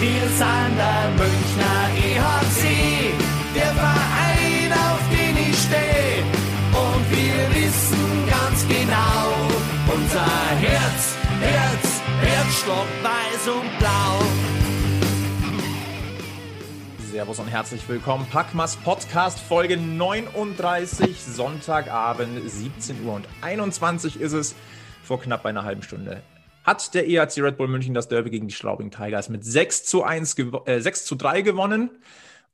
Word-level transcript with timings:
Wir 0.00 0.28
sind 0.28 0.76
der 0.76 1.10
Münchner 1.16 1.90
EHC, 1.96 3.12
der 3.52 3.74
Verein, 3.74 4.72
auf 4.72 5.00
den 5.10 5.36
ich 5.36 5.58
stehe. 5.58 6.22
Und 6.70 7.10
wir 7.10 7.64
wissen 7.64 8.28
ganz 8.30 8.68
genau, 8.68 9.34
unser 9.92 10.50
Herz, 10.60 11.16
Herz, 11.40 12.00
Herzstock 12.20 12.86
weiß 13.02 13.48
und 13.48 13.78
blau. 13.80 14.22
Servus 17.10 17.40
und 17.40 17.48
herzlich 17.48 17.88
willkommen. 17.88 18.24
Packmas 18.30 18.76
Podcast 18.76 19.40
Folge 19.40 19.76
39, 19.76 21.20
Sonntagabend, 21.24 22.48
17 22.48 23.04
Uhr 23.04 23.14
und 23.14 23.26
21 23.40 24.20
ist 24.20 24.32
es. 24.32 24.54
Vor 25.02 25.20
knapp 25.20 25.44
einer 25.44 25.64
halben 25.64 25.82
Stunde 25.82 26.22
hat 26.68 26.92
der 26.94 27.08
EAC 27.08 27.38
Red 27.38 27.56
Bull 27.56 27.68
München 27.68 27.94
das 27.94 28.08
Derby 28.08 28.28
gegen 28.28 28.46
die 28.46 28.54
Straubing 28.54 28.90
Tigers 28.90 29.30
mit 29.30 29.42
6 29.42 29.84
zu, 29.84 30.02
1 30.04 30.36
äh, 30.66 30.80
6 30.80 31.06
zu 31.06 31.14
3 31.14 31.40
gewonnen. 31.40 31.90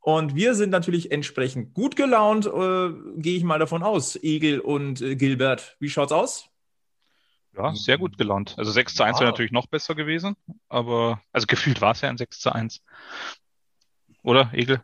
Und 0.01 0.35
wir 0.37 0.55
sind 0.55 0.71
natürlich 0.71 1.11
entsprechend 1.11 1.75
gut 1.75 1.97
gelaunt, 1.97 2.47
äh, 2.47 2.91
gehe 3.17 3.37
ich 3.37 3.43
mal 3.43 3.59
davon 3.59 3.83
aus. 3.83 4.17
Egel 4.23 4.61
und 4.61 5.01
äh, 5.01 5.17
Gilbert, 5.17 5.77
wie 5.81 5.89
schaut's 5.89 6.13
aus? 6.13 6.49
Ja, 7.57 7.75
sehr 7.75 7.99
gut 7.99 8.17
gelaunt. 8.17 8.55
Also 8.57 8.71
6 8.71 8.95
zu 8.95 9.03
1 9.03 9.19
wäre 9.19 9.31
natürlich 9.31 9.53
noch 9.53 9.67
besser 9.67 9.95
gewesen, 9.95 10.37
aber 10.69 11.21
also 11.33 11.47
gefühlt 11.47 11.81
war 11.81 11.93
es 11.93 12.01
ja 12.01 12.09
ein 12.09 12.19
6 12.19 12.39
zu 12.39 12.53
1. 12.53 12.83
Oder, 14.23 14.51
Egel? 14.53 14.81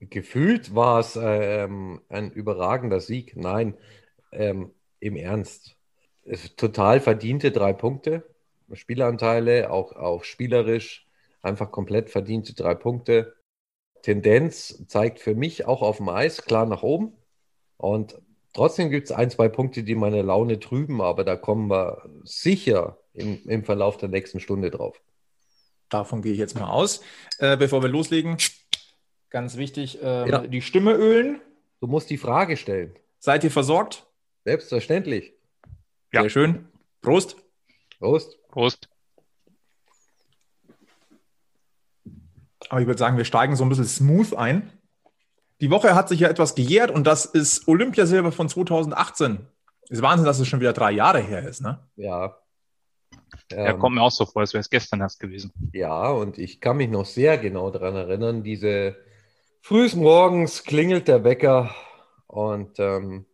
Gefühlt 0.00 0.74
war 0.74 1.00
es 1.00 1.18
ähm, 1.20 2.02
ein 2.08 2.30
überragender 2.32 3.00
Sieg. 3.00 3.36
Nein, 3.36 3.78
ähm, 4.32 4.72
im 5.00 5.16
Ernst. 5.16 5.76
Es, 6.24 6.54
total 6.56 7.00
verdiente 7.00 7.50
drei 7.50 7.72
Punkte. 7.72 8.31
Spielanteile, 8.72 9.70
auch, 9.70 9.92
auch 9.92 10.24
spielerisch, 10.24 11.06
einfach 11.42 11.70
komplett 11.70 12.10
verdiente 12.10 12.54
drei 12.54 12.74
Punkte. 12.74 13.34
Tendenz 14.02 14.84
zeigt 14.88 15.20
für 15.20 15.34
mich 15.34 15.66
auch 15.66 15.82
auf 15.82 15.98
dem 15.98 16.08
Eis 16.08 16.42
klar 16.42 16.66
nach 16.66 16.82
oben. 16.82 17.12
Und 17.76 18.20
trotzdem 18.52 18.90
gibt 18.90 19.06
es 19.06 19.12
ein, 19.12 19.30
zwei 19.30 19.48
Punkte, 19.48 19.84
die 19.84 19.94
meine 19.94 20.22
Laune 20.22 20.60
trüben, 20.60 21.00
aber 21.00 21.24
da 21.24 21.36
kommen 21.36 21.70
wir 21.70 22.08
sicher 22.24 22.98
im, 23.14 23.40
im 23.46 23.64
Verlauf 23.64 23.96
der 23.96 24.08
nächsten 24.08 24.40
Stunde 24.40 24.70
drauf. 24.70 25.00
Davon 25.88 26.22
gehe 26.22 26.32
ich 26.32 26.38
jetzt 26.38 26.58
mal 26.58 26.70
aus. 26.70 27.02
Äh, 27.38 27.56
bevor 27.56 27.82
wir 27.82 27.88
loslegen, 27.88 28.38
ganz 29.30 29.56
wichtig, 29.56 30.02
äh, 30.02 30.28
ja. 30.28 30.46
die 30.46 30.62
Stimme 30.62 30.94
ölen. 30.94 31.40
Du 31.80 31.86
musst 31.86 32.10
die 32.10 32.16
Frage 32.16 32.56
stellen. 32.56 32.94
Seid 33.18 33.44
ihr 33.44 33.50
versorgt? 33.50 34.06
Selbstverständlich. 34.44 35.34
Ja. 36.12 36.22
Sehr 36.22 36.30
schön. 36.30 36.68
Prost. 37.00 37.36
Prost. 37.98 38.38
Prost. 38.52 38.88
Aber 42.68 42.80
ich 42.80 42.86
würde 42.86 42.98
sagen, 42.98 43.16
wir 43.16 43.24
steigen 43.24 43.56
so 43.56 43.64
ein 43.64 43.68
bisschen 43.68 43.86
smooth 43.86 44.34
ein. 44.34 44.70
Die 45.60 45.70
Woche 45.70 45.94
hat 45.94 46.08
sich 46.08 46.20
ja 46.20 46.28
etwas 46.28 46.54
gejährt 46.54 46.90
und 46.90 47.04
das 47.04 47.24
ist 47.24 47.66
Olympiasilber 47.66 48.30
von 48.30 48.48
2018. 48.48 49.46
Ist 49.88 50.02
Wahnsinn, 50.02 50.24
dass 50.24 50.38
es 50.38 50.48
schon 50.48 50.60
wieder 50.60 50.72
drei 50.72 50.92
Jahre 50.92 51.20
her 51.20 51.42
ist, 51.46 51.60
ne? 51.60 51.80
Ja. 51.96 52.36
Ja, 53.50 53.70
ähm, 53.70 53.78
kommt 53.78 53.96
mir 53.96 54.02
auch 54.02 54.10
so 54.10 54.24
vor, 54.24 54.40
als 54.40 54.52
wäre 54.54 54.60
es 54.60 54.70
gestern 54.70 55.00
erst 55.00 55.20
gewesen. 55.20 55.52
Ja, 55.72 56.10
und 56.10 56.38
ich 56.38 56.60
kann 56.60 56.76
mich 56.76 56.88
noch 56.88 57.04
sehr 57.04 57.38
genau 57.38 57.70
daran 57.70 57.96
erinnern, 57.96 58.42
diese 58.42 58.96
frühes 59.60 59.94
Morgens 59.94 60.64
klingelt 60.64 61.08
der 61.08 61.24
Wecker 61.24 61.74
und 62.26 62.78
ähm, 62.78 63.26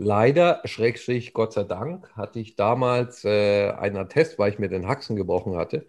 Leider, 0.00 0.62
Schrägstrich, 0.64 1.32
Gott 1.32 1.52
sei 1.52 1.64
Dank, 1.64 2.08
hatte 2.14 2.38
ich 2.38 2.54
damals 2.54 3.24
äh, 3.24 3.70
einen 3.70 3.96
Attest, 3.96 4.38
weil 4.38 4.52
ich 4.52 4.60
mir 4.60 4.68
den 4.68 4.86
Haxen 4.86 5.16
gebrochen 5.16 5.56
hatte. 5.56 5.86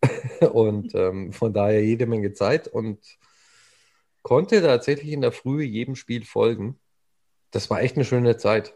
und 0.52 0.94
ähm, 0.94 1.32
von 1.32 1.52
daher 1.52 1.82
jede 1.84 2.06
Menge 2.06 2.34
Zeit 2.34 2.68
und 2.68 3.00
konnte 4.22 4.62
tatsächlich 4.62 5.10
in 5.10 5.22
der 5.22 5.32
Früh 5.32 5.64
jedem 5.64 5.96
Spiel 5.96 6.24
folgen. 6.24 6.78
Das 7.50 7.68
war 7.68 7.82
echt 7.82 7.96
eine 7.96 8.04
schöne 8.04 8.36
Zeit. 8.36 8.74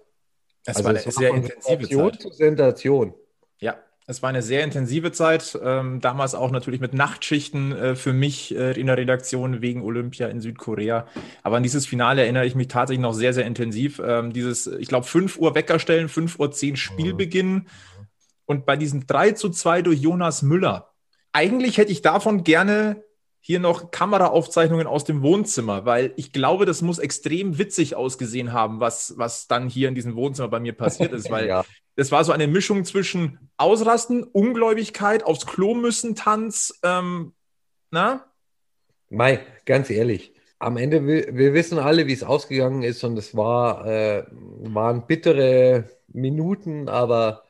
Es 0.65 0.77
also 0.77 0.85
war 0.85 0.91
eine 0.91 1.13
sehr 1.13 1.31
intensive 1.31 1.89
Zeit. 1.89 2.21
Zu 2.21 2.31
Sensation. 2.33 3.15
Ja, 3.61 3.79
es 4.11 4.23
war 4.23 4.29
eine 4.29 4.43
sehr 4.43 4.65
intensive 4.65 5.13
Zeit, 5.13 5.59
ähm, 5.63 6.01
damals 6.01 6.35
auch 6.35 6.51
natürlich 6.51 6.81
mit 6.81 6.93
Nachtschichten 6.93 7.73
äh, 7.73 7.95
für 7.95 8.13
mich 8.13 8.55
äh, 8.55 8.79
in 8.79 8.89
der 8.89 8.97
Redaktion 8.97 9.63
wegen 9.63 9.83
Olympia 9.83 10.27
in 10.27 10.41
Südkorea. 10.41 11.07
Aber 11.43 11.57
an 11.57 11.63
dieses 11.63 11.87
Finale 11.87 12.23
erinnere 12.23 12.45
ich 12.45 12.57
mich 12.57 12.69
tatsächlich 12.69 13.01
noch 13.01 13.15
sehr, 13.15 13.33
sehr 13.33 13.47
intensiv. 13.47 14.03
Ähm, 14.05 14.33
dieses, 14.33 14.67
ich 14.67 14.89
glaube, 14.89 15.07
5 15.07 15.39
Uhr 15.39 15.55
Weckerstellen, 15.55 16.09
5 16.09 16.41
Uhr 16.41 16.51
10 16.51 16.77
Spielbeginn 16.77 17.53
mhm. 17.53 17.67
und 18.47 18.67
bei 18.67 18.77
diesem 18.77 19.07
3 19.07 19.33
zu 19.33 19.49
2 19.49 19.83
durch 19.83 20.01
Jonas 20.01 20.43
Müller. 20.43 20.91
Eigentlich 21.33 21.79
hätte 21.79 21.93
ich 21.93 22.03
davon 22.03 22.43
gerne 22.43 23.05
hier 23.41 23.59
noch 23.59 23.91
Kameraaufzeichnungen 23.91 24.87
aus 24.87 25.05
dem 25.05 25.23
Wohnzimmer, 25.23 25.87
weil 25.87 26.13
ich 26.17 26.33
glaube, 26.33 26.67
das 26.67 26.83
muss 26.83 26.99
extrem 26.99 27.59
witzig 27.59 27.97
ausgesehen 27.97 28.53
haben, 28.53 28.81
was, 28.81 29.15
was 29.17 29.49
dann 29.49 29.69
hier 29.69 29.89
in 29.89 29.95
diesem 29.95 30.15
Wohnzimmer 30.15 30.49
bei 30.49 30.61
mir 30.61 30.75
passiert 30.75 31.13
ist, 31.13 31.31
weil 31.31 31.49
ja. 31.49 31.65
das 31.97 32.13
war 32.13 32.23
so 32.25 32.33
eine 32.33 32.47
Mischung 32.47 32.85
zwischen 32.85 33.51
Ausrasten, 33.57 34.25
Ungläubigkeit, 34.25 35.25
aufs 35.25 35.47
Klo 35.47 35.75
müssen, 35.75 36.15
Tanz, 36.15 36.79
ähm, 36.83 37.33
na? 37.91 38.27
Mai, 39.09 39.41
ganz 39.65 39.91
ehrlich, 39.91 40.35
am 40.59 40.77
Ende, 40.77 41.07
wir, 41.07 41.35
wir 41.35 41.55
wissen 41.55 41.79
alle, 41.79 42.07
wie 42.07 42.13
es 42.13 42.23
ausgegangen 42.23 42.83
ist 42.83 43.03
und 43.03 43.17
es 43.17 43.35
war, 43.35 43.87
äh, 43.87 44.25
waren 44.31 45.07
bittere 45.07 45.89
Minuten, 46.09 46.89
aber 46.89 47.45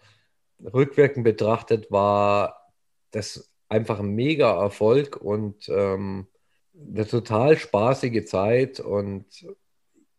rückwirkend 0.62 1.24
betrachtet 1.24 1.90
war 1.90 2.70
das 3.10 3.49
einfach 3.70 4.00
ein 4.00 4.14
mega 4.14 4.60
Erfolg 4.60 5.16
und 5.16 5.68
ähm, 5.68 6.26
eine 6.74 7.06
total 7.06 7.56
spaßige 7.56 8.24
Zeit. 8.26 8.80
Und 8.80 9.24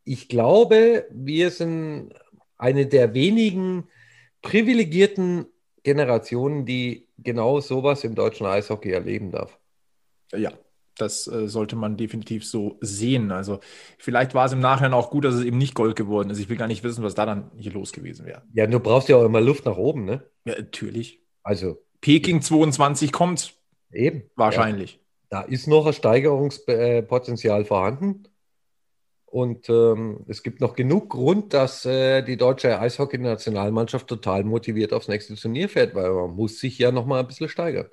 ich 0.04 0.28
glaube, 0.28 1.06
wir 1.12 1.52
sind 1.52 2.14
eine 2.58 2.88
der 2.88 3.14
wenigen 3.14 3.88
privilegierten 4.42 5.46
Generationen, 5.84 6.66
die 6.66 7.08
genau 7.18 7.60
sowas 7.60 8.04
im 8.04 8.16
deutschen 8.16 8.46
Eishockey 8.46 8.92
erleben 8.92 9.32
darf. 9.32 9.60
Ja, 10.32 10.54
das 10.96 11.28
äh, 11.28 11.48
sollte 11.48 11.76
man 11.76 11.98
definitiv 11.98 12.46
so 12.48 12.78
sehen. 12.82 13.32
Also 13.32 13.60
vielleicht 13.98 14.34
war 14.34 14.46
es 14.46 14.54
im 14.54 14.60
Nachhinein 14.60 14.94
auch 14.94 15.10
gut, 15.10 15.26
dass 15.26 15.36
es 15.36 15.44
eben 15.44 15.58
nicht 15.58 15.76
Gold 15.76 15.96
geworden 15.96 16.30
ist. 16.30 16.40
Ich 16.40 16.50
will 16.50 16.58
gar 16.58 16.68
nicht 16.68 16.84
wissen, 16.84 17.04
was 17.04 17.16
da 17.16 17.26
dann 17.26 17.52
hier 17.58 17.74
los 17.74 17.92
gewesen 17.92 18.26
wäre. 18.26 18.44
Ja, 18.54 18.68
du 18.68 18.80
brauchst 18.80 19.10
ja 19.10 19.18
auch 19.18 19.26
immer 19.26 19.42
Luft 19.42 19.66
nach 19.66 19.78
oben, 19.78 20.06
ne? 20.06 20.24
Ja, 20.46 20.56
natürlich. 20.56 21.22
Also 21.44 21.84
Peking 22.02 22.42
22 22.42 23.12
kommt. 23.12 23.54
Eben. 23.92 24.24
Wahrscheinlich. 24.36 24.94
Ja. 24.94 25.00
Da 25.30 25.42
ist 25.44 25.68
noch 25.68 25.86
ein 25.86 25.94
Steigerungspotenzial 25.94 27.64
vorhanden. 27.66 28.24
Und 29.26 29.70
ähm, 29.70 30.26
es 30.28 30.44
gibt 30.44 30.60
noch 30.60 30.76
genug 30.76 31.10
Grund, 31.10 31.54
dass 31.54 31.86
äh, 31.86 32.22
die 32.22 32.36
deutsche 32.36 32.78
Eishockey-Nationalmannschaft 32.78 34.08
total 34.08 34.44
motiviert 34.44 34.92
aufs 34.92 35.08
nächste 35.08 35.36
Turnier 35.36 35.70
fährt, 35.70 35.96
weil 35.96 36.12
man 36.12 36.36
muss 36.36 36.60
sich 36.60 36.78
ja 36.78 36.92
noch 36.92 37.06
mal 37.06 37.22
ein 37.22 37.28
bisschen 37.28 37.48
steigern. 37.48 37.88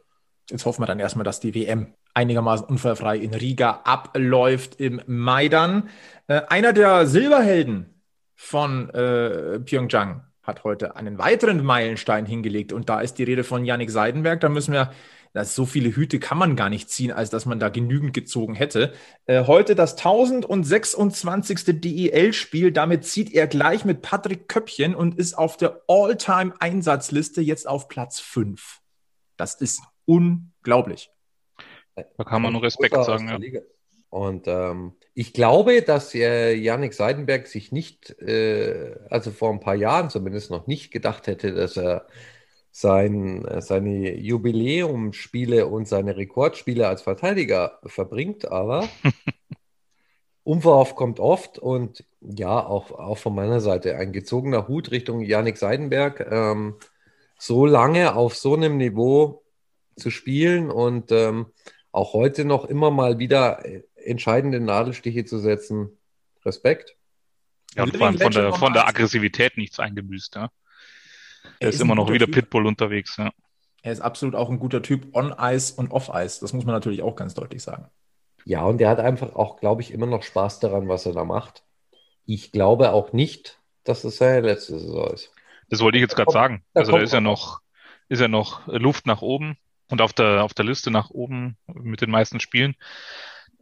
Jetzt 0.50 0.66
hoffen 0.66 0.82
wir 0.82 0.86
dann 0.86 0.98
erstmal, 0.98 1.24
dass 1.24 1.38
die 1.38 1.54
WM 1.54 1.94
einigermaßen 2.14 2.66
unfallfrei 2.66 3.18
in 3.18 3.34
Riga 3.34 3.82
abläuft 3.84 4.80
im 4.80 5.00
Mai 5.06 5.48
dann. 5.48 5.90
Äh, 6.26 6.42
einer 6.48 6.72
der 6.72 7.06
Silberhelden 7.06 8.02
von 8.34 8.90
äh, 8.90 9.60
Pyeongchang 9.60 10.24
hat 10.48 10.64
heute 10.64 10.96
einen 10.96 11.18
weiteren 11.18 11.62
Meilenstein 11.64 12.26
hingelegt 12.26 12.72
und 12.72 12.88
da 12.88 13.00
ist 13.00 13.18
die 13.18 13.24
Rede 13.24 13.44
von 13.44 13.64
Yannick 13.64 13.90
Seidenberg. 13.90 14.40
Da 14.40 14.48
müssen 14.48 14.72
wir 14.72 14.90
das, 15.34 15.54
so 15.54 15.66
viele 15.66 15.94
Hüte 15.94 16.18
kann 16.18 16.38
man 16.38 16.56
gar 16.56 16.70
nicht 16.70 16.90
ziehen, 16.90 17.12
als 17.12 17.30
dass 17.30 17.46
man 17.46 17.60
da 17.60 17.68
genügend 17.68 18.14
gezogen 18.14 18.54
hätte. 18.54 18.94
Äh, 19.26 19.44
heute 19.44 19.74
das 19.74 19.96
1026. 19.96 21.80
DEL-Spiel. 21.80 22.72
Damit 22.72 23.04
zieht 23.04 23.32
er 23.32 23.46
gleich 23.46 23.84
mit 23.84 24.02
Patrick 24.02 24.48
Köppchen 24.48 24.94
und 24.94 25.16
ist 25.18 25.34
auf 25.36 25.56
der 25.56 25.82
All-Time-Einsatzliste 25.86 27.42
jetzt 27.42 27.68
auf 27.68 27.88
Platz 27.88 28.18
5. 28.20 28.80
Das 29.36 29.54
ist 29.54 29.82
unglaublich. 30.06 31.10
Da 31.94 32.24
kann 32.24 32.42
man 32.42 32.52
nur 32.52 32.62
Respekt 32.62 32.94
sagen. 33.04 33.28
Ja. 33.28 33.60
Und 34.10 34.46
ähm, 34.46 34.92
ich 35.14 35.32
glaube, 35.32 35.82
dass 35.82 36.14
äh, 36.14 36.54
Yannick 36.54 36.94
Seidenberg 36.94 37.46
sich 37.46 37.72
nicht, 37.72 38.18
äh, 38.20 38.96
also 39.10 39.30
vor 39.30 39.50
ein 39.50 39.60
paar 39.60 39.74
Jahren 39.74 40.10
zumindest 40.10 40.50
noch 40.50 40.66
nicht 40.66 40.90
gedacht 40.90 41.26
hätte, 41.26 41.52
dass 41.52 41.76
er 41.76 42.06
sein, 42.70 43.46
seine 43.60 44.16
Jubiläumsspiele 44.16 45.66
und 45.66 45.88
seine 45.88 46.16
Rekordspiele 46.16 46.86
als 46.86 47.02
Verteidiger 47.02 47.80
verbringt, 47.84 48.50
aber 48.50 48.88
Unverhofft 50.48 50.96
kommt 50.96 51.20
oft 51.20 51.58
und 51.58 52.04
ja, 52.22 52.64
auch, 52.64 52.92
auch 52.92 53.18
von 53.18 53.34
meiner 53.34 53.60
Seite 53.60 53.96
ein 53.96 54.12
gezogener 54.12 54.66
Hut 54.66 54.90
Richtung 54.92 55.20
Janik 55.20 55.58
Seidenberg. 55.58 56.26
Ähm, 56.30 56.76
so 57.38 57.66
lange 57.66 58.16
auf 58.16 58.34
so 58.34 58.54
einem 58.54 58.78
Niveau 58.78 59.42
zu 59.96 60.10
spielen 60.10 60.70
und 60.70 61.12
ähm, 61.12 61.46
auch 61.92 62.14
heute 62.14 62.46
noch 62.46 62.64
immer 62.64 62.90
mal 62.90 63.18
wieder 63.18 63.62
entscheidende 64.04 64.60
Nadelstiche 64.60 65.24
zu 65.24 65.38
setzen. 65.38 65.90
Respekt. 66.44 66.96
Ja, 67.74 67.84
und 67.84 67.96
vor 67.96 68.06
allem 68.06 68.18
von 68.18 68.32
der, 68.32 68.52
von 68.52 68.72
der 68.72 68.88
Aggressivität 68.88 69.56
nichts 69.56 69.78
eingebüßt. 69.78 70.36
Ja? 70.36 70.50
Er 71.60 71.68
ist, 71.68 71.76
ist 71.76 71.80
immer 71.80 71.94
noch 71.94 72.10
wieder 72.10 72.26
Pitbull 72.26 72.66
unterwegs, 72.66 73.16
ja. 73.16 73.30
Er 73.82 73.92
ist 73.92 74.00
absolut 74.00 74.34
auch 74.34 74.50
ein 74.50 74.58
guter 74.58 74.82
Typ 74.82 75.14
on 75.14 75.34
Ice 75.38 75.74
und 75.74 75.92
off 75.92 76.10
Ice. 76.12 76.40
Das 76.40 76.52
muss 76.52 76.64
man 76.64 76.74
natürlich 76.74 77.02
auch 77.02 77.14
ganz 77.14 77.34
deutlich 77.34 77.62
sagen. 77.62 77.88
Ja, 78.44 78.64
und 78.64 78.80
er 78.80 78.88
hat 78.88 78.98
einfach 78.98 79.34
auch, 79.34 79.60
glaube 79.60 79.82
ich, 79.82 79.92
immer 79.92 80.06
noch 80.06 80.22
Spaß 80.22 80.60
daran, 80.60 80.88
was 80.88 81.06
er 81.06 81.12
da 81.12 81.24
macht. 81.24 81.62
Ich 82.24 82.50
glaube 82.50 82.92
auch 82.92 83.12
nicht, 83.12 83.60
dass 83.84 84.04
es 84.04 84.16
seine 84.16 84.46
letzte 84.46 84.78
Saison 84.78 85.10
ist. 85.12 85.30
Das 85.68 85.80
wollte 85.80 85.98
ich 85.98 86.02
jetzt 86.02 86.16
gerade 86.16 86.32
sagen. 86.32 86.64
Also 86.74 86.92
da 86.92 86.98
ist 86.98 87.12
ja 87.12 87.20
noch, 87.20 87.60
ist 88.08 88.20
ja 88.20 88.28
noch 88.28 88.66
Luft 88.66 89.06
nach 89.06 89.22
oben 89.22 89.56
und 89.88 90.00
auf 90.00 90.12
der, 90.12 90.44
auf 90.44 90.54
der 90.54 90.64
Liste 90.64 90.90
nach 90.90 91.10
oben 91.10 91.56
mit 91.66 92.00
den 92.00 92.10
meisten 92.10 92.40
Spielen. 92.40 92.74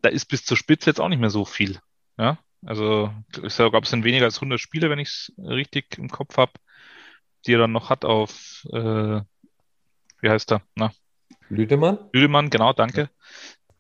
Da 0.03 0.09
ist 0.09 0.27
bis 0.27 0.45
zur 0.45 0.57
Spitze 0.57 0.91
jetzt 0.91 1.01
auch 1.01 1.09
nicht 1.09 1.21
mehr 1.21 1.31
so 1.31 1.45
viel. 1.45 1.81
Ja, 2.19 2.39
also 2.65 3.13
ich 3.43 3.55
glaube, 3.55 3.81
es 3.83 3.91
sind 3.91 4.05
weniger 4.05 4.25
als 4.25 4.37
100 4.37 4.61
Spiele, 4.61 4.91
wenn 4.91 4.99
ich 4.99 5.09
es 5.09 5.33
richtig 5.39 5.99
im 5.99 6.09
Kopf 6.09 6.37
habe, 6.37 6.53
die 7.47 7.55
er 7.55 7.59
dann 7.59 7.73
noch 7.73 7.91
hat 7.91 8.05
auf, 8.05 8.67
äh, 8.73 9.21
wie 10.21 10.31
heißt 10.31 10.53
er? 10.53 10.63
Na? 10.75 10.93
Lüdemann? 11.49 11.99
Lüdemann, 12.13 12.51
genau, 12.51 12.73
danke. 12.73 13.11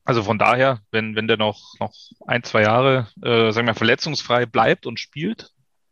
Also 0.04 0.22
von 0.22 0.38
daher, 0.38 0.82
wenn, 0.92 1.16
wenn 1.16 1.26
der 1.26 1.36
noch, 1.36 1.74
noch 1.80 1.92
ein, 2.26 2.44
zwei 2.44 2.62
Jahre, 2.62 3.08
äh, 3.22 3.50
sagen 3.50 3.66
wir, 3.66 3.74
verletzungsfrei 3.74 4.46
bleibt 4.46 4.86
und 4.86 5.00
spielt, 5.00 5.50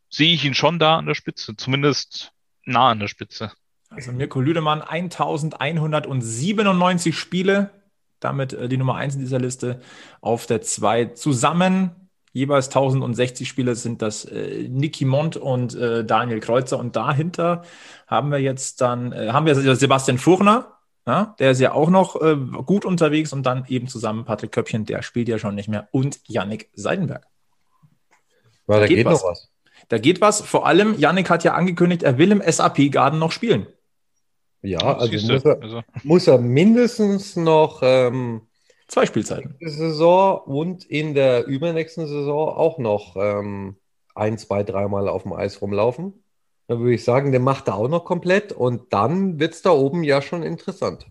sehe 0.09 0.33
ich 0.33 0.45
ihn 0.45 0.55
schon 0.55 0.79
da 0.79 0.99
an 0.99 1.07
der 1.07 1.17
Spitze, 1.17 1.57
zumindest 1.57 2.31
nah 2.65 2.91
an 2.91 3.01
der 3.01 3.09
Spitze. 3.09 3.51
Also 3.91 4.13
Mirko 4.13 4.41
Lüdemann, 4.41 4.83
1197 4.83 7.19
Spiele, 7.19 7.84
damit 8.25 8.53
äh, 8.53 8.69
die 8.69 8.77
Nummer 8.77 8.97
1 8.97 9.15
in 9.15 9.21
dieser 9.21 9.39
Liste 9.39 9.81
auf 10.21 10.47
der 10.47 10.63
2 10.63 11.07
zusammen. 11.07 11.91
Jeweils 12.33 12.67
1060 12.67 13.49
Spiele 13.49 13.77
sind 13.77 14.03
das 14.03 14.25
äh, 14.25 14.69
Niki 14.69 15.05
Mont 15.05 15.37
und 15.37 15.75
äh, 15.77 16.05
Daniel 16.05 16.41
Kreuzer. 16.41 16.79
Und 16.79 16.97
dahinter 16.97 17.63
haben 18.09 18.33
wir 18.33 18.39
jetzt 18.39 18.81
dann, 18.81 19.13
äh, 19.13 19.29
haben 19.31 19.47
wir 19.47 19.77
Sebastian 19.77 20.19
Furner, 20.19 20.75
ja, 21.07 21.35
der 21.39 21.51
ist 21.51 21.61
ja 21.61 21.73
auch 21.73 21.91
noch 21.91 22.21
äh, 22.21 22.35
gut 22.65 22.85
unterwegs 22.85 23.33
und 23.33 23.45
dann 23.45 23.67
eben 23.69 23.89
zusammen 23.89 24.25
Patrick 24.25 24.53
Köppchen, 24.53 24.87
der 24.87 25.03
spielt 25.03 25.29
ja 25.29 25.39
schon 25.39 25.55
nicht 25.55 25.69
mehr, 25.69 25.89
und 25.93 26.19
Yannick 26.27 26.71
Seidenberg. 26.73 27.27
Ja, 28.67 28.75
da, 28.75 28.81
da 28.81 28.87
geht, 28.87 28.97
geht 28.97 29.07
was. 29.07 29.23
was. 29.23 29.51
Da 29.89 29.99
geht 29.99 30.21
was. 30.23 30.41
Vor 30.41 30.67
allem, 30.67 30.99
Yannick 30.99 31.29
hat 31.29 31.45
ja 31.45 31.55
angekündigt, 31.55 32.03
er 32.03 32.17
will 32.17 32.33
im 32.33 32.43
SAP-Garden 32.45 33.19
noch 33.19 33.33
spielen. 33.33 33.67
Ja, 34.65 34.97
also 34.97 35.13
muss 35.13 35.45
er, 35.45 35.63
also 35.63 35.83
muss 36.03 36.27
er, 36.27 36.39
mindestens 36.39 37.37
noch 37.37 37.81
ähm, 37.83 38.43
zwei 38.89 39.05
Spielzeiten. 39.05 39.57
Saison 39.61 40.39
und 40.39 40.85
in 40.87 41.13
der 41.13 41.47
übernächsten 41.47 42.07
Saison 42.07 42.49
auch 42.49 42.79
noch 42.79 43.15
ähm, 43.17 43.77
ein, 44.15 44.39
zwei, 44.39 44.63
dreimal 44.63 45.09
auf 45.09 45.25
dem 45.25 45.35
Eis 45.35 45.61
rumlaufen. 45.61 46.15
Dann 46.67 46.79
würde 46.79 46.95
ich 46.95 47.05
sagen, 47.05 47.31
der 47.31 47.43
macht 47.43 47.69
er 47.69 47.75
auch 47.75 47.89
noch 47.89 48.07
komplett 48.07 48.53
und 48.53 48.91
dann 48.95 49.39
wird 49.39 49.53
es 49.53 49.61
da 49.61 49.71
oben 49.71 50.03
ja 50.03 50.23
schon 50.23 50.43
interessant. 50.43 51.07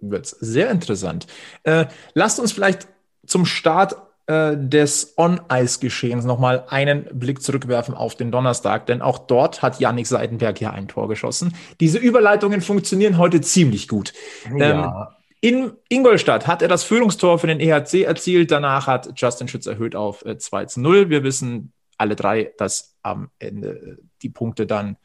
Wird 0.00 0.26
es 0.26 0.30
sehr 0.32 0.68
interessant. 0.70 1.28
Äh, 1.62 1.86
lasst 2.14 2.40
uns 2.40 2.50
vielleicht 2.50 2.88
zum 3.24 3.46
Start 3.46 3.96
äh, 4.26 4.56
des 4.56 5.14
On-Ice-Geschehens 5.16 6.24
nochmal 6.24 6.64
einen 6.68 7.04
Blick 7.12 7.42
zurückwerfen 7.42 7.94
auf 7.94 8.14
den 8.14 8.30
Donnerstag, 8.32 8.86
denn 8.86 9.02
auch 9.02 9.18
dort 9.18 9.62
hat 9.62 9.78
Yannick 9.78 10.06
Seidenberg 10.06 10.60
ja 10.60 10.70
ein 10.70 10.88
Tor 10.88 11.08
geschossen. 11.08 11.54
Diese 11.80 11.98
Überleitungen 11.98 12.60
funktionieren 12.60 13.18
heute 13.18 13.40
ziemlich 13.40 13.88
gut. 13.88 14.12
Ja. 14.56 15.10
Ähm, 15.10 15.16
in 15.40 15.72
Ingolstadt 15.88 16.46
hat 16.46 16.62
er 16.62 16.68
das 16.68 16.82
Führungstor 16.82 17.38
für 17.38 17.46
den 17.46 17.60
EHC 17.60 18.02
erzielt. 18.02 18.50
Danach 18.50 18.88
hat 18.88 19.12
Justin 19.14 19.46
Schütz 19.46 19.66
erhöht 19.66 19.94
auf 19.94 20.24
äh, 20.24 20.38
2 20.38 20.64
zu 20.64 20.80
0. 20.80 21.08
Wir 21.08 21.22
wissen 21.22 21.72
alle 21.98 22.16
drei, 22.16 22.52
dass 22.58 22.96
am 23.02 23.30
Ende 23.38 23.98
die 24.22 24.28
Punkte 24.28 24.66
dann 24.66 24.96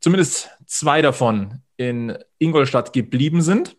zumindest 0.00 0.50
zwei 0.66 1.02
davon 1.02 1.60
in 1.76 2.18
Ingolstadt 2.38 2.92
geblieben 2.92 3.42
sind. 3.42 3.76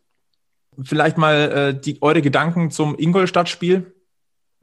Vielleicht 0.81 1.17
mal 1.17 1.35
äh, 1.51 1.79
die, 1.79 2.01
eure 2.01 2.21
Gedanken 2.21 2.71
zum 2.71 2.97
Ingolstadt-Spiel. 2.97 3.93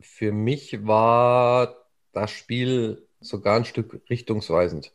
Für 0.01 0.33
mich 0.33 0.87
war 0.87 1.75
das 2.13 2.31
Spiel 2.31 3.07
sogar 3.21 3.57
ein 3.57 3.65
Stück 3.65 4.01
richtungsweisend, 4.09 4.93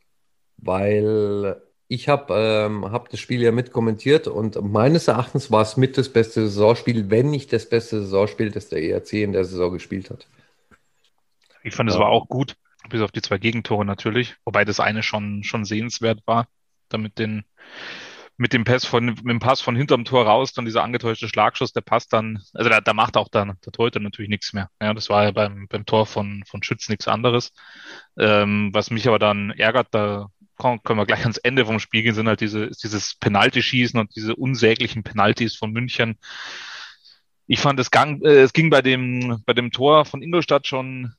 weil 0.56 1.60
ich 1.88 2.08
habe 2.08 2.34
ähm, 2.34 2.90
hab 2.90 3.10
das 3.10 3.20
Spiel 3.20 3.42
ja 3.42 3.52
mitkommentiert 3.52 4.26
und 4.26 4.60
meines 4.62 5.08
Erachtens 5.08 5.50
war 5.50 5.62
es 5.62 5.76
mit 5.76 5.98
das 5.98 6.08
beste 6.08 6.48
Saisonspiel, 6.48 7.10
wenn 7.10 7.30
nicht 7.30 7.52
das 7.52 7.68
beste 7.68 8.00
Saisonspiel, 8.00 8.50
das 8.50 8.68
der 8.68 8.82
ERC 8.82 9.12
in 9.14 9.32
der 9.32 9.44
Saison 9.44 9.72
gespielt 9.72 10.10
hat. 10.10 10.26
Ich 11.62 11.74
fand, 11.74 11.88
es 11.90 11.96
ja. 11.96 12.02
war 12.02 12.08
auch 12.08 12.28
gut 12.28 12.56
bis 12.88 13.00
auf 13.00 13.10
die 13.10 13.22
zwei 13.22 13.38
Gegentore 13.38 13.84
natürlich, 13.84 14.36
wobei 14.44 14.64
das 14.64 14.80
eine 14.80 15.02
schon, 15.02 15.42
schon 15.42 15.64
sehenswert 15.64 16.20
war, 16.26 16.48
damit 16.88 17.18
den, 17.18 17.44
mit 18.36 18.52
dem 18.52 18.64
Pass 18.64 18.84
von, 18.84 19.04
mit 19.06 19.26
dem 19.26 19.38
Pass 19.38 19.60
von 19.60 19.76
hinterm 19.76 20.04
Tor 20.04 20.26
raus, 20.26 20.52
dann 20.52 20.64
dieser 20.64 20.82
angetäuschte 20.82 21.28
Schlagschuss, 21.28 21.72
der 21.72 21.82
passt 21.82 22.12
dann, 22.12 22.42
also 22.52 22.68
da, 22.68 22.80
da 22.80 22.92
macht 22.92 23.16
auch 23.16 23.28
dann 23.28 23.58
der 23.64 23.72
Torhüter 23.72 24.00
natürlich 24.00 24.28
nichts 24.28 24.52
mehr. 24.52 24.70
Ja, 24.80 24.92
das 24.92 25.08
war 25.08 25.24
ja 25.24 25.30
beim, 25.30 25.68
beim 25.68 25.86
Tor 25.86 26.06
von, 26.06 26.42
von 26.46 26.62
Schütz 26.62 26.88
nichts 26.88 27.06
anderes. 27.06 27.52
Ähm, 28.18 28.70
was 28.72 28.90
mich 28.90 29.06
aber 29.06 29.18
dann 29.18 29.50
ärgert, 29.50 29.88
da 29.92 30.28
können 30.58 30.98
wir 30.98 31.06
gleich 31.06 31.22
ans 31.22 31.38
Ende 31.38 31.66
vom 31.66 31.78
Spiel 31.78 32.02
gehen, 32.02 32.14
sind 32.14 32.28
halt 32.28 32.40
diese, 32.40 32.70
dieses 32.70 33.16
Penalty-Schießen 33.16 33.98
und 33.98 34.14
diese 34.16 34.34
unsäglichen 34.36 35.02
Penalties 35.02 35.56
von 35.56 35.72
München. 35.72 36.18
Ich 37.46 37.60
fand, 37.60 37.78
es, 37.78 37.90
gang, 37.90 38.22
äh, 38.24 38.42
es 38.42 38.52
ging 38.52 38.70
bei 38.70 38.82
dem, 38.82 39.42
bei 39.46 39.52
dem 39.52 39.70
Tor 39.70 40.04
von 40.04 40.22
Ingolstadt 40.22 40.66
schon 40.66 41.14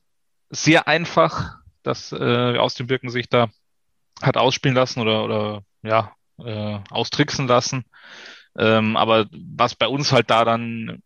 sehr 0.50 0.88
einfach, 0.88 1.56
dass 1.82 2.12
äh, 2.12 2.56
aus 2.58 2.74
dem 2.74 2.86
Birken 2.88 3.10
sich 3.10 3.28
da 3.28 3.48
hat 4.22 4.36
ausspielen 4.36 4.74
lassen 4.74 5.00
oder, 5.00 5.24
oder 5.24 5.62
ja, 5.82 6.12
äh, 6.38 6.78
austricksen 6.90 7.46
lassen. 7.46 7.84
Ähm, 8.58 8.96
aber 8.96 9.26
was 9.32 9.74
bei 9.74 9.88
uns 9.88 10.12
halt 10.12 10.30
da 10.30 10.44
dann 10.44 11.02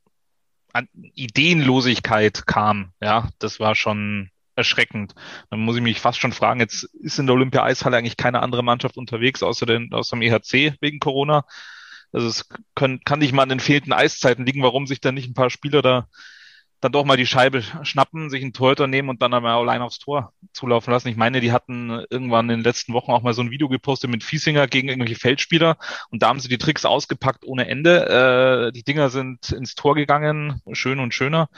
an 0.73 0.89
Ideenlosigkeit 0.93 2.47
kam, 2.47 2.93
ja, 3.01 3.29
das 3.39 3.59
war 3.59 3.75
schon 3.75 4.31
erschreckend. 4.57 5.15
Dann 5.51 5.61
muss 5.61 5.77
ich 5.77 5.83
mich 5.83 6.01
fast 6.01 6.21
schon 6.21 6.33
fragen, 6.33 6.61
jetzt 6.61 6.85
ist 6.85 7.19
in 7.19 7.27
der 7.27 7.35
Olympia-Eishalle 7.35 7.97
eigentlich 7.97 8.17
keine 8.17 8.41
andere 8.43 8.63
Mannschaft 8.63 8.97
unterwegs, 8.97 9.43
außer, 9.43 9.67
den, 9.67 9.93
außer 9.93 10.17
dem 10.17 10.23
EHC 10.23 10.77
wegen 10.81 11.01
Corona. 11.01 11.45
Also 12.13 12.29
es 12.29 12.49
können, 12.75 13.01
kann 13.05 13.21
nicht 13.21 13.33
mal 13.33 13.43
an 13.43 13.49
den 13.49 13.61
fehlenden 13.61 13.93
Eiszeiten 13.93 14.47
liegen, 14.47 14.63
warum 14.63 14.87
sich 14.87 15.01
da 15.01 15.13
nicht 15.13 15.29
ein 15.29 15.35
paar 15.35 15.51
Spieler 15.51 15.83
da 15.83 16.09
dann 16.81 16.93
doch 16.93 17.05
mal 17.05 17.17
die 17.17 17.27
Scheibe 17.27 17.63
schnappen, 17.83 18.31
sich 18.31 18.43
einen 18.43 18.53
Torhüter 18.53 18.87
nehmen 18.87 19.11
und 19.11 19.21
dann 19.21 19.35
einmal 19.35 19.55
allein 19.55 19.83
aufs 19.83 19.99
Tor 19.99 20.33
zulaufen 20.53 20.93
lassen. 20.93 21.09
Ich 21.09 21.17
meine, 21.17 21.41
die 21.41 21.53
hatten 21.53 22.05
irgendwann 22.11 22.49
in 22.49 22.59
den 22.59 22.65
letzten 22.65 22.95
Wochen 22.95 23.11
auch 23.11 23.23
mal 23.23 23.35
so 23.35 23.43
ein 23.43 23.51
Video 23.51 23.69
gepostet 23.69 24.11
mit 24.11 24.25
Fiesinger 24.25 24.67
gegen 24.67 24.89
irgendwelche 24.89 25.21
Feldspieler 25.21 25.77
und 26.11 26.23
da 26.23 26.29
haben 26.29 26.41
sie 26.41 26.49
die 26.49 26.59
Tricks 26.59 26.85
ausgepackt 26.85 27.45
ohne 27.45 27.69
Ende. 27.69 28.69
Äh, 28.69 28.73
die 28.73 28.83
Dinger 28.83 29.11
sind 29.11 29.51
ins 29.53 29.75
Tor 29.75 29.95
gegangen, 29.95 30.63
schön 30.73 31.01
und 31.01 31.15
schöner. 31.15 31.49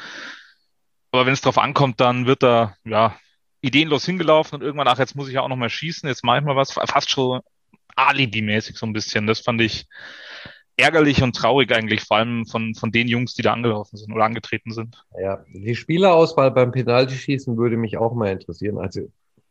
Aber 1.13 1.27
wenn 1.27 1.35
es 1.35 1.43
drauf 1.43 1.59
ankommt, 1.59 2.01
dann 2.01 2.27
wird 2.27 2.43
da, 2.43 2.75
ja, 2.85 3.17
ideenlos 3.61 4.05
hingelaufen 4.05 4.57
und 4.57 4.63
irgendwann, 4.63 4.89
ach, 4.89 4.99
jetzt 4.99 5.15
muss 5.15 5.29
ich 5.29 5.35
ja 5.35 5.43
auch 5.43 5.49
noch 5.49 5.57
mal 5.57 5.71
schießen, 5.71 6.09
jetzt 6.09 6.25
mache 6.25 6.39
ich 6.39 6.45
mal 6.45 6.57
was, 6.57 6.73
fast 6.73 7.11
schon 7.11 7.41
Alibi-mäßig 7.95 8.77
so 8.77 8.87
ein 8.87 8.93
bisschen. 8.93 9.27
Das 9.27 9.41
fand 9.41 9.61
ich, 9.61 9.87
ärgerlich 10.83 11.23
und 11.23 11.37
traurig 11.37 11.73
eigentlich, 11.73 12.03
vor 12.03 12.19
allem 12.19 12.45
von, 12.47 12.75
von 12.75 12.91
den 12.93 13.09
Jungs, 13.09 13.35
die 13.35 13.43
da 13.43 13.53
angelaufen 13.53 13.97
sind 13.97 14.13
oder 14.13 14.25
angetreten 14.25 14.73
sind. 14.73 15.05
Ja, 15.21 15.45
die 15.53 15.75
Spielerauswahl 15.75 16.51
beim 16.51 16.73
Penaltyschießen 16.73 17.57
würde 17.57 17.77
mich 17.77 17.97
auch 17.97 18.15
mal 18.15 18.33
interessieren. 18.33 18.79
Also 18.79 19.09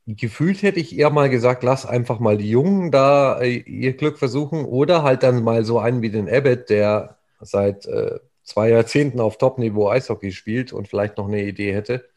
gefühlt 0.07 0.61
hätte 0.61 0.79
ich 0.79 0.97
eher 0.97 1.09
mal 1.09 1.29
gesagt, 1.29 1.63
lass 1.63 1.85
einfach 1.85 2.19
mal 2.19 2.37
die 2.37 2.49
Jungen 2.49 2.91
da 2.91 3.39
äh, 3.39 3.57
ihr 3.57 3.93
Glück 3.93 4.17
versuchen 4.17 4.65
oder 4.65 5.03
halt 5.03 5.23
dann 5.23 5.43
mal 5.43 5.63
so 5.63 5.79
einen 5.79 6.01
wie 6.01 6.09
den 6.09 6.29
Abbott, 6.29 6.69
der 6.69 7.17
seit 7.39 7.85
äh, 7.85 8.19
zwei 8.43 8.69
Jahrzehnten 8.69 9.19
auf 9.19 9.37
Top-Niveau 9.37 9.89
Eishockey 9.89 10.31
spielt 10.31 10.73
und 10.73 10.87
vielleicht 10.87 11.17
noch 11.17 11.27
eine 11.27 11.43
Idee 11.43 11.73
hätte. 11.73 12.09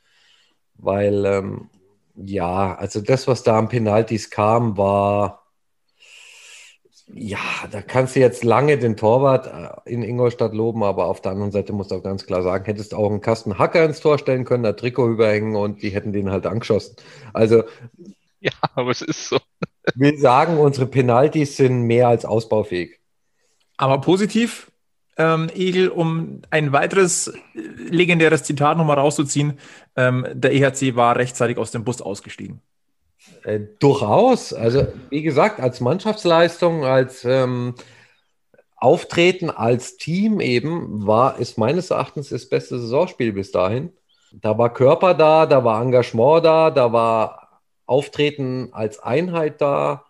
Weil, 0.77 1.25
ähm, 1.25 1.71
ja, 2.17 2.75
also 2.75 3.01
das, 3.01 3.29
was 3.29 3.43
da 3.43 3.59
an 3.59 3.69
Penalties 3.69 4.31
kam, 4.31 4.77
war 4.77 5.44
ja, 7.13 7.39
da 7.71 7.83
kannst 7.83 8.17
du 8.17 8.21
jetzt 8.21 8.45
lange 8.45 8.79
den 8.79 8.97
Torwart 8.97 9.47
äh, 9.87 9.93
in 9.93 10.03
Ingolstadt 10.03 10.55
loben, 10.55 10.83
aber 10.83 11.07
auf 11.07 11.21
der 11.21 11.33
anderen 11.33 11.53
Seite 11.53 11.73
musst 11.73 11.91
du 11.91 11.97
auch 11.97 12.03
ganz 12.03 12.27
klar 12.27 12.43
sagen, 12.43 12.65
hättest 12.65 12.93
du 12.93 12.97
auch 12.97 13.11
einen 13.11 13.21
Kasten 13.21 13.59
Hacker 13.59 13.85
ins 13.85 14.01
Tor 14.01 14.19
stellen 14.19 14.45
können, 14.45 14.63
da 14.63 14.73
Trikot 14.73 15.11
überhängen 15.11 15.55
und 15.55 15.83
die 15.83 15.91
hätten 15.91 16.13
den 16.13 16.31
halt 16.31 16.47
angeschossen. 16.47 16.97
Also. 17.33 17.65
Ja, 18.41 18.53
aber 18.75 18.91
es 18.91 19.03
ist 19.03 19.29
so. 19.29 19.39
Wir 19.95 20.19
sagen, 20.19 20.59
unsere 20.59 20.87
Penalties 20.87 21.57
sind 21.57 21.83
mehr 21.83 22.09
als 22.09 22.25
ausbaufähig. 22.25 22.99
Aber 23.77 24.01
positiv, 24.01 24.71
ähm, 25.17 25.51
Egel, 25.55 25.89
um 25.89 26.43
ein 26.51 26.73
weiteres 26.73 27.33
legendäres 27.55 28.43
Zitat 28.45 28.77
nochmal 28.79 28.99
rauszuziehen, 28.99 29.59
ähm, 29.97 30.27
der 30.33 30.53
EHC 30.53 30.97
war 30.97 31.17
rechtzeitig 31.17 31.59
aus 31.59 31.71
dem 31.71 31.85
Bus 31.85 32.01
ausgestiegen. 32.01 32.61
Äh, 33.45 33.61
durchaus. 33.79 34.53
Also, 34.53 34.87
wie 35.11 35.23
gesagt, 35.23 35.61
als 35.61 35.81
Mannschaftsleistung, 35.81 36.85
als 36.85 37.25
ähm, 37.25 37.75
Auftreten 38.77 39.51
als 39.51 39.97
Team 39.97 40.41
eben 40.41 41.07
war, 41.07 41.39
ist 41.39 41.57
meines 41.59 41.91
Erachtens 41.91 42.29
das 42.29 42.49
beste 42.49 42.79
Saisonspiel 42.79 43.33
bis 43.33 43.51
dahin. 43.51 43.93
Da 44.33 44.59
war 44.59 44.73
Körper 44.73 45.15
da, 45.15 45.47
da 45.47 45.65
war 45.65 45.81
Engagement 45.83 46.45
da, 46.45 46.71
da 46.71 46.93
war 46.93 47.61
Auftreten 47.87 48.71
als 48.73 48.99
Einheit 48.99 49.61
da. 49.61 50.05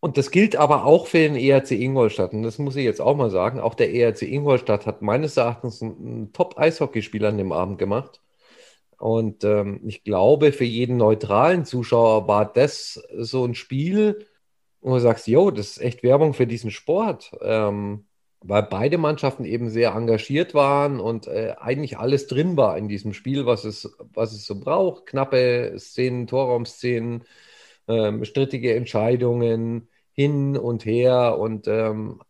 Und 0.00 0.16
das 0.18 0.30
gilt 0.30 0.56
aber 0.56 0.84
auch 0.84 1.06
für 1.06 1.18
den 1.18 1.36
ERC 1.36 1.72
Ingolstadt. 1.72 2.32
Und 2.32 2.42
das 2.42 2.58
muss 2.58 2.76
ich 2.76 2.84
jetzt 2.84 3.00
auch 3.00 3.16
mal 3.16 3.30
sagen. 3.30 3.60
Auch 3.60 3.74
der 3.74 3.92
ERC 3.92 4.22
Ingolstadt 4.22 4.86
hat 4.86 5.02
meines 5.02 5.36
Erachtens 5.36 5.82
einen, 5.82 6.32
Top-Eishockeyspieler 6.32 7.28
an 7.28 7.38
dem 7.38 7.52
Abend 7.52 7.78
gemacht. 7.78 8.20
Und 8.98 9.44
ähm, 9.44 9.80
ich 9.86 10.04
glaube, 10.04 10.52
für 10.52 10.64
jeden 10.64 10.96
neutralen 10.96 11.64
Zuschauer 11.64 12.28
war 12.28 12.50
das 12.52 13.02
so 13.16 13.44
ein 13.44 13.54
Spiel, 13.54 14.26
wo 14.80 14.94
du 14.94 15.00
sagst, 15.00 15.26
jo, 15.28 15.50
das 15.50 15.72
ist 15.72 15.78
echt 15.82 16.02
Werbung 16.02 16.34
für 16.34 16.46
diesen 16.46 16.70
Sport. 16.70 17.32
Ähm, 17.42 18.06
weil 18.40 18.62
beide 18.64 18.98
Mannschaften 18.98 19.44
eben 19.44 19.70
sehr 19.70 19.92
engagiert 19.92 20.54
waren 20.54 21.00
und 21.00 21.26
äh, 21.26 21.54
eigentlich 21.58 21.98
alles 21.98 22.26
drin 22.26 22.56
war 22.56 22.78
in 22.78 22.88
diesem 22.88 23.12
Spiel, 23.12 23.46
was 23.46 23.64
es, 23.64 23.96
was 24.14 24.32
es 24.32 24.46
so 24.46 24.60
braucht. 24.60 25.06
Knappe 25.06 25.74
Szenen, 25.78 26.26
Torraumszenen, 26.26 27.24
ähm, 27.88 28.24
strittige 28.24 28.74
Entscheidungen 28.74 29.88
hin 30.12 30.56
und 30.56 30.84
her 30.84 31.38
und 31.38 31.66
ähm, 31.68 32.20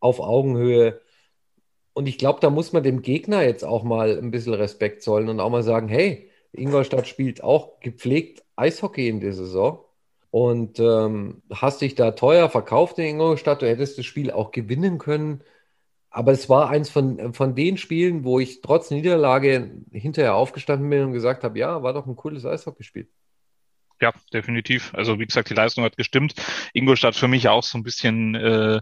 auf 0.00 0.20
Augenhöhe. 0.20 1.00
Und 1.96 2.06
ich 2.08 2.18
glaube, 2.18 2.40
da 2.40 2.50
muss 2.50 2.74
man 2.74 2.82
dem 2.82 3.00
Gegner 3.00 3.42
jetzt 3.42 3.64
auch 3.64 3.82
mal 3.82 4.18
ein 4.18 4.30
bisschen 4.30 4.52
Respekt 4.52 5.02
zollen 5.02 5.30
und 5.30 5.40
auch 5.40 5.48
mal 5.48 5.62
sagen, 5.62 5.88
hey, 5.88 6.30
Ingolstadt 6.52 7.08
spielt 7.08 7.42
auch 7.42 7.80
gepflegt 7.80 8.44
Eishockey 8.54 9.08
in 9.08 9.20
der 9.20 9.32
Saison 9.32 9.82
und 10.30 10.78
ähm, 10.78 11.40
hast 11.50 11.80
dich 11.80 11.94
da 11.94 12.10
teuer 12.10 12.50
verkauft 12.50 12.98
in 12.98 13.06
Ingolstadt. 13.06 13.62
Du 13.62 13.66
hättest 13.66 13.96
das 13.96 14.04
Spiel 14.04 14.30
auch 14.30 14.50
gewinnen 14.50 14.98
können. 14.98 15.40
Aber 16.10 16.32
es 16.32 16.50
war 16.50 16.68
eins 16.68 16.90
von, 16.90 17.32
von 17.32 17.54
den 17.54 17.78
Spielen, 17.78 18.24
wo 18.24 18.40
ich 18.40 18.60
trotz 18.60 18.90
Niederlage 18.90 19.70
hinterher 19.90 20.34
aufgestanden 20.34 20.90
bin 20.90 21.02
und 21.02 21.12
gesagt 21.14 21.44
habe, 21.44 21.58
ja, 21.58 21.82
war 21.82 21.94
doch 21.94 22.06
ein 22.06 22.14
cooles 22.14 22.44
Eishockeyspiel. 22.44 23.08
Ja, 24.02 24.12
definitiv. 24.34 24.92
Also 24.92 25.18
wie 25.18 25.24
gesagt, 25.24 25.48
die 25.48 25.54
Leistung 25.54 25.82
hat 25.82 25.96
gestimmt. 25.96 26.34
Ingolstadt 26.74 27.16
für 27.16 27.28
mich 27.28 27.48
auch 27.48 27.62
so 27.62 27.78
ein 27.78 27.82
bisschen 27.82 28.34
äh, 28.34 28.80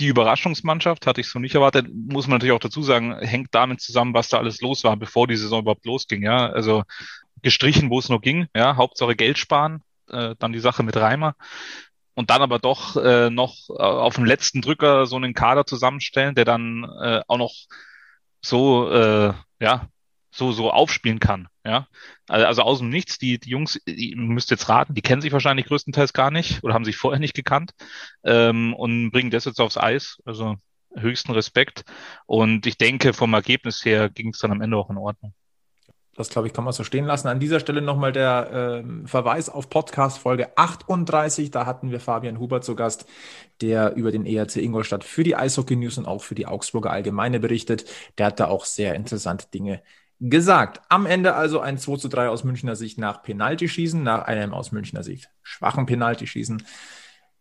die 0.00 0.06
Überraschungsmannschaft, 0.06 1.06
hatte 1.06 1.20
ich 1.20 1.28
so 1.28 1.38
nicht 1.38 1.54
erwartet. 1.54 1.88
Muss 1.92 2.26
man 2.26 2.36
natürlich 2.36 2.54
auch 2.54 2.60
dazu 2.60 2.82
sagen, 2.82 3.18
hängt 3.18 3.48
damit 3.52 3.80
zusammen, 3.80 4.14
was 4.14 4.28
da 4.28 4.38
alles 4.38 4.60
los 4.60 4.84
war, 4.84 4.96
bevor 4.96 5.26
die 5.26 5.36
Saison 5.36 5.60
überhaupt 5.60 5.86
losging. 5.86 6.22
Ja, 6.22 6.50
also 6.50 6.84
gestrichen, 7.42 7.90
wo 7.90 7.98
es 7.98 8.08
nur 8.08 8.20
ging. 8.20 8.46
Ja, 8.54 8.76
Hauptsache 8.76 9.16
Geld 9.16 9.38
sparen. 9.38 9.82
Äh, 10.08 10.34
dann 10.38 10.52
die 10.52 10.60
Sache 10.60 10.82
mit 10.82 10.96
Reimer 10.96 11.34
und 12.14 12.30
dann 12.30 12.42
aber 12.42 12.58
doch 12.58 12.96
äh, 12.96 13.30
noch 13.30 13.68
äh, 13.70 13.74
auf 13.74 14.16
dem 14.16 14.24
letzten 14.24 14.60
Drücker 14.60 15.06
so 15.06 15.16
einen 15.16 15.34
Kader 15.34 15.66
zusammenstellen, 15.66 16.34
der 16.34 16.44
dann 16.44 16.84
äh, 17.00 17.20
auch 17.28 17.38
noch 17.38 17.54
so 18.40 18.90
äh, 18.90 19.34
ja 19.60 19.88
so, 20.30 20.52
so 20.52 20.70
aufspielen 20.70 21.20
kann. 21.20 21.48
Ja, 21.68 21.86
also 22.28 22.62
aus 22.62 22.78
dem 22.78 22.88
Nichts, 22.88 23.18
die, 23.18 23.38
die 23.38 23.50
Jungs, 23.50 23.78
ihr 23.84 24.16
müsst 24.16 24.50
jetzt 24.50 24.70
raten, 24.70 24.94
die 24.94 25.02
kennen 25.02 25.20
sich 25.20 25.32
wahrscheinlich 25.32 25.66
größtenteils 25.66 26.14
gar 26.14 26.30
nicht 26.30 26.64
oder 26.64 26.72
haben 26.72 26.86
sich 26.86 26.96
vorher 26.96 27.20
nicht 27.20 27.34
gekannt 27.34 27.72
ähm, 28.24 28.72
und 28.72 29.10
bringen 29.10 29.30
das 29.30 29.44
jetzt 29.44 29.60
aufs 29.60 29.76
Eis. 29.76 30.16
Also 30.24 30.56
höchsten 30.96 31.32
Respekt. 31.32 31.84
Und 32.24 32.64
ich 32.64 32.78
denke, 32.78 33.12
vom 33.12 33.34
Ergebnis 33.34 33.84
her 33.84 34.08
ging 34.08 34.30
es 34.30 34.38
dann 34.38 34.50
am 34.50 34.62
Ende 34.62 34.78
auch 34.78 34.88
in 34.88 34.96
Ordnung. 34.96 35.34
Das, 36.16 36.30
glaube 36.30 36.48
ich, 36.48 36.54
kann 36.54 36.64
man 36.64 36.72
so 36.72 36.84
stehen 36.84 37.04
lassen. 37.04 37.28
An 37.28 37.38
dieser 37.38 37.60
Stelle 37.60 37.82
nochmal 37.82 38.12
der 38.12 38.82
äh, 38.82 39.06
Verweis 39.06 39.50
auf 39.50 39.68
Podcast 39.68 40.18
Folge 40.18 40.56
38. 40.56 41.50
Da 41.50 41.66
hatten 41.66 41.90
wir 41.90 42.00
Fabian 42.00 42.40
Huber 42.40 42.62
zu 42.62 42.74
Gast, 42.74 43.04
der 43.60 43.94
über 43.94 44.10
den 44.10 44.24
ERC 44.24 44.56
Ingolstadt 44.56 45.04
für 45.04 45.22
die 45.22 45.36
Eishockey 45.36 45.76
News 45.76 45.98
und 45.98 46.06
auch 46.06 46.22
für 46.22 46.34
die 46.34 46.46
Augsburger 46.46 46.90
Allgemeine 46.90 47.40
berichtet. 47.40 47.84
Der 48.16 48.26
hat 48.26 48.40
da 48.40 48.48
auch 48.48 48.64
sehr 48.64 48.94
interessante 48.94 49.48
Dinge 49.52 49.82
gesagt. 50.20 50.80
Am 50.88 51.06
Ende 51.06 51.34
also 51.34 51.60
ein 51.60 51.78
2 51.78 51.96
zu 51.96 52.08
3 52.08 52.28
aus 52.28 52.44
Münchner 52.44 52.76
Sicht 52.76 52.98
nach 52.98 53.22
Penaltyschießen, 53.22 54.02
nach 54.02 54.24
einem 54.24 54.52
aus 54.52 54.72
Münchner 54.72 55.02
Sicht 55.02 55.30
schwachen 55.42 55.86
Penaltyschießen. 55.86 56.62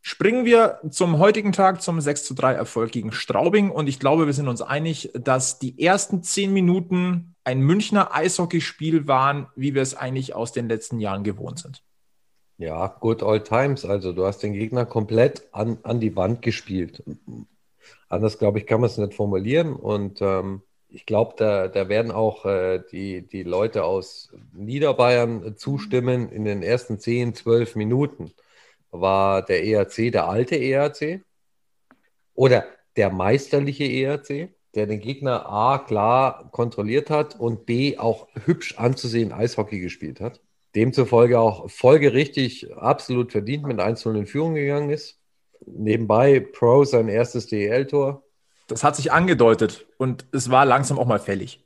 Springen 0.02 0.46
wir 0.46 0.80
zum 0.90 1.18
heutigen 1.18 1.52
Tag 1.52 1.82
zum 1.82 2.00
6 2.00 2.24
zu 2.24 2.34
3 2.34 2.54
Erfolg 2.54 2.92
gegen 2.92 3.12
Straubing 3.12 3.72
und 3.72 3.88
ich 3.88 4.00
glaube, 4.00 4.26
wir 4.26 4.34
sind 4.34 4.48
uns 4.48 4.62
einig, 4.62 5.12
dass 5.14 5.60
die 5.60 5.84
ersten 5.84 6.24
zehn 6.24 6.54
Minuten 6.54 7.36
ein 7.44 7.60
Münchner 7.60 8.14
Eishockeyspiel 8.14 9.08
waren, 9.08 9.48
wie 9.56 9.74
wir 9.74 9.82
es 9.82 9.96
eigentlich 9.96 10.36
aus 10.36 10.54
den 10.54 10.70
letzten 10.70 11.00
Jahren 11.00 11.24
gewohnt 11.24 11.60
sind. 11.60 11.84
Ja, 12.58 12.88
good 12.88 13.22
old 13.22 13.46
times. 13.46 13.86
Also 13.86 14.14
du 14.14 14.26
hast 14.26 14.40
den 14.40 14.54
Gegner 14.54 14.86
komplett 14.86 15.48
an, 15.52 15.78
an 15.84 16.00
die 16.00 16.16
Wand 16.16 16.42
gespielt. 16.42 17.04
Anders, 18.10 18.40
glaube 18.40 18.60
ich, 18.60 18.66
kann 18.66 18.82
man 18.82 18.90
es 18.90 18.98
nicht 18.98 19.14
formulieren. 19.14 19.76
Und 19.76 20.22
ähm, 20.22 20.64
ich 20.90 21.06
glaube, 21.06 21.36
da, 21.38 21.68
da 21.68 21.90
werden 21.90 22.12
auch 22.12 22.46
äh, 22.46 22.82
die, 22.92 23.28
die 23.28 23.44
Leute 23.44 23.84
aus 23.84 24.32
Niederbayern 24.54 25.58
zustimmen. 25.58 26.30
In 26.30 26.46
den 26.46 26.64
ersten 26.64 27.00
10, 27.00 27.36
12 27.36 27.76
Minuten 27.76 28.32
war 28.92 29.44
der 29.44 29.66
ERC 29.66 30.12
der 30.12 30.30
alte 30.30 30.56
ERC 30.56 31.22
oder 32.34 32.66
der 32.96 33.10
meisterliche 33.10 33.84
ERC, 33.84 34.50
der 34.76 34.88
den 34.88 35.00
Gegner 35.00 35.50
A 35.50 35.80
klar 35.80 36.50
kontrolliert 36.52 37.10
hat 37.10 37.40
und 37.40 37.66
B 37.66 37.98
auch 37.98 38.28
hübsch 38.46 38.78
anzusehen 38.78 39.34
Eishockey 39.34 39.80
gespielt 39.80 40.22
hat. 40.22 40.42
Demzufolge 40.76 41.40
auch 41.40 41.70
folgerichtig 41.70 42.72
absolut 42.76 43.32
verdient 43.32 43.66
mit 43.66 43.80
1-0 43.80 44.18
in 44.18 44.26
Führung 44.26 44.56
gegangen 44.56 44.90
ist. 44.90 45.20
Nebenbei 45.66 46.40
Pro 46.40 46.84
sein 46.86 47.10
erstes 47.10 47.48
DEL-Tor 47.48 48.24
das 48.68 48.84
hat 48.84 48.96
sich 48.96 49.12
angedeutet 49.12 49.88
und 49.98 50.26
es 50.32 50.50
war 50.50 50.66
langsam 50.66 51.00
auch 51.00 51.08
mal 51.08 51.20
fällig. 51.20 51.64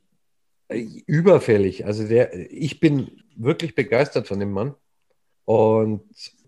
Überfällig. 0.68 1.84
Also 1.84 2.06
der, 2.06 2.32
ich 2.50 2.80
bin 2.80 3.22
wirklich 3.36 3.74
begeistert 3.74 4.28
von 4.28 4.40
dem 4.40 4.52
Mann. 4.52 4.74
Und 5.44 6.02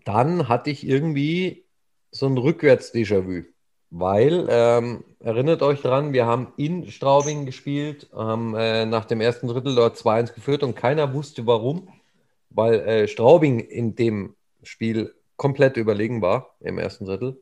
dann 0.05 0.47
hatte 0.47 0.69
ich 0.69 0.87
irgendwie 0.87 1.65
so 2.11 2.25
ein 2.25 2.37
Rückwärts-Déjà-vu. 2.37 3.43
Weil, 3.91 4.47
ähm, 4.49 5.03
erinnert 5.19 5.61
euch 5.61 5.81
dran, 5.81 6.11
wir 6.11 6.25
haben 6.25 6.47
in 6.57 6.89
Straubing 6.89 7.45
gespielt, 7.45 8.09
haben 8.13 8.55
äh, 8.55 8.85
nach 8.85 9.05
dem 9.05 9.21
ersten 9.21 9.47
Drittel 9.47 9.75
dort 9.75 9.97
2-1 9.97 10.33
geführt 10.33 10.63
und 10.63 10.75
keiner 10.75 11.13
wusste 11.13 11.45
warum, 11.45 11.87
weil 12.49 12.79
äh, 12.81 13.07
Straubing 13.07 13.59
in 13.59 13.95
dem 13.95 14.35
Spiel 14.63 15.13
komplett 15.37 15.77
überlegen 15.77 16.21
war 16.21 16.55
im 16.61 16.79
ersten 16.79 17.05
Drittel. 17.05 17.41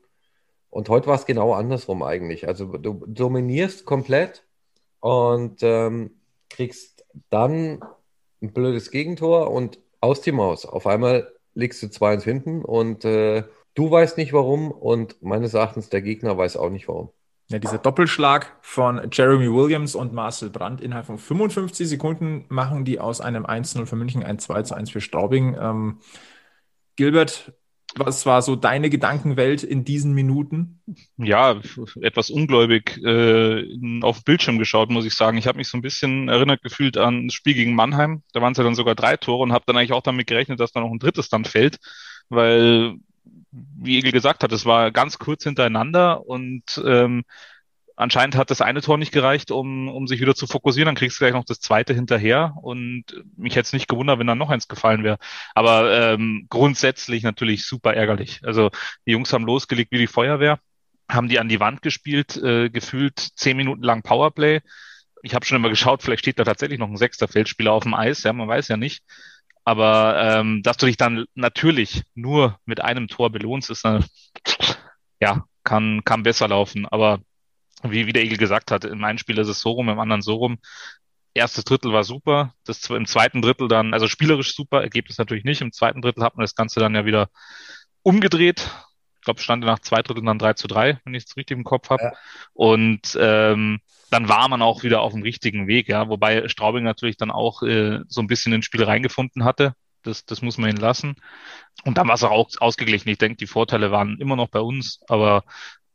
Und 0.74 0.88
heute 0.88 1.06
war 1.06 1.14
es 1.14 1.24
genau 1.24 1.52
andersrum 1.52 2.02
eigentlich. 2.02 2.48
Also 2.48 2.66
du 2.66 3.04
dominierst 3.06 3.84
komplett 3.84 4.44
und 4.98 5.62
ähm, 5.62 6.10
kriegst 6.50 7.04
dann 7.30 7.78
ein 8.42 8.52
blödes 8.52 8.90
Gegentor 8.90 9.52
und 9.52 9.78
aus 10.00 10.20
die 10.20 10.32
Maus. 10.32 10.66
Auf 10.66 10.88
einmal 10.88 11.32
liegst 11.54 11.80
du 11.80 11.86
2-1 11.86 12.22
hinten 12.24 12.64
und 12.64 13.04
äh, 13.04 13.44
du 13.74 13.88
weißt 13.88 14.18
nicht 14.18 14.32
warum 14.32 14.72
und 14.72 15.22
meines 15.22 15.54
Erachtens 15.54 15.90
der 15.90 16.02
Gegner 16.02 16.36
weiß 16.36 16.56
auch 16.56 16.70
nicht 16.70 16.88
warum. 16.88 17.10
Ja, 17.50 17.60
dieser 17.60 17.78
Doppelschlag 17.78 18.56
von 18.60 19.00
Jeremy 19.12 19.52
Williams 19.52 19.94
und 19.94 20.12
Marcel 20.12 20.50
Brandt 20.50 20.80
innerhalb 20.80 21.06
von 21.06 21.18
55 21.18 21.88
Sekunden 21.88 22.46
machen 22.48 22.84
die 22.84 22.98
aus 22.98 23.20
einem 23.20 23.46
1-0 23.46 23.86
für 23.86 23.94
München 23.94 24.24
ein 24.24 24.38
2-1 24.38 24.90
für 24.90 25.00
Straubing. 25.00 25.56
Ähm, 25.56 26.00
Gilbert, 26.96 27.52
was 27.96 28.26
war 28.26 28.42
so 28.42 28.56
deine 28.56 28.90
Gedankenwelt 28.90 29.62
in 29.62 29.84
diesen 29.84 30.12
Minuten? 30.12 30.80
Ja, 31.16 31.60
etwas 32.00 32.30
ungläubig 32.30 32.98
äh, 33.04 33.64
auf 34.02 34.24
Bildschirm 34.24 34.58
geschaut, 34.58 34.90
muss 34.90 35.04
ich 35.04 35.14
sagen. 35.14 35.38
Ich 35.38 35.46
habe 35.46 35.58
mich 35.58 35.68
so 35.68 35.78
ein 35.78 35.82
bisschen 35.82 36.28
erinnert 36.28 36.62
gefühlt 36.62 36.96
an 36.96 37.28
das 37.28 37.34
Spiel 37.34 37.54
gegen 37.54 37.74
Mannheim. 37.74 38.22
Da 38.32 38.40
waren 38.40 38.52
es 38.52 38.58
ja 38.58 38.64
dann 38.64 38.74
sogar 38.74 38.94
drei 38.94 39.16
Tore 39.16 39.42
und 39.42 39.52
habe 39.52 39.64
dann 39.66 39.76
eigentlich 39.76 39.92
auch 39.92 40.02
damit 40.02 40.26
gerechnet, 40.26 40.60
dass 40.60 40.72
da 40.72 40.80
noch 40.80 40.90
ein 40.90 40.98
drittes 40.98 41.28
dann 41.28 41.44
fällt, 41.44 41.78
weil, 42.28 42.94
wie 43.52 43.98
Egel 43.98 44.12
gesagt 44.12 44.42
hat, 44.42 44.52
es 44.52 44.66
war 44.66 44.90
ganz 44.90 45.18
kurz 45.18 45.44
hintereinander 45.44 46.26
und 46.26 46.82
ähm, 46.84 47.24
anscheinend 47.96 48.36
hat 48.36 48.50
das 48.50 48.60
eine 48.60 48.80
Tor 48.80 48.98
nicht 48.98 49.12
gereicht, 49.12 49.50
um, 49.50 49.88
um 49.88 50.06
sich 50.06 50.20
wieder 50.20 50.34
zu 50.34 50.46
fokussieren. 50.46 50.86
Dann 50.86 50.94
kriegst 50.94 51.18
du 51.18 51.24
gleich 51.24 51.32
noch 51.32 51.44
das 51.44 51.60
zweite 51.60 51.94
hinterher. 51.94 52.54
Und 52.62 53.04
mich 53.36 53.56
hätte 53.56 53.66
es 53.66 53.72
nicht 53.72 53.88
gewundert, 53.88 54.18
wenn 54.18 54.26
dann 54.26 54.38
noch 54.38 54.50
eins 54.50 54.68
gefallen 54.68 55.04
wäre. 55.04 55.18
Aber 55.54 56.12
ähm, 56.12 56.46
grundsätzlich 56.48 57.22
natürlich 57.22 57.66
super 57.66 57.94
ärgerlich. 57.94 58.40
Also 58.44 58.70
die 59.06 59.12
Jungs 59.12 59.32
haben 59.32 59.46
losgelegt 59.46 59.92
wie 59.92 59.98
die 59.98 60.06
Feuerwehr, 60.06 60.58
haben 61.08 61.28
die 61.28 61.38
an 61.38 61.48
die 61.48 61.60
Wand 61.60 61.82
gespielt, 61.82 62.36
äh, 62.36 62.70
gefühlt 62.70 63.18
zehn 63.18 63.56
Minuten 63.56 63.82
lang 63.82 64.02
Powerplay. 64.02 64.60
Ich 65.22 65.34
habe 65.34 65.46
schon 65.46 65.56
immer 65.56 65.70
geschaut, 65.70 66.02
vielleicht 66.02 66.20
steht 66.20 66.38
da 66.38 66.44
tatsächlich 66.44 66.78
noch 66.78 66.88
ein 66.88 66.96
sechster 66.96 67.28
Feldspieler 67.28 67.72
auf 67.72 67.84
dem 67.84 67.94
Eis. 67.94 68.22
Ja, 68.24 68.32
man 68.32 68.48
weiß 68.48 68.68
ja 68.68 68.76
nicht. 68.76 69.02
Aber 69.64 70.20
ähm, 70.20 70.62
dass 70.62 70.76
du 70.76 70.86
dich 70.86 70.98
dann 70.98 71.24
natürlich 71.34 72.02
nur 72.14 72.58
mit 72.66 72.82
einem 72.82 73.08
Tor 73.08 73.30
belohnst, 73.30 73.70
ist 73.70 73.86
eine, 73.86 74.04
ja, 75.20 75.46
kann, 75.62 76.04
kann 76.04 76.22
besser 76.22 76.48
laufen. 76.48 76.86
Aber 76.86 77.20
wie, 77.90 78.06
wie 78.06 78.12
der 78.12 78.22
Egel 78.22 78.38
gesagt 78.38 78.70
hat, 78.70 78.84
in 78.84 78.98
meinem 78.98 79.18
Spiel 79.18 79.38
ist 79.38 79.48
es 79.48 79.60
so 79.60 79.72
rum, 79.72 79.88
im 79.88 79.98
anderen 79.98 80.22
so 80.22 80.34
rum. 80.34 80.58
Erstes 81.34 81.64
Drittel 81.64 81.92
war 81.92 82.04
super, 82.04 82.54
das 82.64 82.88
im 82.90 83.06
zweiten 83.06 83.42
Drittel 83.42 83.66
dann, 83.66 83.92
also 83.92 84.06
spielerisch 84.06 84.54
super, 84.54 84.82
Ergebnis 84.82 85.18
natürlich 85.18 85.44
nicht. 85.44 85.60
Im 85.60 85.72
zweiten 85.72 86.00
Drittel 86.00 86.22
hat 86.22 86.36
man 86.36 86.44
das 86.44 86.54
Ganze 86.54 86.80
dann 86.80 86.94
ja 86.94 87.04
wieder 87.04 87.28
umgedreht. 88.02 88.70
Ich 89.16 89.22
glaube, 89.22 89.40
stand 89.40 89.64
nach 89.64 89.80
zwei 89.80 90.02
Dritteln 90.02 90.26
dann 90.26 90.38
3 90.38 90.52
zu 90.52 90.68
3, 90.68 91.00
wenn 91.04 91.14
ich 91.14 91.24
es 91.24 91.36
richtig 91.36 91.56
im 91.56 91.64
Kopf 91.64 91.90
habe. 91.90 92.02
Ja. 92.02 92.12
Und 92.52 93.18
ähm, 93.18 93.80
dann 94.10 94.28
war 94.28 94.48
man 94.48 94.62
auch 94.62 94.82
wieder 94.82 95.00
auf 95.00 95.12
dem 95.12 95.22
richtigen 95.22 95.66
Weg, 95.66 95.88
ja, 95.88 96.08
wobei 96.08 96.46
Straubing 96.48 96.84
natürlich 96.84 97.16
dann 97.16 97.30
auch 97.30 97.62
äh, 97.62 98.00
so 98.06 98.20
ein 98.20 98.26
bisschen 98.26 98.52
ins 98.52 98.66
Spiel 98.66 98.84
reingefunden 98.84 99.44
hatte. 99.44 99.74
Das, 100.02 100.24
das 100.26 100.42
muss 100.42 100.58
man 100.58 100.70
ihn 100.70 100.76
lassen. 100.76 101.16
Und 101.84 101.98
dann 101.98 102.06
war 102.06 102.14
es 102.14 102.22
auch 102.22 102.48
ausgeglichen. 102.60 103.08
Ich 103.08 103.18
denke, 103.18 103.38
die 103.38 103.46
Vorteile 103.46 103.90
waren 103.90 104.20
immer 104.20 104.36
noch 104.36 104.48
bei 104.48 104.60
uns, 104.60 105.00
aber 105.08 105.44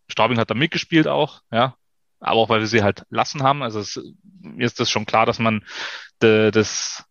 Straubing 0.10 0.39
hat 0.39 0.50
da 0.50 0.55
mitgespielt 0.55 1.08
auch, 1.08 1.41
ja. 1.51 1.75
Aber 2.19 2.39
auch 2.39 2.49
weil 2.49 2.59
wir 2.59 2.67
sie 2.67 2.83
halt 2.83 3.03
lassen 3.09 3.43
haben. 3.43 3.63
Also 3.63 3.79
es, 3.79 3.99
mir 4.41 4.65
ist 4.65 4.79
das 4.79 4.89
schon 4.89 5.05
klar, 5.05 5.25
dass 5.25 5.39
man 5.39 5.63
de, 6.21 6.51
das, 6.51 7.05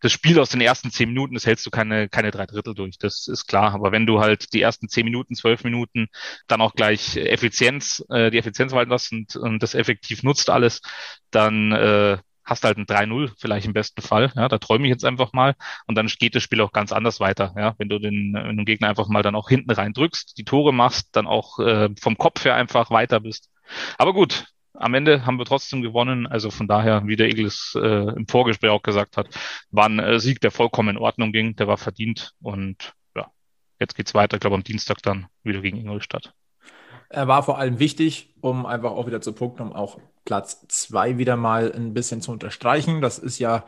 das 0.00 0.12
Spiel 0.12 0.38
aus 0.38 0.50
den 0.50 0.60
ersten 0.60 0.90
zehn 0.90 1.08
Minuten, 1.08 1.34
das 1.34 1.46
hältst 1.46 1.64
du 1.66 1.70
keine, 1.70 2.08
keine 2.08 2.30
drei 2.30 2.46
Drittel 2.46 2.74
durch. 2.74 2.98
Das 2.98 3.26
ist 3.26 3.46
klar. 3.46 3.74
Aber 3.74 3.92
wenn 3.92 4.06
du 4.06 4.20
halt 4.20 4.52
die 4.52 4.60
ersten 4.60 4.88
zehn 4.88 5.04
Minuten, 5.04 5.34
zwölf 5.34 5.64
Minuten 5.64 6.08
dann 6.46 6.60
auch 6.60 6.74
gleich 6.74 7.16
Effizienz, 7.16 8.04
äh, 8.10 8.30
die 8.30 8.38
Effizienz 8.38 8.72
walten 8.72 8.90
lässt 8.90 9.12
und, 9.12 9.36
und 9.36 9.62
das 9.62 9.74
effektiv 9.74 10.22
nutzt 10.22 10.50
alles, 10.50 10.82
dann 11.30 11.72
äh, 11.72 12.18
hast 12.44 12.64
halt 12.64 12.76
ein 12.78 12.86
3-0 12.86 13.32
vielleicht 13.38 13.66
im 13.66 13.72
besten 13.72 14.02
Fall. 14.02 14.32
Ja, 14.36 14.48
da 14.48 14.58
träume 14.58 14.84
ich 14.86 14.90
jetzt 14.90 15.04
einfach 15.04 15.32
mal. 15.32 15.54
Und 15.86 15.96
dann 15.96 16.06
geht 16.06 16.34
das 16.34 16.42
Spiel 16.42 16.60
auch 16.60 16.72
ganz 16.72 16.92
anders 16.92 17.20
weiter. 17.20 17.54
Ja, 17.56 17.74
wenn 17.78 17.88
du 17.88 17.98
den, 17.98 18.34
wenn 18.34 18.50
du 18.50 18.56
den 18.56 18.64
Gegner 18.66 18.88
einfach 18.88 19.08
mal 19.08 19.22
dann 19.22 19.34
auch 19.34 19.48
hinten 19.48 19.70
rein 19.70 19.92
drückst, 19.92 20.36
die 20.38 20.44
Tore 20.44 20.72
machst, 20.72 21.08
dann 21.16 21.26
auch 21.26 21.58
äh, 21.58 21.88
vom 22.00 22.18
Kopf 22.18 22.44
her 22.44 22.54
einfach 22.54 22.90
weiter 22.90 23.20
bist. 23.20 23.48
Aber 23.98 24.12
gut, 24.12 24.46
am 24.74 24.94
Ende 24.94 25.24
haben 25.24 25.38
wir 25.38 25.44
trotzdem 25.44 25.82
gewonnen. 25.82 26.26
Also 26.26 26.50
von 26.50 26.66
daher, 26.66 27.06
wie 27.06 27.16
der 27.16 27.28
Egel 27.28 27.46
es 27.46 27.76
äh, 27.80 28.12
im 28.16 28.26
Vorgespräch 28.26 28.70
auch 28.70 28.82
gesagt 28.82 29.16
hat, 29.16 29.28
war 29.70 29.86
ein 29.86 29.98
äh, 29.98 30.18
Sieg, 30.18 30.40
der 30.40 30.50
vollkommen 30.50 30.96
in 30.96 30.98
Ordnung 30.98 31.32
ging, 31.32 31.56
der 31.56 31.68
war 31.68 31.78
verdient. 31.78 32.32
Und 32.42 32.92
ja, 33.16 33.30
jetzt 33.80 33.94
geht's 33.94 34.14
weiter, 34.14 34.36
ich 34.36 34.40
glaube 34.40 34.56
am 34.56 34.64
Dienstag 34.64 35.02
dann 35.02 35.26
wieder 35.42 35.60
gegen 35.60 35.78
Ingolstadt. 35.78 36.32
Er 37.08 37.28
war 37.28 37.42
vor 37.44 37.58
allem 37.58 37.78
wichtig, 37.78 38.34
um 38.40 38.66
einfach 38.66 38.90
auch 38.90 39.06
wieder 39.06 39.20
zu 39.20 39.32
punkten, 39.32 39.62
um 39.62 39.72
auch 39.72 39.98
Platz 40.24 40.66
zwei 40.68 41.18
wieder 41.18 41.36
mal 41.36 41.72
ein 41.72 41.94
bisschen 41.94 42.20
zu 42.20 42.32
unterstreichen. 42.32 43.00
Das 43.00 43.18
ist 43.18 43.38
ja, 43.38 43.64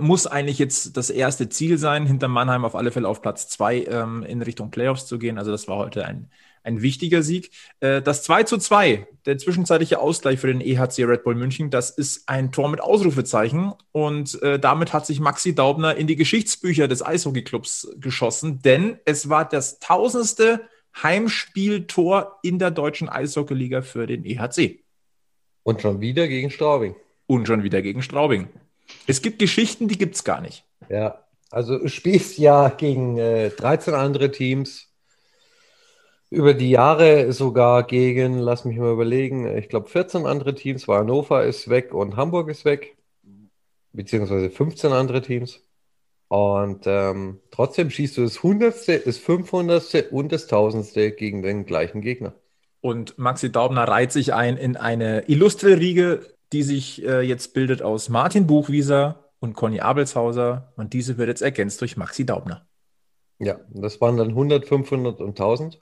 muss 0.00 0.26
eigentlich 0.26 0.58
jetzt 0.58 0.96
das 0.96 1.10
erste 1.10 1.48
Ziel 1.48 1.78
sein, 1.78 2.06
hinter 2.06 2.26
Mannheim 2.26 2.64
auf 2.64 2.74
alle 2.74 2.90
Fälle 2.90 3.06
auf 3.06 3.22
Platz 3.22 3.48
zwei 3.48 3.84
ähm, 3.84 4.24
in 4.24 4.42
Richtung 4.42 4.70
Playoffs 4.70 5.06
zu 5.06 5.18
gehen. 5.18 5.38
Also 5.38 5.52
das 5.52 5.68
war 5.68 5.76
heute 5.76 6.04
ein, 6.04 6.30
ein 6.64 6.82
wichtiger 6.82 7.22
Sieg. 7.22 7.50
Äh, 7.80 8.02
das 8.02 8.24
2 8.24 8.42
zu 8.42 8.58
2, 8.58 9.06
der 9.26 9.38
zwischenzeitliche 9.38 10.00
Ausgleich 10.00 10.40
für 10.40 10.48
den 10.48 10.60
EHC 10.60 11.04
Red 11.04 11.22
Bull 11.22 11.36
München, 11.36 11.70
das 11.70 11.90
ist 11.90 12.28
ein 12.28 12.50
Tor 12.50 12.68
mit 12.68 12.80
Ausrufezeichen. 12.80 13.72
Und 13.92 14.42
äh, 14.42 14.58
damit 14.58 14.92
hat 14.92 15.06
sich 15.06 15.20
Maxi 15.20 15.54
Daubner 15.54 15.96
in 15.96 16.06
die 16.06 16.16
Geschichtsbücher 16.16 16.88
des 16.88 17.04
Eishockeyclubs 17.04 17.88
geschossen, 17.98 18.60
denn 18.62 18.98
es 19.04 19.28
war 19.28 19.48
das 19.48 19.78
tausendste 19.78 20.62
Heimspieltor 21.02 22.38
in 22.42 22.58
der 22.58 22.70
deutschen 22.70 23.08
Eishockeyliga 23.08 23.82
für 23.82 24.06
den 24.06 24.24
EHC. 24.24 24.80
Und 25.62 25.80
schon 25.80 26.00
wieder 26.00 26.28
gegen 26.28 26.50
Straubing. 26.50 26.94
Und 27.26 27.46
schon 27.46 27.62
wieder 27.62 27.82
gegen 27.82 28.02
Straubing. 28.02 28.48
Es 29.06 29.22
gibt 29.22 29.38
Geschichten, 29.38 29.88
die 29.88 29.98
gibt 29.98 30.14
es 30.14 30.24
gar 30.24 30.40
nicht. 30.40 30.64
Ja, 30.88 31.24
also 31.50 31.78
du 31.78 31.88
spielst 31.88 32.38
ja 32.38 32.68
gegen 32.68 33.18
äh, 33.18 33.50
13 33.50 33.94
andere 33.94 34.30
Teams. 34.30 34.93
Über 36.34 36.52
die 36.52 36.70
Jahre 36.70 37.32
sogar 37.32 37.84
gegen, 37.84 38.38
lass 38.38 38.64
mich 38.64 38.76
mal 38.76 38.92
überlegen, 38.92 39.46
ich 39.56 39.68
glaube 39.68 39.88
14 39.88 40.26
andere 40.26 40.54
Teams, 40.56 40.88
weil 40.88 40.98
Hannover 40.98 41.44
ist 41.44 41.68
weg 41.68 41.94
und 41.94 42.16
Hamburg 42.16 42.48
ist 42.48 42.64
weg. 42.64 42.96
Beziehungsweise 43.92 44.50
15 44.50 44.92
andere 44.92 45.22
Teams. 45.22 45.62
Und 46.26 46.86
ähm, 46.86 47.40
trotzdem 47.52 47.88
schießt 47.88 48.16
du 48.16 48.22
das 48.22 48.42
Hundertste, 48.42 48.98
das 48.98 49.18
Fünfhundertste 49.18 50.08
und 50.10 50.32
das 50.32 50.48
Tausendste 50.48 51.12
gegen 51.12 51.42
den 51.42 51.66
gleichen 51.66 52.00
Gegner. 52.00 52.34
Und 52.80 53.16
Maxi 53.16 53.52
Daubner 53.52 53.84
reiht 53.84 54.10
sich 54.10 54.34
ein 54.34 54.56
in 54.56 54.76
eine 54.76 55.28
illustre 55.28 55.78
Riege, 55.78 56.26
die 56.52 56.64
sich 56.64 57.04
äh, 57.04 57.20
jetzt 57.20 57.54
bildet 57.54 57.82
aus 57.82 58.08
Martin 58.08 58.48
Buchwieser 58.48 59.30
und 59.38 59.54
Conny 59.54 59.78
Abelshauser. 59.78 60.72
Und 60.74 60.92
diese 60.92 61.16
wird 61.16 61.28
jetzt 61.28 61.42
ergänzt 61.42 61.80
durch 61.80 61.96
Maxi 61.96 62.26
Daubner. 62.26 62.66
Ja, 63.38 63.60
das 63.70 64.00
waren 64.00 64.16
dann 64.16 64.30
100, 64.30 64.66
500 64.66 65.20
und 65.20 65.28
1000. 65.28 65.80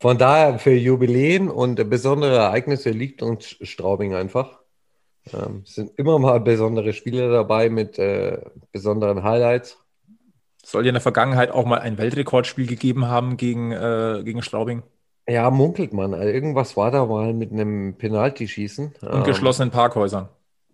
Von 0.00 0.16
daher 0.16 0.58
für 0.58 0.72
Jubiläen 0.72 1.50
und 1.50 1.90
besondere 1.90 2.36
Ereignisse 2.36 2.90
liegt 2.90 3.22
uns 3.22 3.56
Straubing 3.62 4.14
einfach. 4.14 4.60
Ähm, 5.32 5.62
es 5.64 5.74
sind 5.74 5.98
immer 5.98 6.18
mal 6.18 6.40
besondere 6.40 6.92
Spiele 6.92 7.30
dabei 7.30 7.68
mit 7.68 7.98
äh, 7.98 8.38
besonderen 8.72 9.22
Highlights. 9.22 9.78
Soll 10.64 10.84
ja 10.84 10.90
in 10.90 10.94
der 10.94 11.00
Vergangenheit 11.00 11.50
auch 11.50 11.64
mal 11.64 11.80
ein 11.80 11.98
Weltrekordspiel 11.98 12.66
gegeben 12.66 13.08
haben 13.08 13.36
gegen, 13.36 13.72
äh, 13.72 14.22
gegen 14.24 14.42
Straubing? 14.42 14.82
Ja, 15.28 15.50
munkelt 15.50 15.92
man. 15.92 16.14
Also 16.14 16.28
irgendwas 16.28 16.76
war 16.76 16.90
da 16.90 17.04
mal 17.04 17.34
mit 17.34 17.52
einem 17.52 17.96
Penalty-Schießen. 17.98 18.94
Und 19.00 19.12
ähm, 19.12 19.24
geschlossenen 19.24 19.70
Parkhäusern. 19.70 20.28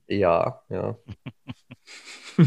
Ja, 0.07 0.61
ja. 0.69 0.97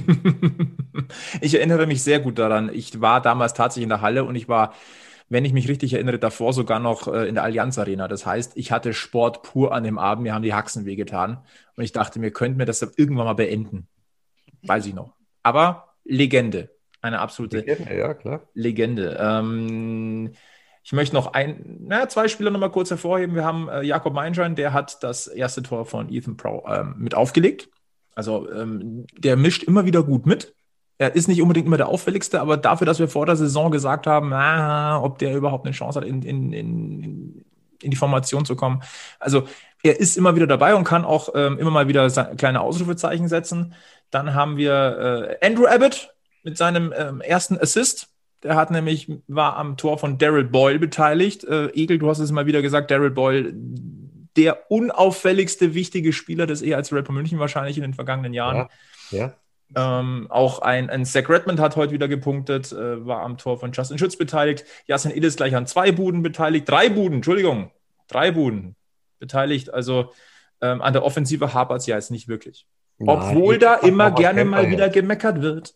ich 1.41 1.55
erinnere 1.55 1.87
mich 1.87 2.03
sehr 2.03 2.19
gut 2.19 2.37
daran. 2.37 2.69
Ich 2.73 3.01
war 3.01 3.21
damals 3.21 3.53
tatsächlich 3.53 3.83
in 3.83 3.89
der 3.89 4.01
Halle 4.01 4.23
und 4.23 4.35
ich 4.35 4.47
war, 4.47 4.73
wenn 5.29 5.45
ich 5.45 5.53
mich 5.53 5.67
richtig 5.67 5.93
erinnere, 5.93 6.19
davor 6.19 6.53
sogar 6.53 6.79
noch 6.79 7.07
äh, 7.07 7.27
in 7.27 7.35
der 7.35 7.43
Allianz 7.43 7.77
Arena. 7.77 8.07
Das 8.07 8.25
heißt, 8.25 8.53
ich 8.55 8.71
hatte 8.71 8.93
Sport 8.93 9.43
pur 9.43 9.73
an 9.73 9.83
dem 9.83 9.97
Abend. 9.97 10.23
Mir 10.23 10.33
haben 10.33 10.43
die 10.43 10.53
Haxen 10.53 10.85
wehgetan. 10.85 11.39
Und 11.75 11.83
ich 11.83 11.91
dachte, 11.91 12.19
mir 12.19 12.31
könnten 12.31 12.59
wir 12.59 12.65
das 12.65 12.81
irgendwann 12.81 13.25
mal 13.25 13.33
beenden. 13.33 13.87
Weiß 14.63 14.85
ich 14.85 14.93
noch. 14.93 15.13
Aber 15.43 15.93
Legende. 16.03 16.69
Eine 17.01 17.19
absolute 17.19 17.57
Legende. 17.57 17.97
Ja, 17.97 18.13
klar. 18.13 18.41
Legende. 18.53 19.17
Ähm, 19.19 20.31
ich 20.83 20.93
möchte 20.93 21.15
noch 21.15 21.33
ein, 21.33 21.79
na, 21.81 22.07
zwei 22.07 22.29
Spieler 22.29 22.49
noch 22.49 22.59
mal 22.59 22.71
kurz 22.71 22.89
hervorheben. 22.89 23.35
Wir 23.35 23.43
haben 23.43 23.67
äh, 23.67 23.81
Jakob 23.83 24.13
Meinschein, 24.13 24.55
der 24.55 24.71
hat 24.71 25.03
das 25.03 25.27
erste 25.27 25.61
Tor 25.61 25.85
von 25.85 26.09
Ethan 26.09 26.37
Pro 26.37 26.65
ähm, 26.67 26.95
mit 26.97 27.13
aufgelegt. 27.13 27.69
Also 28.15 28.49
ähm, 28.49 29.05
der 29.17 29.35
mischt 29.35 29.63
immer 29.63 29.85
wieder 29.85 30.01
gut 30.03 30.25
mit. 30.25 30.55
Er 30.97 31.15
ist 31.15 31.27
nicht 31.27 31.41
unbedingt 31.41 31.67
immer 31.67 31.77
der 31.77 31.89
auffälligste, 31.89 32.41
aber 32.41 32.57
dafür, 32.57 32.85
dass 32.85 32.99
wir 32.99 33.07
vor 33.07 33.25
der 33.25 33.35
Saison 33.35 33.71
gesagt 33.71 34.07
haben, 34.07 34.33
ah, 34.33 34.99
ob 34.99 35.19
der 35.19 35.35
überhaupt 35.35 35.65
eine 35.65 35.73
Chance 35.73 35.99
hat, 35.99 36.07
in, 36.07 36.23
in, 36.23 36.53
in, 36.53 37.45
in 37.81 37.91
die 37.91 37.97
Formation 37.97 38.45
zu 38.45 38.55
kommen. 38.55 38.81
Also 39.19 39.47
er 39.83 39.99
ist 39.99 40.17
immer 40.17 40.35
wieder 40.35 40.47
dabei 40.47 40.73
und 40.73 40.83
kann 40.83 41.05
auch 41.05 41.29
ähm, 41.35 41.59
immer 41.59 41.71
mal 41.71 41.87
wieder 41.87 42.09
kleine 42.35 42.61
Ausrufezeichen 42.61 43.27
setzen. 43.27 43.75
Dann 44.09 44.33
haben 44.33 44.57
wir 44.57 45.37
äh, 45.41 45.45
Andrew 45.45 45.67
Abbott 45.67 46.13
mit 46.43 46.57
seinem 46.57 46.93
ähm, 46.97 47.21
ersten 47.21 47.59
Assist 47.59 48.09
der 48.43 48.55
hat 48.55 48.71
nämlich, 48.71 49.11
war 49.27 49.57
am 49.57 49.77
Tor 49.77 49.97
von 49.97 50.17
Daryl 50.17 50.43
Boyle 50.43 50.79
beteiligt. 50.79 51.43
Äh, 51.43 51.67
Egel, 51.71 51.97
du 51.97 52.09
hast 52.09 52.19
es 52.19 52.31
mal 52.31 52.45
wieder 52.45 52.61
gesagt, 52.61 52.91
Daryl 52.91 53.09
Boyle, 53.09 53.51
der 54.35 54.69
unauffälligste 54.71 55.73
wichtige 55.73 56.13
Spieler 56.13 56.45
des 56.45 56.61
EHC 56.61 56.93
Rapper 56.93 57.13
München 57.13 57.39
wahrscheinlich 57.39 57.77
in 57.77 57.81
den 57.81 57.93
vergangenen 57.95 58.33
Jahren. 58.33 58.69
Ja. 59.09 59.17
ja. 59.17 59.33
Ähm, 59.75 60.27
auch 60.29 60.59
ein, 60.59 60.89
ein 60.89 61.05
Zach 61.05 61.29
Redmond 61.29 61.59
hat 61.59 61.75
heute 61.75 61.91
wieder 61.91 62.07
gepunktet, 62.07 62.71
äh, 62.71 63.05
war 63.05 63.21
am 63.21 63.37
Tor 63.37 63.59
von 63.59 63.71
Justin 63.71 63.97
Schütz 63.97 64.15
beteiligt. 64.15 64.65
Jasin 64.85 65.11
Illes 65.11 65.35
gleich 65.35 65.55
an 65.55 65.67
zwei 65.67 65.91
Buden 65.91 66.23
beteiligt, 66.23 66.69
drei 66.69 66.89
Buden, 66.89 67.17
Entschuldigung, 67.17 67.71
drei 68.07 68.31
Buden 68.31 68.75
beteiligt. 69.19 69.73
Also 69.73 70.13
ähm, 70.61 70.81
an 70.81 70.93
der 70.93 71.03
Offensive 71.03 71.53
hapert 71.53 71.81
es 71.81 71.87
ja 71.87 71.95
jetzt 71.95 72.11
nicht 72.11 72.27
wirklich. 72.27 72.65
Nein, 72.97 73.17
Obwohl 73.17 73.59
da 73.59 73.75
immer 73.75 74.11
gerne 74.11 74.45
mal 74.45 74.69
wieder 74.69 74.89
gemeckert 74.89 75.41
wird. 75.41 75.75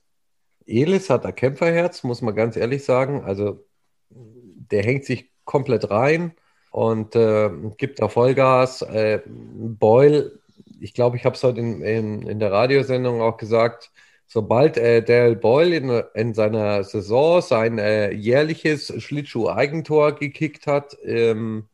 Elis 0.66 1.10
hat 1.10 1.26
ein 1.26 1.36
Kämpferherz, 1.36 2.04
muss 2.04 2.22
man 2.22 2.36
ganz 2.36 2.56
ehrlich 2.56 2.84
sagen. 2.86 3.24
Also 3.26 3.66
der 4.10 4.84
hängt 4.84 5.06
sich 5.06 5.30
komplett 5.44 5.90
rein 5.90 6.34
und 6.72 7.16
äh, 7.16 7.50
gibt 7.78 8.00
da 8.00 8.08
Vollgas. 8.08 8.82
Äh, 8.82 9.22
Boyle, 9.26 10.40
ich 10.82 10.94
glaube, 10.94 11.18
ich 11.18 11.26
habe 11.26 11.36
es 11.36 11.44
heute 11.44 11.60
in, 11.60 11.82
in, 11.82 12.28
in, 12.28 12.40
der 12.40 12.52
Radiosendung 12.52 13.22
auch 13.22 13.38
gesagt, 13.38 13.92
sobald 14.28 14.78
äh, 14.78 15.04
Daryl 15.04 15.36
Boyle 15.36 15.76
in, 15.76 16.04
in, 16.16 16.34
seiner 16.34 16.84
Saison 16.84 17.42
sein 17.42 17.78
äh, 17.78 18.12
jährliches 18.12 18.94
Schlittschuh-Eigentor 19.02 20.14
gekickt 20.14 20.68
hat, 20.68 20.98
ähm, 21.06 21.68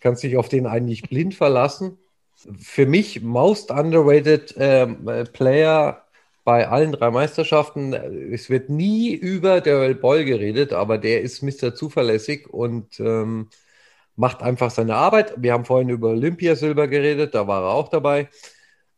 kann 0.00 0.16
sich 0.16 0.36
auf 0.36 0.48
den 0.48 0.66
eigentlich 0.66 1.02
blind 1.02 1.34
verlassen. 1.34 1.98
Für 2.58 2.86
mich 2.86 3.22
most 3.22 3.70
underrated 3.70 4.56
äh, 4.56 4.86
Player 5.26 6.04
bei 6.42 6.66
allen 6.66 6.92
drei 6.92 7.10
Meisterschaften. 7.10 7.92
Es 7.92 8.50
wird 8.50 8.70
nie 8.70 9.12
über 9.12 9.60
Daryl 9.60 9.94
Boyle 9.94 10.24
geredet, 10.24 10.72
aber 10.72 10.98
der 10.98 11.20
ist 11.20 11.42
Mr. 11.42 11.74
Zuverlässig 11.74 12.48
und 12.48 12.98
ähm, 12.98 13.50
macht 14.20 14.42
einfach 14.42 14.70
seine 14.70 14.94
Arbeit. 14.96 15.32
Wir 15.38 15.54
haben 15.54 15.64
vorhin 15.64 15.88
über 15.88 16.08
Olympiasilber 16.08 16.88
geredet, 16.88 17.34
da 17.34 17.48
war 17.48 17.62
er 17.62 17.70
auch 17.70 17.88
dabei. 17.88 18.28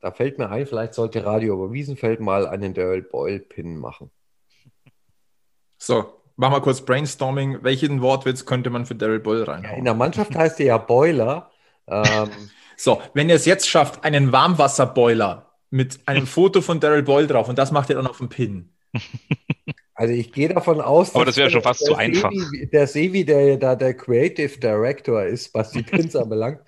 Da 0.00 0.10
fällt 0.10 0.36
mir 0.36 0.50
ein, 0.50 0.66
vielleicht 0.66 0.94
sollte 0.94 1.24
Radio 1.24 1.54
über 1.54 1.72
Wiesenfeld 1.72 2.18
mal 2.18 2.48
einen 2.48 2.74
Daryl 2.74 3.02
Boyle-Pin 3.02 3.78
machen. 3.78 4.10
So, 5.78 6.12
machen 6.34 6.54
wir 6.54 6.60
kurz 6.60 6.80
Brainstorming. 6.80 7.62
Welchen 7.62 8.02
Wortwitz 8.02 8.46
könnte 8.46 8.68
man 8.70 8.84
für 8.84 8.96
Daryl 8.96 9.20
Boyle 9.20 9.46
reinhauen? 9.46 9.70
Ja, 9.70 9.78
in 9.78 9.84
der 9.84 9.94
Mannschaft 9.94 10.34
heißt 10.34 10.58
er 10.58 10.66
ja 10.66 10.78
Boiler. 10.78 11.52
Ähm, 11.86 12.28
so, 12.76 13.00
wenn 13.14 13.28
ihr 13.28 13.36
es 13.36 13.44
jetzt 13.44 13.68
schafft, 13.68 14.04
einen 14.04 14.32
Warmwasserboiler 14.32 15.52
mit 15.70 16.00
einem 16.06 16.26
Foto 16.26 16.62
von 16.62 16.80
Daryl 16.80 17.04
Boyle 17.04 17.28
drauf 17.28 17.48
und 17.48 17.58
das 17.58 17.70
macht 17.70 17.90
ihr 17.90 17.96
dann 17.96 18.08
auf 18.08 18.18
dem 18.18 18.28
Pin. 18.28 18.74
Also 20.02 20.14
ich 20.14 20.32
gehe 20.32 20.48
davon 20.48 20.80
aus, 20.80 21.14
aber 21.14 21.26
das 21.26 21.36
wäre 21.36 21.48
schon 21.48 21.62
fast 21.62 21.86
zu 21.86 21.94
einfach. 21.94 22.32
Sevi, 22.32 22.66
der 22.72 22.88
Sevi, 22.88 23.24
der 23.24 23.56
da 23.56 23.76
der 23.76 23.94
Creative 23.94 24.58
Director 24.58 25.22
ist, 25.22 25.54
was 25.54 25.70
die 25.70 25.84
Pins 25.84 26.16
anbelangt, 26.16 26.58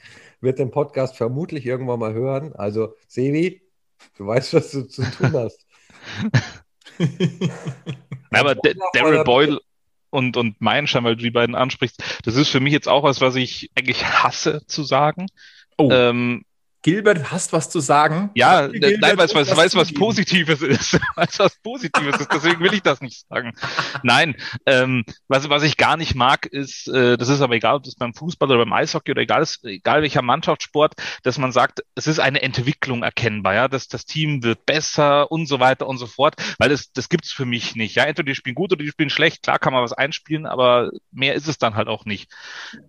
wird 0.40 0.60
den 0.60 0.70
Podcast 0.70 1.16
vermutlich 1.16 1.66
irgendwann 1.66 1.98
mal 1.98 2.12
hören. 2.12 2.52
Also 2.54 2.94
Sevi, 3.08 3.60
du 4.16 4.28
weißt, 4.28 4.54
was 4.54 4.70
du 4.70 4.82
zu 4.86 5.02
tun 5.02 5.32
hast. 5.32 5.66
Na, 8.30 8.38
aber 8.38 8.54
Daryl 8.92 9.24
Boyle 9.24 9.58
und, 10.10 10.36
und 10.36 10.60
Meilenstein, 10.60 11.02
weil 11.02 11.16
du 11.16 11.24
die 11.24 11.32
beiden 11.32 11.56
ansprichst, 11.56 12.20
das 12.22 12.36
ist 12.36 12.50
für 12.50 12.60
mich 12.60 12.72
jetzt 12.72 12.86
auch 12.88 13.02
was, 13.02 13.20
was 13.20 13.34
ich 13.34 13.68
eigentlich 13.74 14.04
hasse 14.04 14.64
zu 14.68 14.84
sagen. 14.84 15.26
Oh. 15.76 15.88
Ähm, 15.90 16.44
Gilbert, 16.84 17.32
hast 17.32 17.54
was 17.54 17.70
zu 17.70 17.80
sagen? 17.80 18.30
Ja, 18.34 18.66
Gilbert, 18.66 19.00
nein, 19.00 19.16
weil 19.16 19.24
es 19.24 19.34
was, 19.34 19.56
weiß, 19.56 19.74
was. 19.74 19.94
Positives 19.94 20.60
ist. 20.60 21.00
Weiß, 21.16 21.38
was 21.38 21.56
Positives 21.62 22.20
ist. 22.20 22.30
Deswegen 22.30 22.60
will 22.60 22.74
ich 22.74 22.82
das 22.82 23.00
nicht 23.00 23.26
sagen. 23.26 23.54
Nein, 24.02 24.36
ähm, 24.66 25.04
was, 25.26 25.48
was 25.48 25.62
ich 25.62 25.78
gar 25.78 25.96
nicht 25.96 26.14
mag, 26.14 26.44
ist, 26.44 26.88
äh, 26.88 27.16
das 27.16 27.30
ist 27.30 27.40
aber 27.40 27.54
egal, 27.54 27.76
ob 27.76 27.84
das 27.84 27.94
beim 27.94 28.12
Fußball 28.12 28.50
oder 28.50 28.58
beim 28.58 28.72
Eishockey 28.74 29.12
oder 29.12 29.22
egal 29.22 29.40
ist, 29.40 29.64
egal 29.64 30.02
welcher 30.02 30.20
Mannschaftssport, 30.20 30.94
dass 31.22 31.38
man 31.38 31.52
sagt, 31.52 31.80
es 31.94 32.06
ist 32.06 32.18
eine 32.18 32.42
Entwicklung 32.42 33.02
erkennbar, 33.02 33.54
ja, 33.54 33.68
dass 33.68 33.88
das 33.88 34.04
Team 34.04 34.42
wird 34.42 34.66
besser 34.66 35.32
und 35.32 35.46
so 35.46 35.60
weiter 35.60 35.86
und 35.86 35.96
so 35.96 36.06
fort, 36.06 36.34
weil 36.58 36.68
das, 36.68 36.92
das 36.92 37.08
gibt's 37.08 37.32
für 37.32 37.46
mich 37.46 37.76
nicht. 37.76 37.94
Ja, 37.94 38.04
entweder 38.04 38.26
die 38.26 38.34
spielen 38.34 38.54
gut 38.54 38.72
oder 38.72 38.82
die 38.82 38.90
spielen 38.90 39.10
schlecht. 39.10 39.42
Klar 39.42 39.58
kann 39.58 39.72
man 39.72 39.82
was 39.82 39.94
einspielen, 39.94 40.44
aber 40.44 40.90
mehr 41.12 41.34
ist 41.34 41.48
es 41.48 41.56
dann 41.56 41.76
halt 41.76 41.88
auch 41.88 42.04
nicht. 42.04 42.30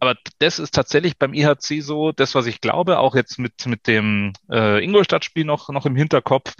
Aber 0.02 0.16
das 0.40 0.60
ist 0.60 0.74
tatsächlich 0.74 1.18
beim 1.18 1.34
IHC 1.34 1.82
so, 1.82 2.12
das, 2.12 2.36
was 2.36 2.46
ich 2.46 2.60
glaube, 2.60 3.00
auch 3.00 3.16
jetzt 3.16 3.40
mit, 3.40 3.66
mit 3.68 3.85
dem 3.88 4.34
äh, 4.52 4.84
Ingolstadt-Spiel 4.84 5.46
noch, 5.46 5.70
noch 5.70 5.86
im 5.86 5.96
Hinterkopf. 5.96 6.54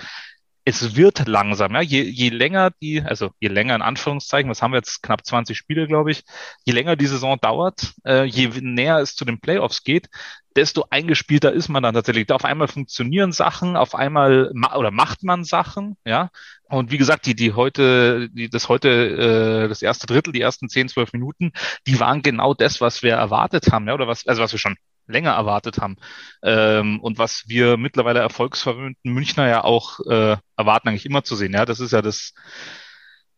Es 0.68 0.96
wird 0.96 1.28
langsam, 1.28 1.74
ja. 1.76 1.82
Je, 1.82 2.02
je 2.02 2.30
länger 2.30 2.72
die, 2.82 3.02
also 3.02 3.30
je 3.40 3.50
länger 3.50 3.76
in 3.76 3.84
Anführungszeichen, 3.84 4.50
was 4.50 4.64
haben 4.64 4.72
wir 4.72 4.78
jetzt, 4.78 5.04
knapp 5.04 5.24
20 5.24 5.56
Spiele, 5.56 5.86
glaube 5.86 6.10
ich, 6.10 6.24
je 6.66 6.74
länger 6.74 6.96
die 6.96 7.06
Saison 7.06 7.38
dauert, 7.40 7.94
äh, 8.04 8.24
je 8.24 8.48
näher 8.62 8.98
es 8.98 9.16
zu 9.16 9.26
den 9.26 9.40
Playoffs 9.40 9.84
geht, 9.84 10.10
desto 10.56 10.86
eingespielter 10.90 11.52
ist 11.52 11.70
man 11.70 11.84
dann 11.84 11.94
tatsächlich. 11.94 12.32
Auf 12.32 12.46
einmal 12.46 12.68
funktionieren 12.68 13.32
Sachen, 13.32 13.76
auf 13.76 13.94
einmal 13.94 14.52
ma 14.54 14.76
oder 14.76 14.90
macht 14.90 15.24
man 15.24 15.44
Sachen, 15.44 15.98
ja. 16.06 16.30
Und 16.68 16.92
wie 16.92 16.98
gesagt, 16.98 17.26
die, 17.28 17.36
die 17.36 17.54
heute, 17.54 18.30
die, 18.30 18.50
das 18.50 18.70
heute, 18.70 19.66
äh, 19.66 19.68
das 19.68 19.82
erste 19.82 20.08
Drittel, 20.08 20.34
die 20.34 20.42
ersten 20.42 20.70
10, 20.70 20.90
12 20.90 21.14
Minuten, 21.14 21.52
die 21.86 22.00
waren 22.00 22.22
genau 22.22 22.54
das, 22.54 22.82
was 22.82 23.04
wir 23.04 23.14
erwartet 23.14 23.72
haben, 23.72 23.88
ja, 23.88 23.94
oder 23.94 24.08
was, 24.08 24.26
also 24.26 24.42
was 24.42 24.52
wir 24.52 24.60
schon 24.60 24.78
länger 25.08 25.32
erwartet 25.32 25.80
haben. 25.80 25.98
Ähm, 26.44 27.00
und 27.02 27.18
was 27.18 27.44
wir 27.48 27.78
mittlerweile 27.78 28.20
erfolgsverwöhnten 28.20 29.12
Münchner 29.12 29.48
ja 29.48 29.64
auch 29.64 30.00
äh, 30.02 30.38
erwarten, 30.58 30.90
eigentlich 30.90 31.06
immer 31.06 31.24
zu 31.24 31.36
sehen. 31.36 31.54
Ja, 31.54 31.66
das 31.66 31.80
ist 31.80 31.92
ja 31.92 32.02
das. 32.02 32.34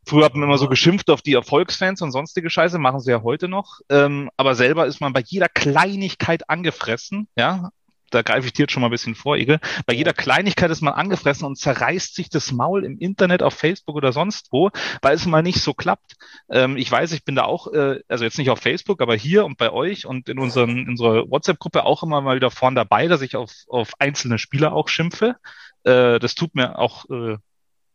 Früher 0.06 0.24
hat 0.24 0.36
man 0.36 0.44
immer 0.44 0.58
so 0.58 0.70
geschimpft 0.70 1.10
auf 1.10 1.22
die 1.22 1.34
Erfolgsfans 1.34 2.02
und 2.02 2.14
sonstige 2.14 2.50
Scheiße, 2.50 2.80
machen 2.80 3.02
sie 3.02 3.12
ja 3.12 3.24
heute 3.24 3.50
noch. 3.50 3.82
Ähm, 3.90 4.30
aber 4.38 4.56
selber 4.56 4.88
ist 4.88 5.02
man 5.02 5.12
bei 5.12 5.22
jeder 5.26 5.50
Kleinigkeit 5.50 6.50
angefressen, 6.50 7.28
ja. 7.36 7.72
Da 8.10 8.22
greife 8.22 8.48
ich 8.48 8.54
dir 8.54 8.64
jetzt 8.64 8.72
schon 8.72 8.82
mal 8.82 8.88
ein 8.88 8.92
bisschen 8.92 9.16
vor, 9.16 9.38
Igel. 9.38 9.60
Bei 9.86 9.94
jeder 9.94 10.14
Kleinigkeit 10.14 10.72
ist 10.72 10.82
man 10.82 10.94
angefressen 10.94 11.46
und 11.46 11.58
zerreißt 11.58 12.16
sich 12.16 12.30
das 12.30 12.52
Maul 12.52 12.86
im 12.86 12.98
Internet, 12.98 13.44
auf 13.44 13.54
Facebook 13.54 13.96
oder 13.96 14.14
sonst 14.14 14.48
wo, 14.52 14.70
weil 15.02 15.16
es 15.16 15.26
mal 15.26 15.44
nicht 15.44 15.62
so 15.62 15.74
klappt. 15.74 16.16
Ähm, 16.50 16.78
ich 16.78 16.92
weiß, 16.92 17.12
ich 17.12 17.24
bin 17.24 17.36
da 17.36 17.44
auch, 17.44 17.72
äh, 17.74 18.00
also 18.08 18.24
jetzt 18.24 18.38
nicht 18.38 18.50
auf 18.50 18.60
Facebook, 18.60 19.02
aber 19.02 19.16
hier 19.16 19.46
und 19.46 19.58
bei 19.58 19.72
euch 19.72 20.06
und 20.06 20.30
in, 20.30 20.40
unseren, 20.40 20.78
in 20.78 20.90
unserer 20.90 21.30
WhatsApp-Gruppe 21.30 21.84
auch 21.84 22.04
immer 22.04 22.22
mal 22.22 22.36
wieder 22.36 22.52
vorn 22.52 22.76
dabei, 22.76 23.08
dass 23.08 23.22
ich 23.22 23.36
auf, 23.36 23.52
auf 23.68 23.92
einzelne 24.00 24.40
Spieler 24.40 24.74
auch 24.74 24.88
schimpfe. 24.88 25.36
Äh, 25.84 26.20
das 26.20 26.36
tut 26.36 26.56
mir 26.56 26.80
auch 26.80 27.10
äh, 27.10 27.38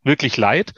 wirklich 0.04 0.36
leid 0.36 0.72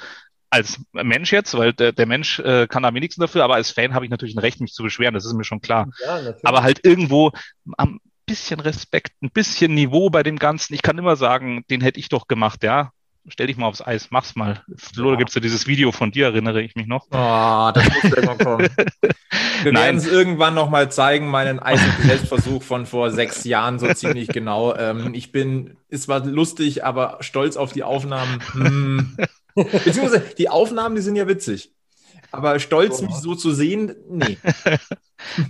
als 0.55 0.81
Mensch 0.93 1.33
jetzt, 1.33 1.59
weil 1.59 1.73
der, 1.73 1.91
der 1.91 2.07
Mensch 2.07 2.39
äh, 2.39 2.69
kann 2.69 2.85
am 2.85 2.95
wenigsten 2.95 3.21
dafür, 3.21 3.43
aber 3.43 3.57
als 3.57 3.73
Fan 3.73 3.93
habe 3.93 4.05
ich 4.05 4.11
natürlich 4.11 4.37
ein 4.37 4.41
Recht, 4.41 4.61
mich 4.61 4.73
zu 4.73 4.85
beschweren, 4.85 5.13
das 5.13 5.25
ist 5.25 5.33
mir 5.35 5.43
schon 5.43 5.61
klar. 5.61 5.89
Ja. 6.05 6.33
Aber 6.45 6.63
halt 6.63 6.85
irgendwo 6.85 7.33
am 7.77 7.99
bisschen 8.27 8.61
Respekt, 8.61 9.13
ein 9.23 9.31
bisschen 9.31 9.75
Niveau 9.75 10.11
bei 10.11 10.23
dem 10.23 10.39
Ganzen. 10.39 10.75
Ich 10.75 10.83
kann 10.83 10.99
immer 10.99 11.17
sagen, 11.17 11.65
den 11.71 11.81
hätte 11.81 12.01
ich 12.01 12.09
doch 12.09 12.27
gemacht, 12.29 12.63
ja. 12.63 12.91
Stell 13.27 13.47
dich 13.47 13.57
mal 13.57 13.67
aufs 13.69 13.81
Eis, 13.81 14.09
mach's 14.11 14.37
mal. 14.37 14.63
Flo, 14.77 15.05
da 15.07 15.11
Ja. 15.13 15.17
gibt's 15.17 15.35
ja 15.35 15.41
dieses 15.41 15.67
Video 15.67 15.93
von 15.93 16.11
dir, 16.11 16.27
erinnere 16.27 16.61
ich 16.61 16.75
mich 16.75 16.87
noch. 16.87 17.07
Oh, 17.11 17.71
das 17.73 17.89
muss 18.03 18.13
immer 18.13 18.37
kommen. 18.37 18.69
Wir 19.63 19.73
werden 19.73 19.97
es 19.97 20.07
irgendwann 20.07 20.53
noch 20.55 20.69
mal 20.69 20.93
zeigen, 20.93 21.29
meinen 21.29 21.59
Eishockey-Selbstversuch 21.59 22.63
von 22.63 22.85
vor 22.85 23.11
sechs 23.11 23.45
Jahren, 23.45 23.79
so 23.79 23.91
ziemlich 23.95 24.29
genau. 24.29 24.77
Ähm, 24.77 25.15
ich 25.15 25.33
bin, 25.33 25.79
es 25.89 26.07
war 26.07 26.23
lustig, 26.25 26.85
aber 26.85 27.17
stolz 27.21 27.57
auf 27.57 27.73
die 27.73 27.83
Aufnahmen. 27.83 28.43
Hm. 28.53 29.17
Beziehungsweise 29.55 30.21
die 30.37 30.51
Aufnahmen, 30.51 30.95
die 30.97 31.01
sind 31.03 31.17
ja 31.17 31.27
witzig. 31.27 31.74
Aber 32.37 32.59
stolz, 32.59 33.01
mich 33.01 33.15
so 33.15 33.35
zu 33.35 33.53
sehen, 33.53 33.95
nee. 34.09 34.39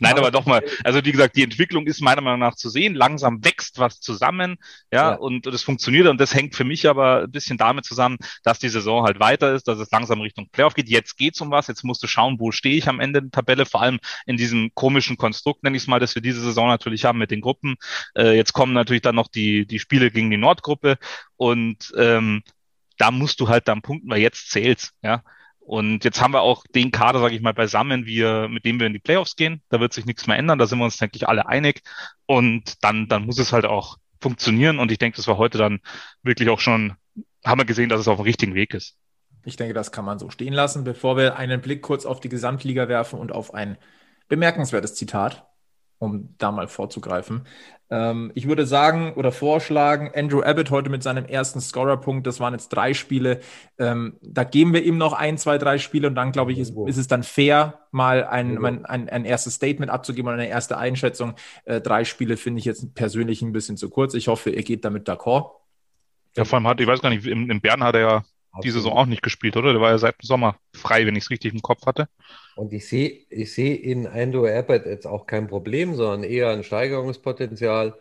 Nein, 0.01 0.17
aber 0.17 0.31
doch 0.31 0.47
mal, 0.47 0.63
also 0.85 1.05
wie 1.05 1.11
gesagt, 1.11 1.37
die 1.37 1.43
Entwicklung 1.43 1.87
ist 1.87 2.01
meiner 2.01 2.21
Meinung 2.21 2.41
nach 2.41 2.55
zu 2.55 2.69
sehen. 2.69 2.95
Langsam 2.95 3.45
wächst 3.45 3.79
was 3.79 3.99
zusammen, 4.01 4.57
ja, 4.93 5.11
Ja. 5.11 5.15
und 5.17 5.47
das 5.47 5.63
funktioniert. 5.63 6.07
Und 6.07 6.21
das 6.21 6.35
hängt 6.35 6.55
für 6.55 6.65
mich 6.65 6.89
aber 6.89 7.23
ein 7.23 7.31
bisschen 7.31 7.59
damit 7.59 7.85
zusammen, 7.85 8.19
dass 8.45 8.59
die 8.59 8.69
Saison 8.69 9.05
halt 9.05 9.19
weiter 9.21 9.53
ist, 9.55 9.67
dass 9.67 9.79
es 9.79 9.91
langsam 9.91 10.21
Richtung 10.21 10.49
Playoff 10.53 10.75
geht. 10.75 10.89
Jetzt 10.89 11.17
geht's 11.17 11.41
um 11.41 11.51
was. 11.51 11.67
Jetzt 11.67 11.83
musst 11.83 12.03
du 12.03 12.07
schauen, 12.07 12.37
wo 12.39 12.53
stehe 12.53 12.77
ich 12.77 12.89
am 12.89 13.01
Ende 13.01 13.23
der 13.23 13.31
Tabelle, 13.31 13.67
vor 13.67 13.83
allem 13.83 13.99
in 14.27 14.37
diesem 14.37 14.71
komischen 14.75 15.17
Konstrukt, 15.17 15.63
nenne 15.65 15.77
ich 15.77 15.85
es 15.85 15.87
mal, 15.89 15.99
das 16.01 16.15
wir 16.15 16.23
diese 16.23 16.41
Saison 16.41 16.69
natürlich 16.69 17.05
haben 17.05 17.19
mit 17.19 17.31
den 17.31 17.41
Gruppen. 17.41 17.77
Äh, 18.17 18.37
jetzt 18.37 18.53
kommen 18.53 18.75
natürlich 18.75 19.03
dann 19.03 19.17
noch 19.17 19.29
die, 19.29 19.67
die 19.67 19.79
Spiele 19.81 20.11
gegen 20.11 20.31
die 20.31 20.37
Nordgruppe 20.37 20.99
und 21.37 21.93
ähm, 21.97 22.43
da 22.99 23.11
musst 23.11 23.41
du 23.41 23.49
halt 23.49 23.67
dann 23.67 23.83
punkten, 23.83 24.09
weil 24.11 24.21
jetzt 24.21 24.51
zählt's, 24.51 24.93
ja. 25.03 25.23
Und 25.67 26.05
jetzt 26.05 26.21
haben 26.21 26.35
wir 26.35 26.43
auch 26.43 26.65
den 26.75 26.91
Kader, 26.91 27.21
sage 27.21 27.35
ich 27.35 27.41
mal, 27.41 27.55
beisammen, 27.55 28.05
wir, 28.05 28.49
mit 28.49 28.67
dem 28.67 28.79
wir 28.79 28.87
in 28.87 28.93
die 28.93 28.99
Playoffs 28.99 29.35
gehen. 29.35 29.63
Da 29.71 29.81
wird 29.81 29.95
sich 29.95 30.05
nichts 30.05 30.27
mehr 30.27 30.37
ändern. 30.37 30.59
Da 30.59 30.67
sind 30.67 30.79
wir 30.79 30.85
uns, 30.85 30.99
denke 30.99 31.17
ich, 31.17 31.27
alle 31.27 31.49
einig. 31.49 31.83
Und 32.27 32.85
dann, 32.85 33.09
dann 33.09 33.25
muss 33.25 33.39
es 33.39 33.53
halt 33.53 33.65
auch 33.65 33.97
funktionieren. 34.21 34.79
Und 34.79 34.93
ich 34.93 34.99
denke, 34.99 35.17
das 35.17 35.27
war 35.27 35.39
heute 35.39 35.57
dann 35.57 35.81
wirklich 36.23 36.51
auch 36.51 36.61
schon, 36.61 36.95
haben 37.45 37.61
wir 37.61 37.65
gesehen, 37.65 37.89
dass 37.89 38.01
es 38.01 38.09
auf 38.09 38.19
dem 38.19 38.25
richtigen 38.25 38.55
Weg 38.55 38.75
ist. 38.75 38.99
Ich 39.45 39.57
denke, 39.57 39.73
das 39.73 39.91
kann 39.91 40.05
man 40.05 40.19
so 40.19 40.29
stehen 40.29 40.53
lassen, 40.53 40.85
bevor 40.85 41.17
wir 41.17 41.37
einen 41.37 41.63
Blick 41.63 41.81
kurz 41.81 42.05
auf 42.05 42.21
die 42.21 42.29
Gesamtliga 42.29 42.89
werfen 42.89 43.19
und 43.19 43.33
auf 43.33 43.55
ein 43.55 43.79
bemerkenswertes 44.29 44.95
Zitat, 44.95 45.47
um 46.05 46.35
da 46.39 46.53
mal 46.53 46.69
vorzugreifen. 46.69 47.47
Ähm, 47.91 48.33
ich 48.35 48.49
würde 48.49 48.67
sagen 48.67 49.13
oder 49.15 49.31
vorschlagen, 49.31 50.11
Andrew 50.15 50.43
Abbott 50.43 50.71
heute 50.71 50.91
mit 50.91 51.03
seinem 51.03 51.27
ersten 51.27 51.61
Scorerpunkt, 51.61 52.27
das 52.27 52.41
waren 52.41 52.55
jetzt 52.55 52.71
drei 52.71 52.95
Spiele. 52.95 53.41
Ähm, 53.79 54.17
da 54.23 54.45
geben 54.45 54.73
wir 54.73 54.83
ihm 54.83 54.97
noch 54.97 55.13
ein, 55.13 55.37
zwei, 55.39 55.59
drei 55.59 55.79
Spiele 55.79 56.09
und 56.09 56.15
dann, 56.15 56.33
glaube 56.33 56.53
ich, 56.53 56.59
ist, 56.59 56.75
ist 56.87 56.97
es 56.97 57.09
dann 57.09 57.23
fair, 57.23 57.81
mal 57.91 58.25
ein, 58.25 58.65
ein, 58.65 58.85
ein, 58.85 59.09
ein 59.09 59.25
erstes 59.25 59.55
Statement 59.55 59.91
abzugeben 59.91 60.29
oder 60.29 60.39
eine 60.39 60.49
erste 60.49 60.79
Einschätzung. 60.79 61.35
Äh, 61.65 61.81
drei 61.81 62.05
Spiele 62.05 62.37
finde 62.37 62.59
ich 62.61 62.65
jetzt 62.65 62.95
persönlich 62.95 63.43
ein 63.43 63.53
bisschen 63.53 63.77
zu 63.77 63.91
kurz. 63.91 64.15
Ich 64.15 64.29
hoffe, 64.29 64.51
ihr 64.51 64.63
geht 64.63 64.85
damit 64.85 65.09
d'accord. 65.09 65.51
Ja, 66.37 66.45
vor 66.45 66.57
allem 66.57 66.67
hat, 66.67 66.81
ich 66.81 66.87
weiß 66.87 67.01
gar 67.01 67.11
nicht, 67.11 67.27
im, 67.27 67.51
im 67.51 67.61
Bern 67.61 67.85
hat 67.85 67.95
er 67.95 68.01
ja 68.01 68.25
die 68.63 68.71
Saison 68.71 68.93
auch 68.93 69.07
nicht 69.07 69.23
gespielt, 69.23 69.57
oder? 69.57 69.73
Der 69.73 69.81
war 69.81 69.91
ja 69.91 69.99
seit 69.99 70.23
dem 70.23 70.27
Sommer 70.27 70.57
frei, 70.75 71.07
wenn 71.07 71.17
ich 71.17 71.25
es 71.25 71.31
richtig 71.31 71.53
im 71.53 71.63
Kopf 71.63 71.87
hatte. 71.87 72.09
Und 72.57 72.73
ich 72.73 72.87
sehe 72.87 73.25
ich 73.31 73.53
sehe 73.53 73.75
in 73.75 74.07
Andrew 74.07 74.47
Abbott 74.47 74.87
jetzt 74.87 75.07
auch 75.07 75.27
kein 75.27 75.49
Problem, 75.49 75.95
sondern 75.95 76.23
eher 76.23 76.51
ein 76.51 76.65
Steigerungspotenzial. 76.65 77.95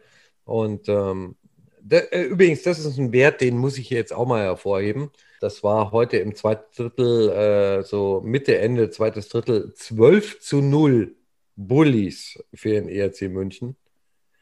Und 0.46 0.90
ähm, 0.90 1.36
da, 1.82 1.98
äh, 1.98 2.24
übrigens, 2.24 2.64
das 2.64 2.80
ist 2.80 2.98
ein 2.98 3.12
Wert, 3.12 3.42
den 3.42 3.58
muss 3.58 3.78
ich 3.78 3.90
jetzt 3.90 4.14
auch 4.14 4.28
mal 4.28 4.44
hervorheben. 4.44 5.12
Das 5.42 5.64
war 5.64 5.92
heute 5.92 6.18
im 6.18 6.36
zweiten 6.36 6.64
Drittel, 6.76 7.30
äh, 7.30 7.84
so 7.84 8.22
Mitte, 8.24 8.58
Ende, 8.58 8.90
zweites 8.90 9.30
Drittel, 9.30 9.74
12 9.74 10.40
zu 10.40 10.62
0 10.62 11.16
Bullies 11.56 12.42
für 12.54 12.70
den 12.70 12.88
ERC 12.88 13.24
München. 13.24 13.76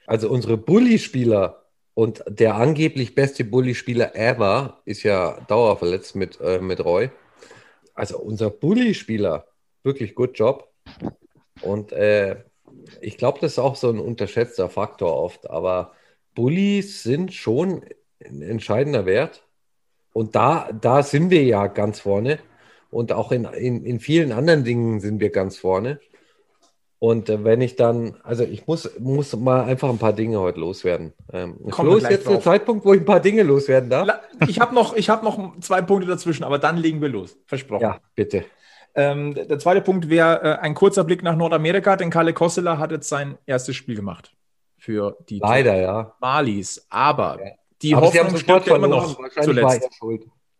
Also 0.05 0.29
unsere 0.29 0.57
Bully-Spieler 0.57 1.60
und 1.93 2.23
der 2.27 2.55
angeblich 2.55 3.15
beste 3.15 3.43
Bully-Spieler 3.43 4.15
ever 4.15 4.81
ist 4.85 5.03
ja 5.03 5.39
dauerverletzt 5.47 6.15
mit, 6.15 6.39
äh, 6.39 6.59
mit 6.59 6.83
Roy. 6.83 7.09
Also 7.93 8.17
unser 8.19 8.49
Bully-Spieler, 8.49 9.45
wirklich 9.83 10.15
gut 10.15 10.37
Job. 10.39 10.71
Und 11.61 11.91
äh, 11.91 12.37
ich 13.01 13.17
glaube, 13.17 13.39
das 13.41 13.53
ist 13.53 13.59
auch 13.59 13.75
so 13.75 13.89
ein 13.89 13.99
unterschätzter 13.99 14.69
Faktor 14.69 15.15
oft. 15.15 15.49
Aber 15.49 15.93
Bullies 16.33 17.03
sind 17.03 17.33
schon 17.33 17.83
ein 18.23 18.41
entscheidender 18.41 19.05
Wert. 19.05 19.43
Und 20.13 20.35
da, 20.35 20.71
da 20.71 21.03
sind 21.03 21.29
wir 21.29 21.43
ja 21.43 21.67
ganz 21.67 21.99
vorne. 21.99 22.39
Und 22.89 23.11
auch 23.11 23.31
in, 23.31 23.45
in, 23.45 23.85
in 23.85 23.99
vielen 23.99 24.31
anderen 24.31 24.63
Dingen 24.63 24.99
sind 25.01 25.19
wir 25.19 25.29
ganz 25.29 25.57
vorne. 25.57 25.99
Und 27.03 27.29
äh, 27.29 27.43
wenn 27.43 27.61
ich 27.61 27.75
dann, 27.77 28.15
also 28.21 28.43
ich 28.43 28.67
muss, 28.67 28.87
muss 28.99 29.35
mal 29.35 29.63
einfach 29.63 29.89
ein 29.89 29.97
paar 29.97 30.13
Dinge 30.13 30.39
heute 30.39 30.59
loswerden. 30.59 31.13
Ähm, 31.33 31.57
Flo 31.71 31.95
ist 31.95 32.01
gleich 32.01 32.11
jetzt 32.11 32.27
der 32.27 32.33
drauf. 32.35 32.43
Zeitpunkt, 32.43 32.85
wo 32.85 32.93
ich 32.93 32.99
ein 32.99 33.05
paar 33.05 33.19
Dinge 33.19 33.41
loswerden 33.41 33.89
darf. 33.89 34.07
Ich 34.47 34.59
habe 34.59 34.75
noch, 34.75 34.95
ich 34.95 35.09
hab 35.09 35.23
noch 35.23 35.59
zwei 35.61 35.81
Punkte 35.81 36.07
dazwischen, 36.07 36.43
aber 36.43 36.59
dann 36.59 36.77
legen 36.77 37.01
wir 37.01 37.09
los. 37.09 37.39
Versprochen. 37.47 37.81
Ja, 37.81 37.99
bitte. 38.13 38.45
Ähm, 38.93 39.33
der 39.33 39.45
der 39.45 39.57
zweite 39.57 39.81
Punkt 39.81 40.09
wäre 40.09 40.43
äh, 40.43 40.59
ein 40.59 40.75
kurzer 40.75 41.03
Blick 41.03 41.23
nach 41.23 41.35
Nordamerika, 41.35 41.95
denn 41.95 42.11
Kalle 42.11 42.33
Kosseler 42.33 42.77
hat 42.77 42.91
jetzt 42.91 43.09
sein 43.09 43.35
erstes 43.47 43.75
Spiel 43.75 43.95
gemacht 43.95 44.35
für 44.77 45.17
die 45.27 45.39
Leider, 45.39 45.75
ja. 45.77 46.13
Malis. 46.19 46.85
Aber 46.91 47.39
Ja. 47.43 47.51
die 47.81 47.95
Aber 47.95 48.05
Hoffnung 48.05 48.37
stirbt 48.37 48.67
ja 48.67 48.75
immer 48.75 48.87
noch 48.87 49.17
zuletzt. 49.41 49.89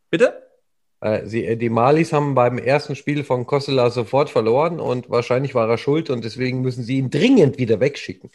Bitte? 0.10 0.42
Äh, 1.02 1.26
Sie, 1.26 1.46
äh, 1.46 1.58
die 1.58 1.70
Malis 1.70 2.14
haben 2.14 2.36
beim 2.36 2.58
ersten 2.58 2.96
Spiel 2.96 3.24
von 3.24 3.46
Kossela 3.46 3.90
sofort 3.90 4.30
verloren 4.30 4.80
und 4.80 5.10
wahrscheinlich 5.10 5.56
war 5.56 5.68
er 5.70 5.78
schuld 5.78 6.10
und 6.10 6.24
deswegen 6.24 6.62
müssen 6.62 6.84
sie 6.84 6.98
ihn 6.98 7.10
dringend 7.10 7.58
wieder 7.58 7.80
wegschicken. 7.80 8.30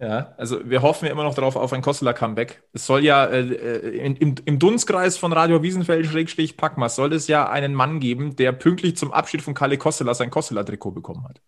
Ja, 0.00 0.34
also 0.36 0.68
wir 0.68 0.82
hoffen 0.82 1.06
ja 1.06 1.12
immer 1.12 1.22
noch 1.22 1.36
darauf 1.36 1.54
auf 1.54 1.72
ein 1.72 1.80
Kosseler-Comeback. 1.80 2.64
Es 2.72 2.86
soll 2.86 3.04
ja 3.04 3.24
äh, 3.26 3.42
äh 3.42 4.12
im, 4.18 4.34
im 4.44 4.58
Dunstkreis 4.58 5.16
von 5.16 5.32
Radio 5.32 5.62
Wiesenfeld-Packmas 5.62 6.96
soll 6.96 7.12
es 7.12 7.28
ja 7.28 7.48
einen 7.48 7.72
Mann 7.72 8.00
geben, 8.00 8.34
der 8.34 8.50
pünktlich 8.50 8.96
zum 8.96 9.12
Abschied 9.12 9.42
von 9.42 9.54
Kalle 9.54 9.78
Kosseler 9.78 10.16
sein 10.16 10.30
Kosseler-Trikot 10.30 10.90
bekommen 10.90 11.22
hat. 11.28 11.40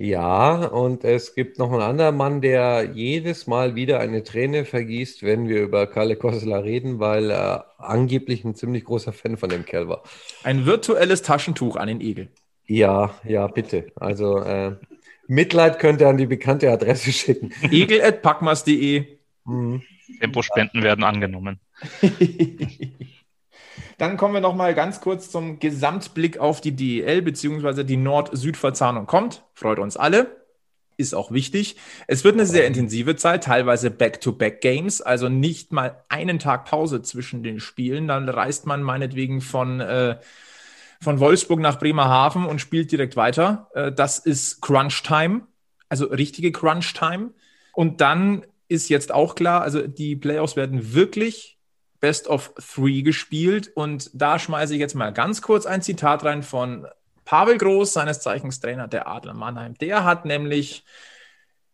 Ja, 0.00 0.64
und 0.66 1.02
es 1.02 1.34
gibt 1.34 1.58
noch 1.58 1.72
einen 1.72 1.82
anderen 1.82 2.16
Mann, 2.16 2.40
der 2.40 2.92
jedes 2.94 3.48
Mal 3.48 3.74
wieder 3.74 3.98
eine 3.98 4.22
Träne 4.22 4.64
vergießt, 4.64 5.24
wenn 5.24 5.48
wir 5.48 5.60
über 5.60 5.88
Kalle 5.88 6.14
Kosseler 6.14 6.62
reden, 6.62 7.00
weil 7.00 7.32
er 7.32 7.72
angeblich 7.78 8.44
ein 8.44 8.54
ziemlich 8.54 8.84
großer 8.84 9.12
Fan 9.12 9.36
von 9.36 9.48
dem 9.48 9.64
Kerl 9.64 9.88
war. 9.88 10.04
Ein 10.44 10.66
virtuelles 10.66 11.22
Taschentuch 11.22 11.74
an 11.74 11.88
den 11.88 12.00
Egel. 12.00 12.28
Ja, 12.66 13.12
ja, 13.24 13.48
bitte. 13.48 13.86
Also 13.96 14.38
äh, 14.38 14.76
Mitleid 15.26 15.80
könnt 15.80 16.00
ihr 16.00 16.08
an 16.08 16.16
die 16.16 16.26
bekannte 16.26 16.70
Adresse 16.70 17.10
schicken. 17.10 17.52
Egel.packmas.de. 17.68 19.04
Mhm. 19.46 19.82
Tempospenden 20.20 20.84
werden 20.84 21.02
angenommen. 21.02 21.58
Dann 23.98 24.16
kommen 24.16 24.34
wir 24.34 24.40
noch 24.40 24.54
mal 24.54 24.74
ganz 24.74 25.00
kurz 25.00 25.30
zum 25.30 25.58
Gesamtblick 25.58 26.38
auf 26.38 26.60
die 26.60 26.72
DEL 26.72 27.22
beziehungsweise 27.22 27.84
die 27.84 27.96
Nord-Süd-Verzahnung 27.96 29.06
kommt. 29.06 29.42
Freut 29.54 29.78
uns 29.78 29.96
alle. 29.96 30.36
Ist 30.96 31.14
auch 31.14 31.30
wichtig. 31.30 31.76
Es 32.08 32.24
wird 32.24 32.34
eine 32.34 32.46
sehr 32.46 32.66
intensive 32.66 33.14
Zeit, 33.14 33.44
teilweise 33.44 33.90
Back-to-Back-Games, 33.90 35.00
also 35.00 35.28
nicht 35.28 35.72
mal 35.72 36.02
einen 36.08 36.40
Tag 36.40 36.64
Pause 36.64 37.02
zwischen 37.02 37.44
den 37.44 37.60
Spielen. 37.60 38.08
Dann 38.08 38.28
reist 38.28 38.66
man 38.66 38.82
meinetwegen 38.82 39.40
von 39.40 39.80
äh, 39.80 40.16
von 41.00 41.20
Wolfsburg 41.20 41.60
nach 41.60 41.78
Bremerhaven 41.78 42.44
und 42.44 42.60
spielt 42.60 42.90
direkt 42.90 43.16
weiter. 43.16 43.70
Äh, 43.74 43.92
das 43.92 44.18
ist 44.18 44.60
Crunch 44.60 45.02
Time, 45.02 45.42
also 45.88 46.06
richtige 46.06 46.52
Crunch 46.52 46.92
Time. 46.94 47.30
Und 47.72 48.00
dann 48.00 48.44
ist 48.68 48.88
jetzt 48.88 49.12
auch 49.12 49.34
klar, 49.34 49.62
also 49.62 49.86
die 49.86 50.16
Playoffs 50.16 50.56
werden 50.56 50.94
wirklich 50.94 51.57
Best 52.00 52.28
of 52.28 52.52
Three 52.56 53.02
gespielt. 53.02 53.70
Und 53.74 54.10
da 54.14 54.38
schmeiße 54.38 54.74
ich 54.74 54.80
jetzt 54.80 54.94
mal 54.94 55.12
ganz 55.12 55.42
kurz 55.42 55.66
ein 55.66 55.82
Zitat 55.82 56.24
rein 56.24 56.42
von 56.42 56.86
Pavel 57.24 57.58
Groß, 57.58 57.92
seines 57.92 58.20
Zeichens 58.20 58.60
Trainer 58.60 58.88
der 58.88 59.06
Adler 59.06 59.34
Mannheim. 59.34 59.74
Der 59.74 60.04
hat 60.04 60.24
nämlich 60.24 60.84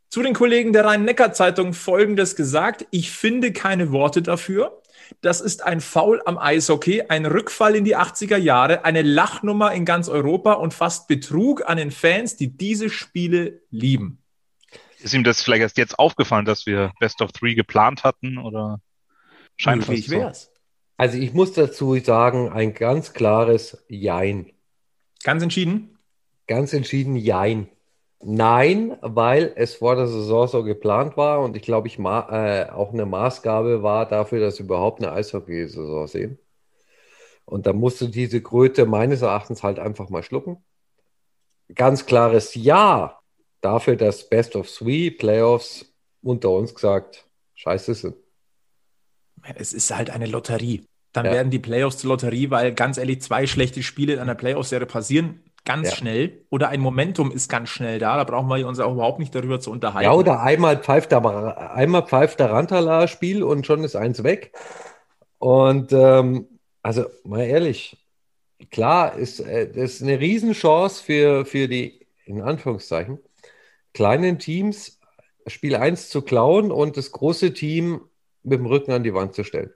zu 0.09 0.23
den 0.23 0.35
Kollegen 0.35 0.73
der 0.73 0.85
Rhein-Neckar-Zeitung 0.85 1.75
Folgendes 1.75 2.37
gesagt. 2.37 2.87
Ich 2.91 3.11
finde 3.11 3.53
keine 3.53 3.91
Worte 3.91 4.23
dafür. 4.23 4.81
Das 5.21 5.41
ist 5.41 5.65
ein 5.65 5.81
Foul 5.81 6.23
am 6.25 6.39
Eishockey, 6.39 7.03
ein 7.09 7.27
Rückfall 7.27 7.77
in 7.77 7.85
die 7.85 7.97
80er 7.97 8.37
Jahre, 8.37 8.85
eine 8.85 9.03
Lachnummer 9.03 9.73
in 9.73 9.85
ganz 9.85 10.09
Europa 10.09 10.55
und 10.55 10.73
fast 10.73 11.09
Betrug 11.09 11.69
an 11.69 11.77
den 11.77 11.91
Fans, 11.91 12.37
die 12.37 12.57
diese 12.57 12.91
Spiele 12.91 13.61
lieben. 13.71 14.23
Ist 14.99 15.15
ihm 15.15 15.25
das 15.25 15.43
vielleicht 15.43 15.63
erst 15.63 15.79
jetzt 15.79 15.99
aufgefallen, 15.99 16.47
dass 16.47 16.65
wir 16.65 16.93
Best 16.99 17.21
of 17.21 17.33
Three 17.33 17.55
geplant 17.55 18.05
hatten 18.05 18.39
oder 18.39 18.81
scheint 19.57 19.89
Möglich 19.89 20.07
so? 20.07 20.17
wär's. 20.17 20.51
Also 20.97 21.19
ich 21.19 21.35
muss 21.35 21.53
dazu 21.53 21.97
sagen, 21.99 22.51
ein 22.51 22.75
ganz 22.75 23.13
klares 23.13 23.85
Jein. 23.89 24.53
Ganz 25.23 25.43
entschieden? 25.43 25.99
Ganz 26.47 26.73
entschieden 26.73 27.17
Jein. 27.17 27.69
Nein, 28.23 28.97
weil 29.03 29.53
es 29.57 29.75
vor 29.77 29.97
der 29.97 30.07
Saison 30.07 30.47
so 30.49 30.63
geplant 30.63 31.17
war 31.17 31.41
und 31.41 31.57
ich 31.57 31.63
glaube, 31.63 31.89
ich 31.89 31.99
äh, 31.99 32.71
auch 32.71 32.93
eine 32.93 33.05
Maßgabe 33.05 33.83
war 33.83 34.07
dafür, 34.07 34.41
dass 34.41 34.59
wir 34.59 34.65
überhaupt 34.65 35.03
eine 35.03 35.13
Eishockey-Saison 35.13 36.07
sehen. 36.07 36.39
Und 37.45 37.67
da 37.67 37.75
musste 37.75 38.09
diese 38.09 38.41
Kröte 38.41 38.87
meines 38.87 39.21
Erachtens 39.21 39.63
halt 39.63 39.79
einfach 39.79 40.09
mal 40.09 40.23
schlucken. 40.23 40.65
Ganz 41.75 42.07
klares 42.07 42.55
Ja 42.55 43.21
dafür, 43.61 43.97
dass 43.97 44.29
Best 44.29 44.57
of 44.57 44.71
Three 44.71 45.11
Playoffs 45.11 45.93
unter 46.23 46.51
uns 46.51 46.75
gesagt 46.75 47.27
scheiße 47.55 47.95
sind. 47.95 48.17
Es 49.57 49.73
ist 49.73 49.95
halt 49.95 50.11
eine 50.11 50.27
Lotterie. 50.27 50.87
Dann 51.13 51.27
ja. 51.27 51.33
werden 51.33 51.51
die 51.51 51.59
Playoffs 51.59 51.99
zur 51.99 52.11
Lotterie, 52.11 52.51
weil 52.51 52.75
ganz 52.75 52.99
ehrlich, 52.99 53.23
zwei 53.23 53.47
schlechte 53.47 53.83
Spiele 53.83 54.15
in 54.15 54.19
einer 54.19 54.35
Playoff-Serie 54.35 54.87
passieren 54.87 55.41
ganz 55.65 55.91
ja. 55.91 55.97
schnell 55.97 56.45
oder 56.51 56.69
ein 56.69 56.81
Momentum 56.81 57.31
ist 57.31 57.49
ganz 57.49 57.71
schnell 57.71 57.99
da. 57.99 58.17
Da 58.17 58.25
brauchen 58.25 58.49
wir 58.49 58.67
uns 58.67 58.81
auch 58.81 58.93
überhaupt 58.93 59.19
nicht 59.19 59.35
darüber 59.35 59.61
zu 59.61 59.71
unterhalten. 59.71 60.05
Ja, 60.05 60.13
oder 60.13 60.41
einmal 60.43 60.79
pfeift 60.79 61.13
der, 61.13 61.73
einmal 61.75 62.07
pfeift 62.07 62.41
der 62.41 62.51
Rantala 62.51 63.09
Spiel 63.09 63.43
und 63.43 63.67
schon 63.67 63.83
ist 63.83 63.97
eins 63.97 64.23
weg. 64.23 64.53
Und 65.39 65.93
ähm, 65.93 66.49
also 66.83 67.07
mal 67.25 67.45
ehrlich, 67.45 67.97
klar, 68.71 69.15
ist 69.17 69.41
äh, 69.41 69.69
das 69.69 69.95
ist 69.95 70.03
eine 70.03 70.21
Riesenchance 70.21 71.03
für, 71.03 71.47
für 71.47 71.69
die, 71.69 72.07
in 72.27 72.43
Anführungszeichen, 72.43 73.19
kleinen 73.93 74.39
Teams 74.39 75.01
Spiel 75.47 75.77
1 75.77 76.09
zu 76.09 76.23
klauen 76.23 76.71
und 76.73 76.97
das 76.97 77.13
große 77.13 77.53
Team 77.53 78.01
mit 78.45 78.59
dem 78.59 78.67
Rücken 78.67 78.93
an 78.93 79.03
die 79.03 79.15
Wand 79.15 79.35
zu 79.35 79.43
stellen. 79.45 79.71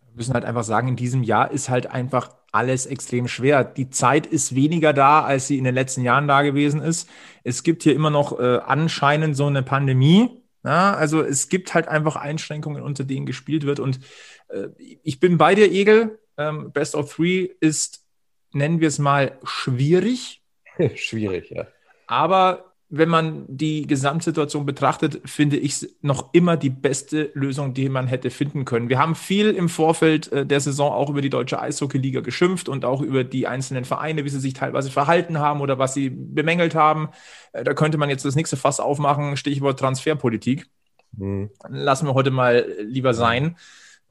Wir 0.00 0.16
müssen 0.16 0.34
halt 0.34 0.44
einfach 0.44 0.64
sagen, 0.64 0.88
in 0.88 0.96
diesem 0.96 1.22
Jahr 1.22 1.50
ist 1.50 1.68
halt 1.68 1.86
einfach 1.86 2.34
alles 2.50 2.86
extrem 2.86 3.28
schwer. 3.28 3.62
Die 3.62 3.90
Zeit 3.90 4.26
ist 4.26 4.54
weniger 4.54 4.92
da, 4.92 5.22
als 5.22 5.46
sie 5.46 5.58
in 5.58 5.64
den 5.64 5.74
letzten 5.74 6.02
Jahren 6.02 6.26
da 6.26 6.42
gewesen 6.42 6.80
ist. 6.80 7.08
Es 7.44 7.62
gibt 7.62 7.82
hier 7.82 7.94
immer 7.94 8.10
noch 8.10 8.38
äh, 8.38 8.58
anscheinend 8.58 9.36
so 9.36 9.46
eine 9.46 9.62
Pandemie. 9.62 10.42
Ja, 10.64 10.94
also 10.94 11.22
es 11.22 11.48
gibt 11.48 11.74
halt 11.74 11.88
einfach 11.88 12.16
Einschränkungen, 12.16 12.82
unter 12.82 13.04
denen 13.04 13.26
gespielt 13.26 13.64
wird. 13.64 13.80
Und 13.80 14.00
äh, 14.48 14.68
ich 14.78 15.20
bin 15.20 15.38
bei 15.38 15.54
dir, 15.54 15.70
Egel. 15.70 16.18
Ähm, 16.36 16.72
Best 16.72 16.94
of 16.94 17.14
Three 17.14 17.50
ist, 17.60 18.04
nennen 18.52 18.80
wir 18.80 18.88
es 18.88 18.98
mal, 18.98 19.38
schwierig. 19.44 20.42
schwierig, 20.94 21.50
ja. 21.50 21.66
Aber 22.06 22.67
wenn 22.90 23.08
man 23.10 23.44
die 23.48 23.86
Gesamtsituation 23.86 24.64
betrachtet, 24.64 25.20
finde 25.26 25.58
ich 25.58 25.86
noch 26.00 26.32
immer 26.32 26.56
die 26.56 26.70
beste 26.70 27.30
Lösung, 27.34 27.74
die 27.74 27.88
man 27.90 28.06
hätte 28.06 28.30
finden 28.30 28.64
können. 28.64 28.88
Wir 28.88 28.98
haben 28.98 29.14
viel 29.14 29.50
im 29.50 29.68
Vorfeld 29.68 30.32
äh, 30.32 30.46
der 30.46 30.60
Saison 30.60 30.92
auch 30.92 31.10
über 31.10 31.20
die 31.20 31.28
deutsche 31.28 31.60
Eishockeyliga 31.60 32.20
geschimpft 32.20 32.68
und 32.68 32.86
auch 32.86 33.02
über 33.02 33.24
die 33.24 33.46
einzelnen 33.46 33.84
Vereine, 33.84 34.24
wie 34.24 34.30
sie 34.30 34.40
sich 34.40 34.54
teilweise 34.54 34.90
verhalten 34.90 35.38
haben 35.38 35.60
oder 35.60 35.78
was 35.78 35.92
sie 35.92 36.08
bemängelt 36.08 36.74
haben. 36.74 37.10
Äh, 37.52 37.62
da 37.62 37.74
könnte 37.74 37.98
man 37.98 38.08
jetzt 38.08 38.24
das 38.24 38.36
nächste 38.36 38.56
Fass 38.56 38.80
aufmachen, 38.80 39.36
Stichwort 39.36 39.78
Transferpolitik. 39.78 40.66
Mhm. 41.12 41.50
Lassen 41.68 42.06
wir 42.06 42.14
heute 42.14 42.30
mal 42.30 42.66
lieber 42.80 43.12
sein 43.12 43.56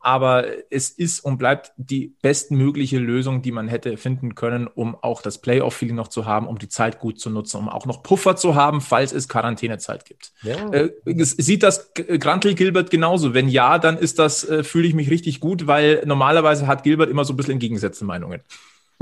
aber 0.07 0.45
es 0.69 0.89
ist 0.89 1.19
und 1.19 1.37
bleibt 1.37 1.73
die 1.75 2.15
bestmögliche 2.21 2.97
Lösung, 2.97 3.41
die 3.41 3.51
man 3.51 3.67
hätte 3.67 3.97
finden 3.97 4.35
können, 4.35 4.67
um 4.67 4.95
auch 4.95 5.21
das 5.21 5.41
Playoff-Feeling 5.41 5.97
noch 5.97 6.07
zu 6.07 6.25
haben, 6.25 6.47
um 6.47 6.57
die 6.57 6.69
Zeit 6.69 6.99
gut 6.99 7.19
zu 7.19 7.29
nutzen, 7.29 7.57
um 7.57 7.67
auch 7.67 7.85
noch 7.85 8.03
Puffer 8.03 8.37
zu 8.37 8.55
haben, 8.55 8.79
falls 8.79 9.11
es 9.11 9.27
Quarantänezeit 9.27 10.05
gibt. 10.05 10.31
Ja. 10.43 10.71
Äh, 10.71 10.93
sieht 11.03 11.61
das 11.61 11.91
Grantel 11.93 12.55
Gilbert 12.55 12.89
genauso? 12.89 13.33
Wenn 13.33 13.49
ja, 13.49 13.79
dann 13.79 13.97
ist 13.97 14.17
das, 14.17 14.47
äh, 14.47 14.63
fühle 14.63 14.87
ich 14.87 14.93
mich 14.93 15.09
richtig 15.09 15.41
gut, 15.41 15.67
weil 15.67 16.01
normalerweise 16.05 16.67
hat 16.67 16.83
Gilbert 16.83 17.09
immer 17.09 17.25
so 17.25 17.33
ein 17.33 17.35
bisschen 17.35 17.53
entgegengesetzte 17.53 18.05
Meinungen. 18.05 18.39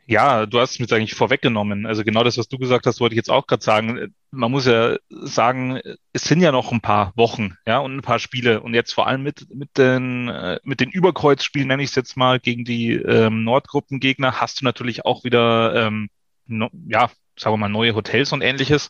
Ja, 0.05 0.45
du 0.45 0.59
hast 0.59 0.71
es 0.71 0.79
mir 0.79 0.95
eigentlich 0.95 1.15
vorweggenommen. 1.15 1.85
Also 1.85 2.03
genau 2.03 2.23
das, 2.23 2.37
was 2.37 2.49
du 2.49 2.57
gesagt 2.57 2.85
hast, 2.85 2.99
wollte 2.99 3.13
ich 3.15 3.17
jetzt 3.17 3.29
auch 3.29 3.47
gerade 3.47 3.63
sagen. 3.63 4.13
Man 4.31 4.51
muss 4.51 4.65
ja 4.65 4.97
sagen, 5.09 5.79
es 6.11 6.23
sind 6.23 6.41
ja 6.41 6.51
noch 6.51 6.71
ein 6.71 6.81
paar 6.81 7.13
Wochen, 7.15 7.55
ja, 7.65 7.79
und 7.79 7.95
ein 7.95 8.01
paar 8.01 8.19
Spiele. 8.19 8.61
Und 8.61 8.73
jetzt 8.73 8.93
vor 8.93 9.07
allem 9.07 9.23
mit, 9.23 9.47
mit 9.53 9.77
den, 9.77 10.27
äh, 10.27 10.59
mit 10.63 10.81
den 10.81 10.89
Überkreuzspielen, 10.89 11.67
nenne 11.69 11.83
ich 11.83 11.89
es 11.89 11.95
jetzt 11.95 12.17
mal, 12.17 12.39
gegen 12.39 12.65
die 12.65 12.93
ähm, 12.93 13.43
Nordgruppengegner, 13.43 14.41
hast 14.41 14.61
du 14.61 14.65
natürlich 14.65 15.05
auch 15.05 15.23
wieder, 15.23 15.87
ähm, 15.87 16.09
no, 16.47 16.69
ja, 16.87 17.09
sagen 17.37 17.53
wir 17.53 17.57
mal, 17.57 17.69
neue 17.69 17.95
Hotels 17.95 18.31
und 18.31 18.41
ähnliches 18.41 18.89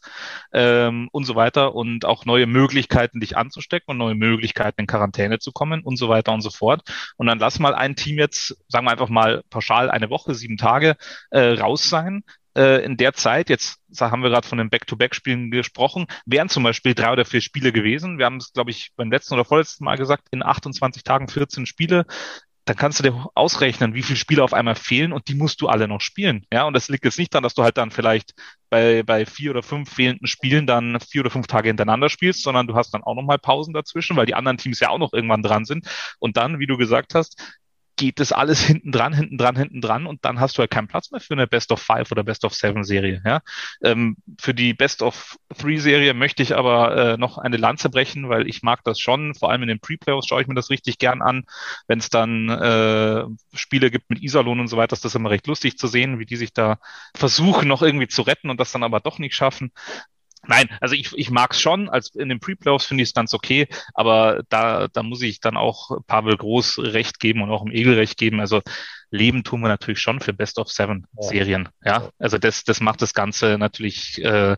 ähm, 0.53 1.09
und 1.11 1.25
so 1.25 1.35
weiter 1.35 1.75
und 1.75 2.05
auch 2.05 2.25
neue 2.25 2.47
Möglichkeiten, 2.47 3.19
dich 3.19 3.37
anzustecken 3.37 3.91
und 3.91 3.97
neue 3.97 4.15
Möglichkeiten, 4.15 4.81
in 4.81 4.87
Quarantäne 4.87 5.39
zu 5.39 5.51
kommen 5.51 5.81
und 5.83 5.97
so 5.97 6.09
weiter 6.09 6.33
und 6.33 6.41
so 6.41 6.49
fort. 6.49 6.81
Und 7.17 7.27
dann 7.27 7.39
lass 7.39 7.59
mal 7.59 7.73
ein 7.73 7.95
Team 7.95 8.17
jetzt, 8.17 8.57
sagen 8.67 8.85
wir 8.85 8.91
einfach 8.91 9.09
mal 9.09 9.43
pauschal 9.49 9.89
eine 9.89 10.09
Woche, 10.09 10.35
sieben 10.35 10.57
Tage 10.57 10.95
äh, 11.31 11.53
raus 11.53 11.89
sein. 11.89 12.23
Äh, 12.55 12.85
in 12.85 12.97
der 12.97 13.13
Zeit, 13.13 13.49
jetzt 13.49 13.79
haben 13.99 14.21
wir 14.21 14.29
gerade 14.29 14.47
von 14.47 14.57
den 14.57 14.69
Back-to-Back-Spielen 14.69 15.49
gesprochen, 15.49 16.05
wären 16.25 16.49
zum 16.49 16.63
Beispiel 16.63 16.93
drei 16.93 17.11
oder 17.11 17.25
vier 17.25 17.41
Spiele 17.41 17.71
gewesen. 17.71 18.19
Wir 18.19 18.25
haben 18.25 18.37
es, 18.37 18.53
glaube 18.53 18.71
ich, 18.71 18.91
beim 18.95 19.11
letzten 19.11 19.33
oder 19.33 19.45
vorletzten 19.45 19.85
Mal 19.85 19.97
gesagt, 19.97 20.27
in 20.31 20.43
28 20.43 21.03
Tagen 21.03 21.27
14 21.27 21.65
Spiele 21.65 22.05
dann 22.65 22.75
kannst 22.77 22.99
du 22.99 23.03
dir 23.03 23.29
ausrechnen, 23.35 23.93
wie 23.93 24.03
viele 24.03 24.17
Spiele 24.17 24.43
auf 24.43 24.53
einmal 24.53 24.75
fehlen 24.75 25.11
und 25.11 25.27
die 25.27 25.35
musst 25.35 25.61
du 25.61 25.67
alle 25.67 25.87
noch 25.87 25.99
spielen. 26.01 26.45
Ja, 26.51 26.63
und 26.63 26.73
das 26.73 26.87
liegt 26.87 27.03
jetzt 27.03 27.19
nicht 27.19 27.33
daran, 27.33 27.43
dass 27.43 27.55
du 27.55 27.63
halt 27.63 27.77
dann 27.77 27.91
vielleicht 27.91 28.33
bei, 28.69 29.03
bei 29.03 29.25
vier 29.25 29.51
oder 29.51 29.63
fünf 29.63 29.91
fehlenden 29.91 30.27
Spielen 30.27 30.65
dann 30.65 30.99
vier 30.99 31.21
oder 31.21 31.29
fünf 31.29 31.47
Tage 31.47 31.67
hintereinander 31.67 32.09
spielst, 32.09 32.41
sondern 32.41 32.67
du 32.67 32.75
hast 32.75 32.93
dann 32.93 33.03
auch 33.03 33.15
nochmal 33.15 33.37
Pausen 33.37 33.73
dazwischen, 33.73 34.15
weil 34.15 34.25
die 34.25 34.35
anderen 34.35 34.57
Teams 34.57 34.79
ja 34.79 34.89
auch 34.89 34.97
noch 34.97 35.13
irgendwann 35.13 35.43
dran 35.43 35.65
sind. 35.65 35.87
Und 36.19 36.37
dann, 36.37 36.59
wie 36.59 36.67
du 36.67 36.77
gesagt 36.77 37.15
hast, 37.15 37.59
geht 37.95 38.19
das 38.19 38.31
alles 38.31 38.61
hinten 38.61 38.91
dran, 38.91 39.13
hinten 39.13 39.37
dran, 39.37 39.55
hinten 39.55 39.81
dran 39.81 40.05
und 40.05 40.25
dann 40.25 40.39
hast 40.39 40.57
du 40.57 40.59
halt 40.59 40.71
keinen 40.71 40.87
Platz 40.87 41.11
mehr 41.11 41.21
für 41.21 41.33
eine 41.33 41.47
Best 41.47 41.71
of 41.71 41.81
Five 41.81 42.11
oder 42.11 42.23
Best 42.23 42.43
of 42.45 42.53
Seven 42.53 42.83
Serie. 42.83 43.21
Ja? 43.25 43.41
Ähm, 43.83 44.17
für 44.39 44.53
die 44.53 44.73
Best 44.73 45.01
of 45.01 45.37
Three 45.57 45.77
Serie 45.77 46.13
möchte 46.13 46.41
ich 46.43 46.55
aber 46.55 46.95
äh, 47.13 47.17
noch 47.17 47.37
eine 47.37 47.57
Lanze 47.57 47.89
brechen, 47.89 48.29
weil 48.29 48.47
ich 48.47 48.63
mag 48.63 48.83
das 48.83 48.99
schon. 48.99 49.35
Vor 49.35 49.51
allem 49.51 49.63
in 49.63 49.67
den 49.67 49.79
Pre-Playoffs 49.79 50.27
schaue 50.27 50.41
ich 50.41 50.47
mir 50.47 50.55
das 50.55 50.69
richtig 50.69 50.97
gern 50.97 51.21
an. 51.21 51.43
Wenn 51.87 51.99
es 51.99 52.09
dann 52.09 52.49
äh, 52.49 53.25
Spiele 53.53 53.91
gibt 53.91 54.09
mit 54.09 54.21
Iserlohn 54.21 54.59
und 54.59 54.67
so 54.67 54.77
weiter, 54.77 54.93
ist 54.93 55.05
das 55.05 55.15
immer 55.15 55.29
recht 55.29 55.47
lustig 55.47 55.77
zu 55.77 55.87
sehen, 55.87 56.19
wie 56.19 56.25
die 56.25 56.37
sich 56.37 56.53
da 56.53 56.79
versuchen, 57.15 57.67
noch 57.67 57.81
irgendwie 57.81 58.07
zu 58.07 58.23
retten 58.23 58.49
und 58.49 58.59
das 58.59 58.71
dann 58.71 58.83
aber 58.83 58.99
doch 58.99 59.19
nicht 59.19 59.35
schaffen. 59.35 59.71
Nein, 60.47 60.69
also 60.81 60.95
ich, 60.95 61.11
ich 61.15 61.29
mag 61.29 61.53
es 61.53 61.61
schon. 61.61 61.89
Als 61.89 62.13
in 62.15 62.29
den 62.29 62.39
Pre-Playoffs 62.39 62.85
finde 62.85 63.03
ich 63.03 63.09
es 63.09 63.15
ganz 63.15 63.33
okay, 63.33 63.67
aber 63.93 64.43
da, 64.49 64.87
da 64.89 65.03
muss 65.03 65.21
ich 65.21 65.39
dann 65.39 65.57
auch 65.57 65.97
Pavel 66.05 66.35
Groß 66.35 66.79
recht 66.79 67.19
geben 67.19 67.41
und 67.41 67.49
auch 67.49 67.65
im 67.65 67.71
Egel 67.71 67.93
recht 67.95 68.17
geben. 68.17 68.39
Also 68.39 68.61
leben 69.09 69.43
tun 69.43 69.61
wir 69.61 69.69
natürlich 69.69 70.01
schon 70.01 70.19
für 70.19 70.33
Best 70.33 70.57
of 70.59 70.69
Seven 70.69 71.07
Serien. 71.19 71.69
Ja, 71.85 72.09
also 72.19 72.37
das, 72.37 72.63
das 72.63 72.81
macht 72.81 73.01
das 73.01 73.13
Ganze 73.13 73.57
natürlich 73.57 74.21
äh, 74.23 74.57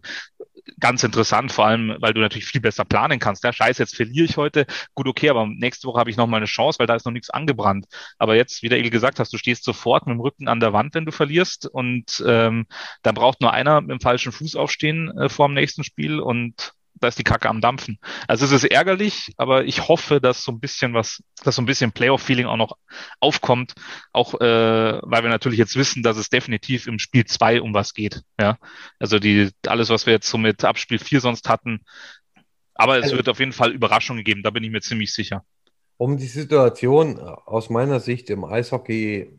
ganz 0.80 1.04
interessant, 1.04 1.52
vor 1.52 1.68
allem, 1.68 1.96
weil 2.00 2.14
du 2.14 2.22
natürlich 2.22 2.46
viel 2.46 2.62
besser 2.62 2.86
planen 2.86 3.20
kannst. 3.20 3.44
Ja, 3.44 3.54
scheiße, 3.54 3.82
jetzt 3.84 3.96
verliere 3.96 4.26
ich 4.26 4.38
heute. 4.38 4.66
Gut, 4.94 5.08
okay, 5.08 5.30
aber 5.30 5.48
nächste 5.48 5.88
Woche 5.88 6.00
habe 6.00 6.10
ich 6.10 6.18
noch 6.18 6.28
mal 6.28 6.38
eine 6.38 6.46
Chance, 6.46 6.80
weil 6.80 6.88
da 6.88 6.96
ist 6.96 7.06
noch 7.06 7.14
nichts 7.14 7.30
angebrannt. 7.30 7.86
Aber 8.18 8.36
jetzt, 8.36 8.64
wie 8.64 8.70
der 8.70 8.80
Egel 8.80 8.92
gesagt 8.92 9.20
hast, 9.20 9.34
du 9.34 9.38
stehst 9.38 9.64
sofort 9.64 10.08
mit 10.08 10.16
dem 10.16 10.22
Rücken 10.22 10.48
an 10.48 10.60
der 10.60 10.74
Wand, 10.74 10.96
wenn 10.96 11.06
du 11.06 11.12
verlierst. 11.12 11.68
Und 11.68 12.24
ähm, 12.26 12.66
dann 13.04 13.16
braucht 13.16 13.42
nur 13.42 13.54
einer 13.54 13.82
mit 13.82 13.92
dem 13.92 14.00
falschen 14.00 14.32
Fuß 14.32 14.56
aufstehen 14.56 15.16
äh, 15.18 15.30
vor 15.30 15.48
dem 15.48 15.54
nächsten 15.54 15.84
Spiel 15.84 16.20
und 16.20 16.74
da 16.96 17.08
ist 17.08 17.20
die 17.20 17.24
Kacke 17.24 17.50
am 17.50 17.62
Dampfen. 17.62 18.00
Also 18.28 18.46
es 18.46 18.52
ist 18.52 18.64
ärgerlich, 18.64 19.34
aber 19.38 19.66
ich 19.66 19.88
hoffe, 19.88 20.22
dass 20.22 20.44
so 20.44 20.52
ein 20.52 20.60
bisschen 20.60 20.94
was, 20.94 21.22
dass 21.44 21.56
so 21.56 21.62
ein 21.62 21.66
bisschen 21.66 21.92
Playoff-Feeling 21.92 22.46
auch 22.46 22.58
noch 22.58 22.78
aufkommt, 23.20 23.74
auch 24.14 24.34
äh, 24.36 25.00
weil 25.02 25.24
wir 25.24 25.30
natürlich 25.30 25.60
jetzt 25.60 25.76
wissen, 25.76 26.04
dass 26.04 26.18
es 26.18 26.30
definitiv 26.30 26.88
im 26.88 27.00
Spiel 27.00 27.26
zwei 27.26 27.62
um 27.62 27.74
was 27.74 27.94
geht. 27.94 28.22
Ja, 28.40 28.58
also 29.00 29.20
die 29.20 29.52
alles, 29.68 29.90
was 29.90 30.06
wir 30.06 30.14
jetzt 30.14 30.30
so 30.30 30.38
mit 30.38 30.64
Abspiel 30.64 31.00
vier 31.00 31.22
sonst 31.22 31.50
hatten, 31.50 31.82
aber 32.76 32.98
es 32.98 33.06
also, 33.06 33.18
wird 33.18 33.30
auf 33.30 33.40
jeden 33.40 33.54
Fall 33.54 33.72
Überraschungen 33.72 34.24
geben, 34.24 34.44
da 34.44 34.50
bin 34.50 34.64
ich 34.64 34.72
mir 34.72 34.82
ziemlich 34.82 35.14
sicher. 35.14 35.44
Um 35.98 36.18
die 36.18 36.28
Situation 36.28 37.20
aus 37.20 37.70
meiner 37.70 38.02
Sicht 38.02 38.30
im 38.30 38.44
Eishockey, 38.44 39.32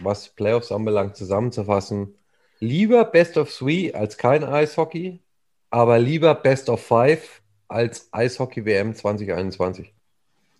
was 0.00 0.28
Playoffs 0.28 0.70
anbelangt, 0.70 1.16
zusammenzufassen, 1.16 2.14
lieber 2.60 3.04
Best 3.04 3.36
of 3.36 3.52
Three 3.52 3.92
als 3.92 4.16
kein 4.16 4.44
Eishockey 4.44 5.23
aber 5.74 5.98
lieber 5.98 6.36
Best 6.36 6.68
of 6.68 6.80
Five 6.80 7.42
als 7.66 8.08
Eishockey-WM 8.12 8.94
2021. 8.94 9.92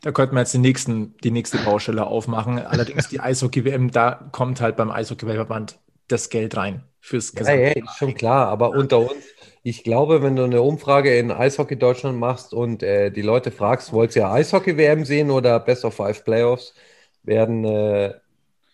Da 0.01 0.11
könnten 0.11 0.35
wir 0.35 0.41
jetzt 0.41 0.55
die, 0.55 0.59
nächsten, 0.59 1.17
die 1.23 1.31
nächste 1.31 1.59
Baustelle 1.59 2.05
aufmachen. 2.05 2.59
Allerdings 2.59 3.09
die 3.11 3.21
Eishockey-WM, 3.21 3.93
da 3.93 4.29
kommt 4.33 4.61
halt 4.61 4.77
beim 4.77 4.91
Eishockey-Weltverband 4.91 5.79
das 6.09 6.31
Geld 6.31 6.57
rein 6.57 6.83
fürs 6.99 7.33
Gesamt. 7.33 7.61
Ja, 7.61 7.67
ja, 7.69 7.73
ist 7.75 7.97
schon 7.97 8.15
klar, 8.15 8.49
aber 8.49 8.71
unter 8.71 8.99
uns, 8.99 9.25
ich 9.63 9.85
glaube, 9.85 10.21
wenn 10.21 10.35
du 10.35 10.43
eine 10.43 10.63
Umfrage 10.63 11.17
in 11.17 11.31
Eishockey 11.31 11.79
Deutschland 11.79 12.19
machst 12.19 12.53
und 12.53 12.83
äh, 12.83 13.11
die 13.13 13.23
Leute 13.23 13.53
fragst, 13.53 13.93
wollt 13.93 14.17
ihr 14.17 14.29
Eishockey-WM 14.29 15.05
sehen 15.05 15.31
oder 15.31 15.61
Best 15.61 15.85
of 15.85 15.95
Five 15.95 16.25
Playoffs, 16.25 16.75
werden 17.23 17.65
äh, 17.65 18.15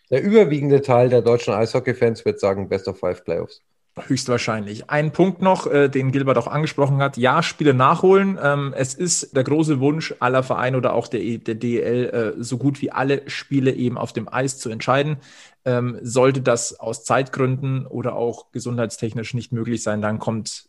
der 0.09 0.22
überwiegende 0.22 0.81
Teil 0.81 1.11
der 1.11 1.20
deutschen 1.20 1.53
Eishockey-Fans 1.53 2.24
wird 2.24 2.40
sagen 2.40 2.70
Best 2.70 2.88
of 2.88 2.98
Five 2.98 3.24
Playoffs. 3.24 3.62
Höchstwahrscheinlich. 3.98 4.88
Ein 4.88 5.12
Punkt 5.12 5.42
noch, 5.42 5.66
äh, 5.66 5.88
den 5.88 6.12
Gilbert 6.12 6.38
auch 6.38 6.46
angesprochen 6.46 6.98
hat. 6.98 7.16
Ja, 7.16 7.42
Spiele 7.42 7.74
nachholen. 7.74 8.38
Ähm, 8.40 8.72
es 8.76 8.94
ist 8.94 9.37
der 9.37 9.44
große 9.44 9.81
Wunsch 9.81 10.14
aller 10.20 10.42
Vereine 10.42 10.76
oder 10.76 10.94
auch 10.94 11.09
der, 11.09 11.38
der 11.38 11.57
DL, 11.57 12.37
äh, 12.38 12.42
so 12.42 12.57
gut 12.57 12.81
wie 12.83 12.92
alle 12.92 13.29
Spiele 13.29 13.72
eben 13.72 13.98
auf 13.98 14.12
dem 14.12 14.33
Eis 14.33 14.59
zu 14.59 14.70
entscheiden. 14.70 15.16
Ähm, 15.64 15.98
sollte 16.03 16.40
das 16.40 16.79
aus 16.79 17.05
Zeitgründen 17.05 17.87
oder 17.87 18.14
auch 18.14 18.53
gesundheitstechnisch 18.53 19.35
nicht 19.35 19.53
möglich 19.53 19.83
sein, 19.83 20.00
dann 20.00 20.18
kommt, 20.18 20.68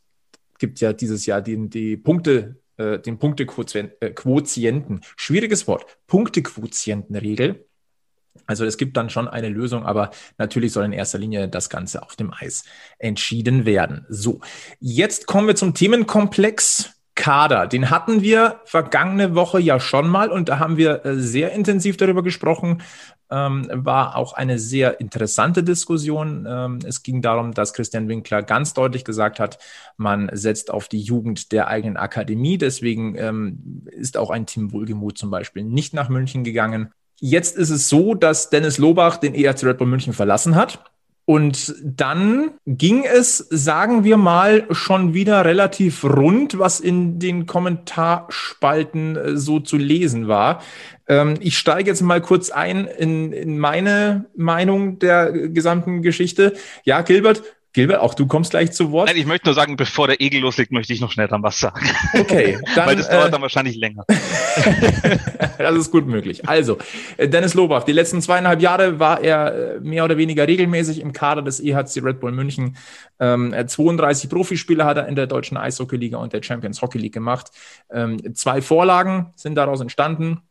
gibt 0.57 0.81
ja 0.81 0.91
dieses 0.91 1.25
Jahr 1.25 1.41
den, 1.41 1.69
die 1.69 1.97
Punkte, 1.97 2.57
äh, 2.77 2.99
den 2.99 3.19
Punktequotienten. 3.19 4.97
Äh, 4.97 5.01
Schwieriges 5.15 5.67
Wort. 5.67 5.85
Punktequotientenregel 6.07 7.65
also 8.47 8.65
es 8.65 8.77
gibt 8.77 8.97
dann 8.97 9.09
schon 9.09 9.27
eine 9.27 9.49
Lösung, 9.49 9.85
aber 9.85 10.11
natürlich 10.37 10.73
soll 10.73 10.85
in 10.85 10.93
erster 10.93 11.17
Linie 11.17 11.47
das 11.47 11.69
Ganze 11.69 12.03
auf 12.03 12.15
dem 12.15 12.33
Eis 12.33 12.63
entschieden 12.99 13.65
werden. 13.65 14.05
So, 14.09 14.41
jetzt 14.79 15.27
kommen 15.27 15.47
wir 15.47 15.55
zum 15.55 15.73
Themenkomplex 15.73 17.01
Kader. 17.15 17.67
Den 17.67 17.89
hatten 17.89 18.21
wir 18.21 18.61
vergangene 18.65 19.35
Woche 19.35 19.59
ja 19.59 19.79
schon 19.79 20.07
mal 20.07 20.31
und 20.31 20.49
da 20.49 20.59
haben 20.59 20.77
wir 20.77 21.05
äh, 21.05 21.15
sehr 21.15 21.51
intensiv 21.51 21.97
darüber 21.97 22.23
gesprochen. 22.23 22.81
Ähm, 23.29 23.69
war 23.71 24.15
auch 24.15 24.33
eine 24.33 24.57
sehr 24.57 24.99
interessante 24.99 25.63
Diskussion. 25.63 26.47
Ähm, 26.49 26.79
es 26.85 27.03
ging 27.03 27.21
darum, 27.21 27.53
dass 27.53 27.73
Christian 27.73 28.07
Winkler 28.07 28.43
ganz 28.43 28.73
deutlich 28.73 29.05
gesagt 29.05 29.39
hat, 29.39 29.59
man 29.97 30.29
setzt 30.33 30.71
auf 30.71 30.87
die 30.87 31.01
Jugend 31.01 31.51
der 31.51 31.67
eigenen 31.67 31.97
Akademie. 31.97 32.57
Deswegen 32.57 33.15
ähm, 33.17 33.85
ist 33.91 34.17
auch 34.17 34.29
ein 34.29 34.45
Team 34.45 34.71
Wohlgemuth 34.71 35.17
zum 35.17 35.31
Beispiel 35.31 35.63
nicht 35.63 35.93
nach 35.93 36.09
München 36.09 36.43
gegangen. 36.43 36.91
Jetzt 37.23 37.55
ist 37.55 37.69
es 37.69 37.87
so, 37.87 38.15
dass 38.15 38.49
Dennis 38.49 38.79
Lobach 38.79 39.17
den 39.17 39.35
ERC 39.35 39.63
Red 39.63 39.77
Bull 39.77 39.87
München 39.87 40.11
verlassen 40.11 40.55
hat. 40.55 40.83
Und 41.25 41.75
dann 41.83 42.51
ging 42.65 43.03
es, 43.03 43.37
sagen 43.37 44.03
wir 44.03 44.17
mal, 44.17 44.65
schon 44.71 45.13
wieder 45.13 45.45
relativ 45.45 46.03
rund, 46.03 46.57
was 46.57 46.79
in 46.79 47.19
den 47.19 47.45
Kommentarspalten 47.45 49.15
äh, 49.15 49.37
so 49.37 49.59
zu 49.59 49.77
lesen 49.77 50.27
war. 50.27 50.63
Ähm, 51.07 51.35
ich 51.39 51.59
steige 51.59 51.91
jetzt 51.91 52.01
mal 52.01 52.21
kurz 52.21 52.49
ein 52.49 52.85
in, 52.85 53.33
in 53.33 53.59
meine 53.59 54.25
Meinung 54.35 54.97
der 54.97 55.31
gesamten 55.31 56.01
Geschichte. 56.01 56.53
Ja, 56.85 57.01
Gilbert, 57.01 57.43
Gilbert, 57.73 57.99
auch 57.99 58.13
du 58.13 58.27
kommst 58.27 58.51
gleich 58.51 58.71
zu 58.73 58.91
Wort. 58.91 59.07
Nein, 59.07 59.17
ich 59.17 59.25
möchte 59.25 59.47
nur 59.47 59.53
sagen, 59.55 59.77
bevor 59.77 60.07
der 60.07 60.19
Egel 60.19 60.41
loslegt, 60.41 60.71
möchte 60.71 60.91
ich 60.91 60.99
noch 60.99 61.11
schnell 61.11 61.27
dann 61.27 61.41
was 61.41 61.59
sagen. 61.59 61.89
Okay. 62.19 62.59
Dann, 62.75 62.87
Weil 62.87 62.95
das 62.97 63.09
dauert 63.09 63.27
äh, 63.27 63.31
dann 63.31 63.41
wahrscheinlich 63.41 63.75
länger. 63.77 64.03
das 65.57 65.75
ist 65.75 65.91
gut 65.91 66.07
möglich. 66.07 66.47
Also, 66.47 66.77
äh, 67.17 67.27
Dennis 67.27 67.53
Lobach, 67.53 67.83
die 67.83 67.91
letzten 67.91 68.21
zweieinhalb 68.21 68.61
Jahre 68.61 68.99
war 68.99 69.21
er 69.21 69.75
äh, 69.75 69.79
mehr 69.79 70.03
oder 70.03 70.17
weniger 70.17 70.47
regelmäßig 70.47 70.99
im 70.99 71.13
Kader 71.13 71.41
des 71.41 71.59
EHC 71.59 72.03
Red 72.03 72.19
Bull 72.19 72.31
München. 72.31 72.77
Ähm, 73.19 73.53
32 73.65 74.29
Profispiele 74.29 74.85
hat 74.85 74.97
er 74.97 75.07
in 75.07 75.15
der 75.15 75.27
deutschen 75.27 75.57
Eishockey-Liga 75.57 76.17
und 76.17 76.33
der 76.33 76.43
Champions 76.43 76.81
Hockey 76.81 76.97
League 76.97 77.13
gemacht. 77.13 77.51
Ähm, 77.91 78.35
zwei 78.35 78.61
Vorlagen 78.61 79.33
sind 79.35 79.55
daraus 79.55 79.81
entstanden 79.81 80.41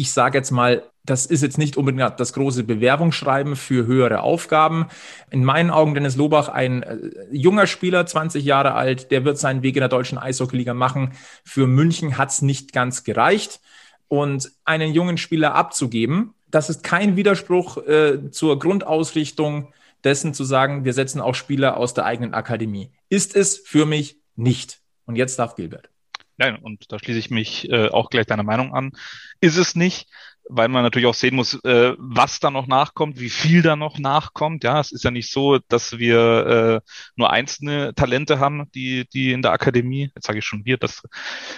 ich 0.00 0.12
sage 0.12 0.38
jetzt 0.38 0.50
mal, 0.50 0.89
das 1.04 1.26
ist 1.26 1.42
jetzt 1.42 1.58
nicht 1.58 1.76
unbedingt 1.76 2.20
das 2.20 2.32
große 2.32 2.64
Bewerbungsschreiben 2.64 3.56
für 3.56 3.86
höhere 3.86 4.20
Aufgaben. 4.20 4.86
In 5.30 5.44
meinen 5.44 5.70
Augen 5.70 5.94
Dennis 5.94 6.16
Lobach, 6.16 6.48
ein 6.48 6.82
äh, 6.82 6.98
junger 7.30 7.66
Spieler, 7.66 8.06
20 8.06 8.44
Jahre 8.44 8.74
alt, 8.74 9.10
der 9.10 9.24
wird 9.24 9.38
seinen 9.38 9.62
Weg 9.62 9.76
in 9.76 9.80
der 9.80 9.88
deutschen 9.88 10.18
Eishockeyliga 10.18 10.74
machen. 10.74 11.12
Für 11.44 11.66
München 11.66 12.18
hat 12.18 12.30
es 12.30 12.42
nicht 12.42 12.72
ganz 12.72 13.04
gereicht. 13.04 13.60
Und 14.08 14.50
einen 14.64 14.92
jungen 14.92 15.18
Spieler 15.18 15.54
abzugeben, 15.54 16.34
das 16.50 16.68
ist 16.68 16.82
kein 16.82 17.16
Widerspruch 17.16 17.78
äh, 17.86 18.30
zur 18.30 18.58
Grundausrichtung 18.58 19.72
dessen 20.02 20.34
zu 20.34 20.44
sagen, 20.44 20.84
wir 20.84 20.94
setzen 20.94 21.20
auch 21.20 21.34
Spieler 21.34 21.76
aus 21.76 21.94
der 21.94 22.06
eigenen 22.06 22.34
Akademie. 22.34 22.90
Ist 23.08 23.36
es 23.36 23.58
für 23.58 23.86
mich 23.86 24.16
nicht. 24.34 24.80
Und 25.04 25.16
jetzt 25.16 25.38
darf 25.38 25.54
Gilbert. 25.54 25.90
Nein, 26.38 26.56
und 26.56 26.90
da 26.90 26.98
schließe 26.98 27.18
ich 27.18 27.30
mich 27.30 27.70
äh, 27.70 27.88
auch 27.88 28.08
gleich 28.08 28.26
deiner 28.26 28.42
Meinung 28.42 28.72
an. 28.72 28.92
Ist 29.40 29.58
es 29.58 29.76
nicht, 29.76 30.08
weil 30.50 30.68
man 30.68 30.82
natürlich 30.82 31.06
auch 31.06 31.14
sehen 31.14 31.36
muss, 31.36 31.54
äh, 31.64 31.94
was 31.98 32.40
da 32.40 32.50
noch 32.50 32.66
nachkommt, 32.66 33.20
wie 33.20 33.30
viel 33.30 33.62
da 33.62 33.76
noch 33.76 33.98
nachkommt. 33.98 34.64
Ja, 34.64 34.80
es 34.80 34.92
ist 34.92 35.04
ja 35.04 35.10
nicht 35.10 35.30
so, 35.30 35.58
dass 35.68 35.98
wir 35.98 36.82
äh, 36.84 36.90
nur 37.16 37.30
einzelne 37.30 37.94
Talente 37.94 38.38
haben, 38.38 38.70
die, 38.74 39.08
die 39.12 39.32
in 39.32 39.42
der 39.42 39.52
Akademie, 39.52 40.10
jetzt 40.14 40.26
sage 40.26 40.40
ich 40.40 40.44
schon 40.44 40.64
wir, 40.64 40.76
dass, 40.76 41.02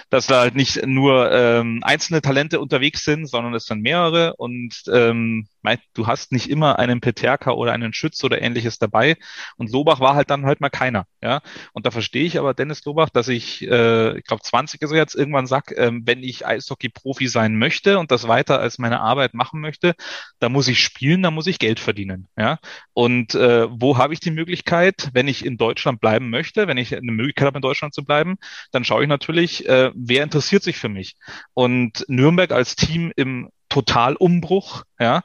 dass 0.09 0.27
da 0.27 0.41
halt 0.41 0.55
nicht 0.55 0.85
nur 0.85 1.31
ähm, 1.31 1.79
einzelne 1.83 2.21
Talente 2.21 2.59
unterwegs 2.59 3.03
sind, 3.03 3.27
sondern 3.27 3.53
es 3.53 3.65
sind 3.65 3.81
mehrere 3.81 4.35
und 4.35 4.83
ähm, 4.91 5.47
du 5.93 6.07
hast 6.07 6.31
nicht 6.31 6.49
immer 6.49 6.79
einen 6.79 7.01
Peterka 7.01 7.51
oder 7.51 7.73
einen 7.73 7.93
Schütz 7.93 8.23
oder 8.23 8.41
ähnliches 8.41 8.79
dabei. 8.79 9.17
Und 9.57 9.71
Lobach 9.71 9.99
war 9.99 10.15
halt 10.15 10.29
dann 10.29 10.45
halt 10.45 10.61
mal 10.61 10.69
keiner. 10.69 11.05
Ja, 11.21 11.41
und 11.73 11.85
da 11.85 11.91
verstehe 11.91 12.25
ich 12.25 12.37
aber 12.37 12.53
Dennis 12.53 12.83
Lobach, 12.85 13.09
dass 13.09 13.27
ich, 13.27 13.61
äh, 13.63 14.17
ich 14.17 14.25
glaube 14.25 14.43
20 14.43 14.81
ist 14.81 14.91
er 14.91 14.97
jetzt 14.97 15.15
irgendwann 15.15 15.47
sag, 15.47 15.71
äh, 15.71 15.91
wenn 16.03 16.23
ich 16.23 16.45
Eishockey-Profi 16.45 17.27
sein 17.27 17.57
möchte 17.57 17.99
und 17.99 18.11
das 18.11 18.27
weiter 18.27 18.59
als 18.59 18.77
meine 18.77 18.99
Arbeit 18.99 19.33
machen 19.33 19.61
möchte, 19.61 19.95
da 20.39 20.49
muss 20.49 20.67
ich 20.67 20.79
spielen, 20.79 21.23
da 21.23 21.31
muss 21.31 21.47
ich 21.47 21.59
Geld 21.59 21.79
verdienen. 21.79 22.27
Ja, 22.37 22.59
und 22.93 23.35
äh, 23.35 23.67
wo 23.69 23.97
habe 23.97 24.13
ich 24.13 24.19
die 24.19 24.31
Möglichkeit, 24.31 25.09
wenn 25.13 25.27
ich 25.27 25.45
in 25.45 25.57
Deutschland 25.57 26.01
bleiben 26.01 26.29
möchte, 26.29 26.67
wenn 26.67 26.77
ich 26.77 26.95
eine 26.95 27.11
Möglichkeit 27.11 27.47
habe, 27.47 27.57
in 27.57 27.61
Deutschland 27.61 27.93
zu 27.93 28.03
bleiben, 28.03 28.35
dann 28.71 28.83
schaue 28.83 29.03
ich 29.03 29.09
natürlich, 29.09 29.67
äh, 29.67 29.91
wer 29.95 30.23
interessiert 30.23 30.63
sich 30.63 30.77
für 30.77 30.89
mich. 30.89 31.15
Und 31.53 32.05
Nürnberg 32.07 32.51
als 32.51 32.75
Team 32.75 33.11
im 33.15 33.49
Totalumbruch, 33.69 34.83
ja, 34.99 35.23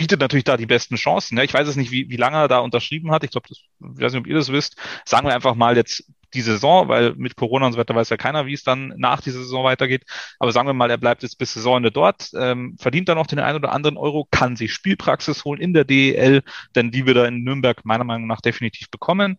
bietet 0.00 0.18
natürlich 0.18 0.44
da 0.44 0.56
die 0.56 0.64
besten 0.64 0.96
Chancen. 0.96 1.36
Ja, 1.36 1.44
ich 1.44 1.52
weiß 1.52 1.68
es 1.68 1.76
nicht, 1.76 1.90
wie, 1.90 2.08
wie 2.08 2.16
lange 2.16 2.38
er 2.38 2.48
da 2.48 2.60
unterschrieben 2.60 3.10
hat. 3.10 3.22
Ich 3.22 3.32
glaube, 3.32 3.48
ich 3.50 3.68
weiß 3.80 4.14
nicht, 4.14 4.20
ob 4.20 4.26
ihr 4.26 4.34
das 4.34 4.50
wisst. 4.50 4.76
Sagen 5.04 5.26
wir 5.26 5.34
einfach 5.34 5.54
mal 5.54 5.76
jetzt 5.76 6.04
die 6.32 6.40
Saison, 6.40 6.88
weil 6.88 7.14
mit 7.16 7.36
Corona 7.36 7.66
und 7.66 7.74
so 7.74 7.78
weiter 7.78 7.94
weiß 7.94 8.08
ja 8.08 8.16
keiner, 8.16 8.46
wie 8.46 8.54
es 8.54 8.62
dann 8.62 8.94
nach 8.96 9.20
dieser 9.20 9.40
Saison 9.40 9.62
weitergeht. 9.62 10.04
Aber 10.38 10.52
sagen 10.52 10.66
wir 10.66 10.72
mal, 10.72 10.90
er 10.90 10.96
bleibt 10.96 11.22
jetzt 11.22 11.36
bis 11.36 11.52
Saisonende 11.52 11.92
dort, 11.92 12.30
ähm, 12.34 12.76
verdient 12.80 13.10
dann 13.10 13.18
noch 13.18 13.26
den 13.26 13.40
einen 13.40 13.56
oder 13.56 13.72
anderen 13.72 13.98
Euro, 13.98 14.26
kann 14.30 14.56
sich 14.56 14.72
Spielpraxis 14.72 15.44
holen 15.44 15.60
in 15.60 15.74
der 15.74 15.84
DEL, 15.84 16.44
denn 16.74 16.90
die 16.90 17.04
wird 17.04 17.18
er 17.18 17.26
in 17.26 17.44
Nürnberg 17.44 17.84
meiner 17.84 18.04
Meinung 18.04 18.26
nach 18.26 18.40
definitiv 18.40 18.88
bekommen. 18.88 19.36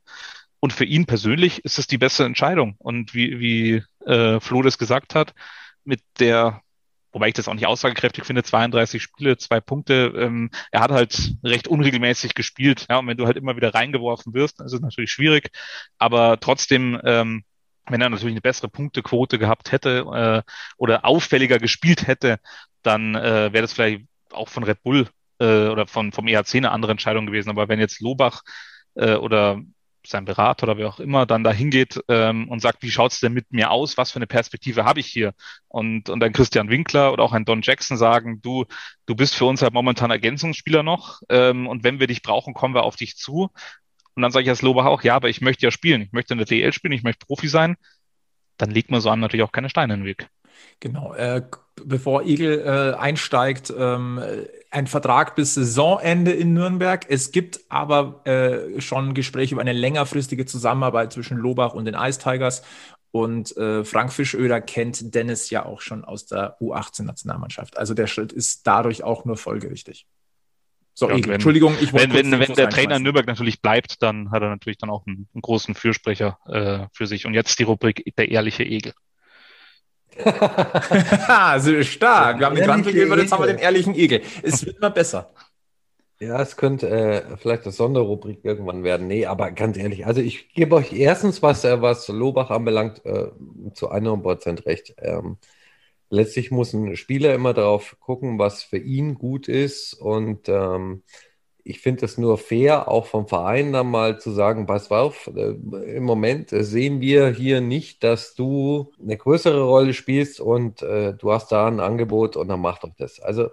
Und 0.59 0.73
für 0.73 0.85
ihn 0.85 1.07
persönlich 1.07 1.65
ist 1.65 1.79
es 1.79 1.87
die 1.87 1.97
beste 1.97 2.23
Entscheidung. 2.23 2.75
Und 2.77 3.15
wie, 3.15 3.39
wie 3.39 3.83
äh, 4.05 4.39
Flo 4.39 4.61
das 4.61 4.77
gesagt 4.77 5.15
hat, 5.15 5.33
mit 5.85 6.01
der 6.19 6.61
wobei 7.11 7.29
ich 7.29 7.33
das 7.33 7.47
auch 7.47 7.53
nicht 7.53 7.65
aussagekräftig 7.65 8.25
finde, 8.25 8.43
32 8.43 9.01
Spiele, 9.01 9.37
zwei 9.37 9.59
Punkte. 9.59 10.13
Ähm, 10.15 10.49
er 10.71 10.81
hat 10.81 10.91
halt 10.91 11.35
recht 11.43 11.67
unregelmäßig 11.67 12.33
gespielt. 12.35 12.85
Ja, 12.89 12.97
und 12.99 13.07
wenn 13.07 13.17
du 13.17 13.25
halt 13.25 13.37
immer 13.37 13.55
wieder 13.55 13.73
reingeworfen 13.73 14.33
wirst, 14.33 14.59
dann 14.59 14.67
ist 14.67 14.73
es 14.73 14.81
natürlich 14.81 15.11
schwierig. 15.11 15.49
Aber 15.97 16.39
trotzdem, 16.39 16.99
ähm, 17.03 17.43
wenn 17.87 18.01
er 18.01 18.09
natürlich 18.09 18.33
eine 18.33 18.41
bessere 18.41 18.69
Punktequote 18.69 19.39
gehabt 19.39 19.71
hätte 19.71 20.43
äh, 20.45 20.51
oder 20.77 21.05
auffälliger 21.05 21.59
gespielt 21.59 22.07
hätte, 22.07 22.39
dann 22.83 23.15
äh, 23.15 23.51
wäre 23.53 23.61
das 23.61 23.73
vielleicht 23.73 24.05
auch 24.31 24.49
von 24.49 24.63
Red 24.63 24.83
Bull 24.83 25.07
äh, 25.39 25.67
oder 25.67 25.87
von, 25.87 26.11
vom 26.11 26.27
ERC 26.27 26.55
eine 26.55 26.71
andere 26.71 26.91
Entscheidung 26.91 27.25
gewesen. 27.25 27.49
Aber 27.49 27.67
wenn 27.67 27.79
jetzt 27.79 28.01
Lobach 28.01 28.43
äh, 28.95 29.15
oder 29.15 29.61
sein 30.05 30.25
Berater 30.25 30.63
oder 30.63 30.77
wer 30.77 30.87
auch 30.87 30.99
immer 30.99 31.25
dann 31.25 31.43
da 31.43 31.51
hingeht 31.51 31.99
ähm, 32.07 32.49
und 32.49 32.61
sagt, 32.61 32.81
wie 32.83 32.91
schaut's 32.91 33.19
denn 33.19 33.33
mit 33.33 33.51
mir 33.51 33.71
aus? 33.71 33.97
Was 33.97 34.11
für 34.11 34.17
eine 34.17 34.27
Perspektive 34.27 34.85
habe 34.85 34.99
ich 34.99 35.07
hier? 35.07 35.33
Und, 35.67 36.09
und 36.09 36.19
dann 36.19 36.33
Christian 36.33 36.69
Winkler 36.69 37.13
oder 37.13 37.23
auch 37.23 37.33
ein 37.33 37.45
Don 37.45 37.61
Jackson 37.61 37.97
sagen, 37.97 38.41
du, 38.41 38.65
du 39.05 39.15
bist 39.15 39.35
für 39.35 39.45
uns 39.45 39.61
halt 39.61 39.73
momentan 39.73 40.11
Ergänzungsspieler 40.11 40.83
noch 40.83 41.21
ähm, 41.29 41.67
und 41.67 41.83
wenn 41.83 41.99
wir 41.99 42.07
dich 42.07 42.21
brauchen, 42.21 42.53
kommen 42.53 42.75
wir 42.75 42.83
auf 42.83 42.95
dich 42.95 43.17
zu. 43.17 43.49
Und 44.15 44.21
dann 44.21 44.31
sage 44.31 44.43
ich 44.43 44.49
als 44.49 44.61
Lobach 44.61 44.85
auch, 44.85 45.03
ja, 45.03 45.15
aber 45.15 45.29
ich 45.29 45.41
möchte 45.41 45.65
ja 45.65 45.71
spielen, 45.71 46.01
ich 46.01 46.11
möchte 46.11 46.33
in 46.33 46.37
der 46.37 46.47
DL 46.47 46.73
spielen, 46.73 46.93
ich 46.93 47.03
möchte 47.03 47.25
Profi 47.25 47.47
sein. 47.47 47.75
Dann 48.57 48.71
legt 48.71 48.91
man 48.91 49.01
so 49.01 49.09
einem 49.09 49.21
natürlich 49.21 49.43
auch 49.43 49.51
keine 49.51 49.69
Steine 49.69 49.93
in 49.93 50.01
den 50.01 50.05
Weg. 50.05 50.27
Genau. 50.79 51.13
Äh, 51.13 51.43
bevor 51.85 52.23
Igel 52.23 52.59
äh, 52.59 52.97
einsteigt, 52.97 53.73
ähm, 53.77 54.21
ein 54.71 54.87
Vertrag 54.87 55.35
bis 55.35 55.55
Saisonende 55.55 56.31
in 56.31 56.53
Nürnberg. 56.53 57.05
Es 57.09 57.31
gibt 57.31 57.59
aber 57.69 58.21
äh, 58.25 58.79
schon 58.81 59.13
Gespräche 59.13 59.53
über 59.53 59.61
eine 59.61 59.73
längerfristige 59.73 60.45
Zusammenarbeit 60.45 61.13
zwischen 61.13 61.37
Lobach 61.37 61.73
und 61.73 61.85
den 61.85 61.95
Ice 61.95 62.19
Tigers. 62.19 62.63
Und 63.11 63.55
äh, 63.57 63.83
Frank 63.83 64.13
Fischöder 64.13 64.61
kennt 64.61 65.13
Dennis 65.13 65.49
ja 65.49 65.65
auch 65.65 65.81
schon 65.81 66.05
aus 66.05 66.25
der 66.25 66.57
U18-Nationalmannschaft. 66.61 67.77
Also 67.77 67.93
der 67.93 68.07
Schritt 68.07 68.31
ist 68.31 68.65
dadurch 68.65 69.03
auch 69.03 69.25
nur 69.25 69.35
folgerichtig. 69.35 70.07
So, 70.93 71.09
ja, 71.09 71.15
wenn, 71.15 71.31
Entschuldigung, 71.31 71.75
ich 71.81 71.91
wollte. 71.91 72.13
Wenn, 72.13 72.31
wenn, 72.31 72.39
wenn 72.39 72.55
der 72.55 72.69
Trainer 72.69 72.97
in 72.97 73.03
Nürnberg 73.03 73.27
natürlich 73.27 73.61
bleibt, 73.61 74.01
dann 74.01 74.31
hat 74.31 74.41
er 74.41 74.49
natürlich 74.49 74.77
dann 74.77 74.89
auch 74.89 75.05
einen, 75.05 75.27
einen 75.33 75.41
großen 75.41 75.75
Fürsprecher 75.75 76.37
äh, 76.47 76.87
für 76.93 77.07
sich. 77.07 77.25
Und 77.25 77.33
jetzt 77.33 77.59
die 77.59 77.63
Rubrik 77.63 78.13
der 78.17 78.29
ehrliche 78.29 78.63
Egel. 78.63 78.93
also 81.27 81.83
stark. 81.83 82.39
Wir 82.39 82.45
haben 82.45 82.55
den 82.55 82.65
Quantenegel, 82.65 83.19
jetzt 83.19 83.31
haben 83.31 83.43
wir 83.43 83.47
den 83.47 83.59
ehrlichen 83.59 83.95
Egel. 83.95 84.21
Es 84.43 84.65
wird 84.65 84.77
immer 84.77 84.89
besser. 84.89 85.29
Ja, 86.19 86.39
es 86.39 86.55
könnte 86.55 86.87
äh, 86.87 87.37
vielleicht 87.37 87.63
eine 87.63 87.71
Sonderrubrik 87.71 88.41
irgendwann 88.43 88.83
werden. 88.83 89.07
Nee, 89.07 89.25
aber 89.25 89.49
ganz 89.51 89.75
ehrlich, 89.75 90.05
also 90.05 90.21
ich 90.21 90.53
gebe 90.53 90.75
euch 90.75 90.93
erstens, 90.93 91.41
was, 91.41 91.63
äh, 91.63 91.81
was 91.81 92.07
Lobach 92.09 92.51
anbelangt, 92.51 93.03
äh, 93.05 93.29
zu 93.73 93.91
100% 93.91 94.67
recht. 94.67 94.93
Ähm, 94.99 95.37
letztlich 96.11 96.51
muss 96.51 96.73
ein 96.73 96.95
Spieler 96.95 97.33
immer 97.33 97.55
darauf 97.55 97.97
gucken, 97.99 98.37
was 98.37 98.61
für 98.61 98.77
ihn 98.77 99.15
gut 99.15 99.47
ist 99.47 99.95
und 99.95 100.47
ähm, 100.47 101.01
ich 101.63 101.79
finde 101.81 102.05
es 102.05 102.17
nur 102.17 102.37
fair, 102.37 102.87
auch 102.87 103.05
vom 103.05 103.27
Verein 103.27 103.73
dann 103.73 103.87
mal 103.91 104.19
zu 104.19 104.31
sagen, 104.31 104.65
pass 104.65 104.91
auf, 104.91 105.27
äh, 105.35 105.51
im 105.95 106.03
Moment 106.03 106.49
sehen 106.51 107.01
wir 107.01 107.29
hier 107.29 107.61
nicht, 107.61 108.03
dass 108.03 108.35
du 108.35 108.91
eine 109.01 109.17
größere 109.17 109.63
Rolle 109.63 109.93
spielst 109.93 110.39
und 110.41 110.81
äh, 110.81 111.13
du 111.13 111.31
hast 111.31 111.51
da 111.51 111.67
ein 111.67 111.79
Angebot 111.79 112.35
und 112.37 112.47
dann 112.47 112.61
mach 112.61 112.79
doch 112.79 112.91
das. 112.97 113.19
Also, 113.19 113.49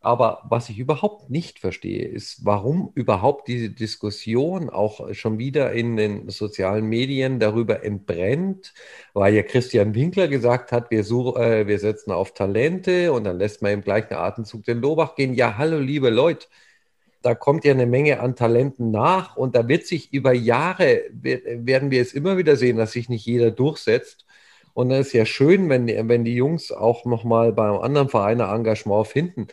aber 0.00 0.42
was 0.48 0.68
ich 0.68 0.78
überhaupt 0.78 1.30
nicht 1.30 1.60
verstehe, 1.60 2.06
ist, 2.08 2.44
warum 2.44 2.90
überhaupt 2.96 3.46
diese 3.46 3.70
Diskussion 3.70 4.68
auch 4.68 5.14
schon 5.14 5.38
wieder 5.38 5.72
in 5.72 5.96
den 5.96 6.28
sozialen 6.28 6.86
Medien 6.86 7.38
darüber 7.38 7.84
entbrennt, 7.84 8.74
weil 9.14 9.34
ja 9.34 9.42
Christian 9.44 9.94
Winkler 9.94 10.26
gesagt 10.28 10.72
hat, 10.72 10.90
wir, 10.90 11.04
such, 11.04 11.36
äh, 11.36 11.68
wir 11.68 11.78
setzen 11.78 12.10
auf 12.12 12.34
Talente 12.34 13.12
und 13.12 13.24
dann 13.24 13.38
lässt 13.38 13.62
man 13.62 13.72
im 13.72 13.82
gleichen 13.82 14.14
Atemzug 14.14 14.64
den 14.64 14.80
Lobach 14.80 15.14
gehen. 15.14 15.34
Ja, 15.34 15.56
hallo, 15.58 15.78
liebe 15.78 16.10
Leute 16.10 16.46
da 17.22 17.34
kommt 17.34 17.64
ja 17.64 17.72
eine 17.72 17.86
Menge 17.86 18.20
an 18.20 18.36
Talenten 18.36 18.90
nach 18.90 19.36
und 19.36 19.54
da 19.56 19.68
wird 19.68 19.86
sich 19.86 20.12
über 20.12 20.32
Jahre, 20.32 21.02
werden 21.12 21.90
wir 21.90 22.02
es 22.02 22.12
immer 22.12 22.36
wieder 22.36 22.56
sehen, 22.56 22.76
dass 22.76 22.92
sich 22.92 23.08
nicht 23.08 23.26
jeder 23.26 23.50
durchsetzt. 23.50 24.26
Und 24.74 24.88
dann 24.90 25.00
ist 25.00 25.12
ja 25.12 25.26
schön, 25.26 25.68
wenn 25.68 25.86
die, 25.86 25.96
wenn 26.08 26.24
die 26.24 26.34
Jungs 26.34 26.72
auch 26.72 27.04
nochmal 27.04 27.52
beim 27.52 27.78
anderen 27.78 28.08
Verein 28.08 28.40
ein 28.40 28.56
Engagement 28.56 29.06
finden. 29.06 29.48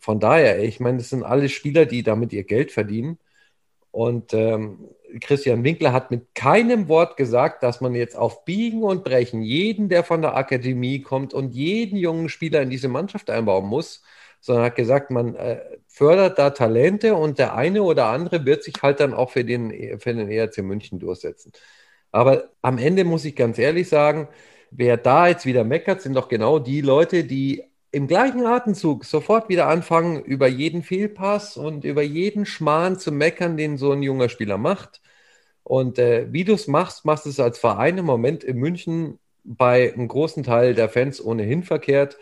Von 0.00 0.20
daher, 0.20 0.62
ich 0.62 0.80
meine, 0.80 0.98
das 0.98 1.10
sind 1.10 1.22
alle 1.24 1.48
Spieler, 1.48 1.86
die 1.86 2.02
damit 2.02 2.32
ihr 2.32 2.44
Geld 2.44 2.72
verdienen. 2.72 3.18
Und 3.90 4.34
ähm, 4.34 4.88
Christian 5.20 5.64
Winkler 5.64 5.92
hat 5.92 6.10
mit 6.10 6.34
keinem 6.34 6.88
Wort 6.88 7.16
gesagt, 7.16 7.62
dass 7.62 7.80
man 7.80 7.94
jetzt 7.94 8.16
auf 8.16 8.44
Biegen 8.44 8.82
und 8.82 9.04
Brechen 9.04 9.42
jeden, 9.42 9.88
der 9.88 10.04
von 10.04 10.22
der 10.22 10.36
Akademie 10.36 11.00
kommt 11.00 11.34
und 11.34 11.54
jeden 11.54 11.96
jungen 11.96 12.28
Spieler 12.28 12.62
in 12.62 12.70
diese 12.70 12.88
Mannschaft 12.88 13.30
einbauen 13.30 13.66
muss, 13.66 14.02
sondern 14.40 14.64
hat 14.66 14.76
gesagt, 14.76 15.10
man 15.10 15.34
äh, 15.34 15.60
fördert 15.98 16.38
da 16.38 16.50
Talente 16.50 17.14
und 17.16 17.38
der 17.38 17.54
eine 17.56 17.82
oder 17.82 18.06
andere 18.06 18.46
wird 18.46 18.62
sich 18.64 18.74
halt 18.82 19.00
dann 19.00 19.14
auch 19.14 19.30
für 19.30 19.44
den, 19.44 19.70
für 20.00 20.14
den 20.14 20.30
ERC 20.30 20.58
München 20.58 21.00
durchsetzen. 21.00 21.52
Aber 22.12 22.50
am 22.62 22.78
Ende 22.78 23.04
muss 23.04 23.24
ich 23.24 23.36
ganz 23.36 23.58
ehrlich 23.58 23.88
sagen, 23.88 24.28
wer 24.70 24.96
da 24.96 25.28
jetzt 25.28 25.46
wieder 25.46 25.64
meckert, 25.64 26.00
sind 26.02 26.14
doch 26.14 26.28
genau 26.28 26.58
die 26.60 26.80
Leute, 26.82 27.24
die 27.24 27.64
im 27.90 28.06
gleichen 28.06 28.46
Atemzug 28.46 29.04
sofort 29.04 29.48
wieder 29.48 29.66
anfangen, 29.68 30.22
über 30.22 30.46
jeden 30.46 30.82
Fehlpass 30.84 31.56
und 31.56 31.84
über 31.84 32.02
jeden 32.02 32.46
Schmarrn 32.46 32.98
zu 32.98 33.10
meckern, 33.12 33.56
den 33.56 33.76
so 33.78 33.92
ein 33.92 34.02
junger 34.02 34.28
Spieler 34.28 34.58
macht. 34.58 35.00
Und 35.64 35.98
äh, 35.98 36.32
wie 36.32 36.44
du 36.44 36.54
es 36.54 36.68
machst, 36.68 37.04
machst 37.04 37.26
du 37.26 37.30
es 37.30 37.40
als 37.40 37.58
Verein 37.58 37.98
im 37.98 38.06
Moment 38.06 38.44
in 38.44 38.58
München 38.58 39.18
bei 39.44 39.92
einem 39.92 40.08
großen 40.08 40.42
Teil 40.44 40.74
der 40.74 40.88
Fans 40.88 41.24
ohnehin 41.24 41.62
verkehrt. 41.64 42.18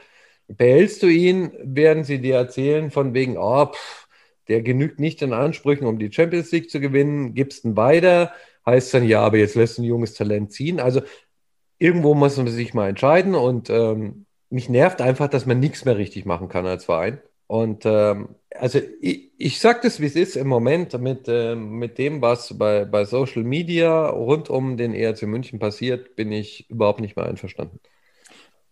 Behältst 0.48 1.02
du 1.02 1.08
ihn, 1.08 1.52
werden 1.62 2.04
sie 2.04 2.20
dir 2.20 2.36
erzählen, 2.36 2.90
von 2.90 3.14
wegen, 3.14 3.36
oh, 3.36 3.66
pff, 3.66 4.08
der 4.48 4.62
genügt 4.62 5.00
nicht 5.00 5.20
den 5.20 5.32
Ansprüchen, 5.32 5.86
um 5.86 5.98
die 5.98 6.12
Champions 6.12 6.52
League 6.52 6.70
zu 6.70 6.80
gewinnen, 6.80 7.34
gibst 7.34 7.64
ihn 7.64 7.76
weiter, 7.76 8.32
heißt 8.64 8.94
dann, 8.94 9.04
ja, 9.08 9.20
aber 9.22 9.38
jetzt 9.38 9.56
lässt 9.56 9.78
ein 9.78 9.84
junges 9.84 10.14
Talent 10.14 10.52
ziehen. 10.52 10.80
Also 10.80 11.02
irgendwo 11.78 12.14
muss 12.14 12.36
man 12.36 12.48
sich 12.48 12.74
mal 12.74 12.88
entscheiden 12.88 13.34
und 13.34 13.70
ähm, 13.70 14.26
mich 14.50 14.68
nervt 14.68 15.00
einfach, 15.00 15.28
dass 15.28 15.46
man 15.46 15.60
nichts 15.60 15.84
mehr 15.84 15.96
richtig 15.96 16.24
machen 16.26 16.48
kann 16.48 16.66
als 16.66 16.84
Verein. 16.84 17.20
Und 17.48 17.84
ähm, 17.86 18.36
also 18.54 18.80
ich, 19.00 19.32
ich 19.38 19.60
sage 19.60 19.80
das, 19.82 20.00
wie 20.00 20.06
es 20.06 20.16
ist 20.16 20.36
im 20.36 20.48
Moment 20.48 20.98
mit, 21.00 21.28
äh, 21.28 21.54
mit 21.54 21.98
dem, 21.98 22.22
was 22.22 22.56
bei, 22.58 22.84
bei 22.84 23.04
Social 23.04 23.44
Media 23.44 24.08
rund 24.08 24.50
um 24.50 24.76
den 24.76 24.94
ERC 24.94 25.22
München 25.22 25.58
passiert, 25.58 26.16
bin 26.16 26.32
ich 26.32 26.68
überhaupt 26.70 27.00
nicht 27.00 27.16
mehr 27.16 27.26
einverstanden. 27.26 27.80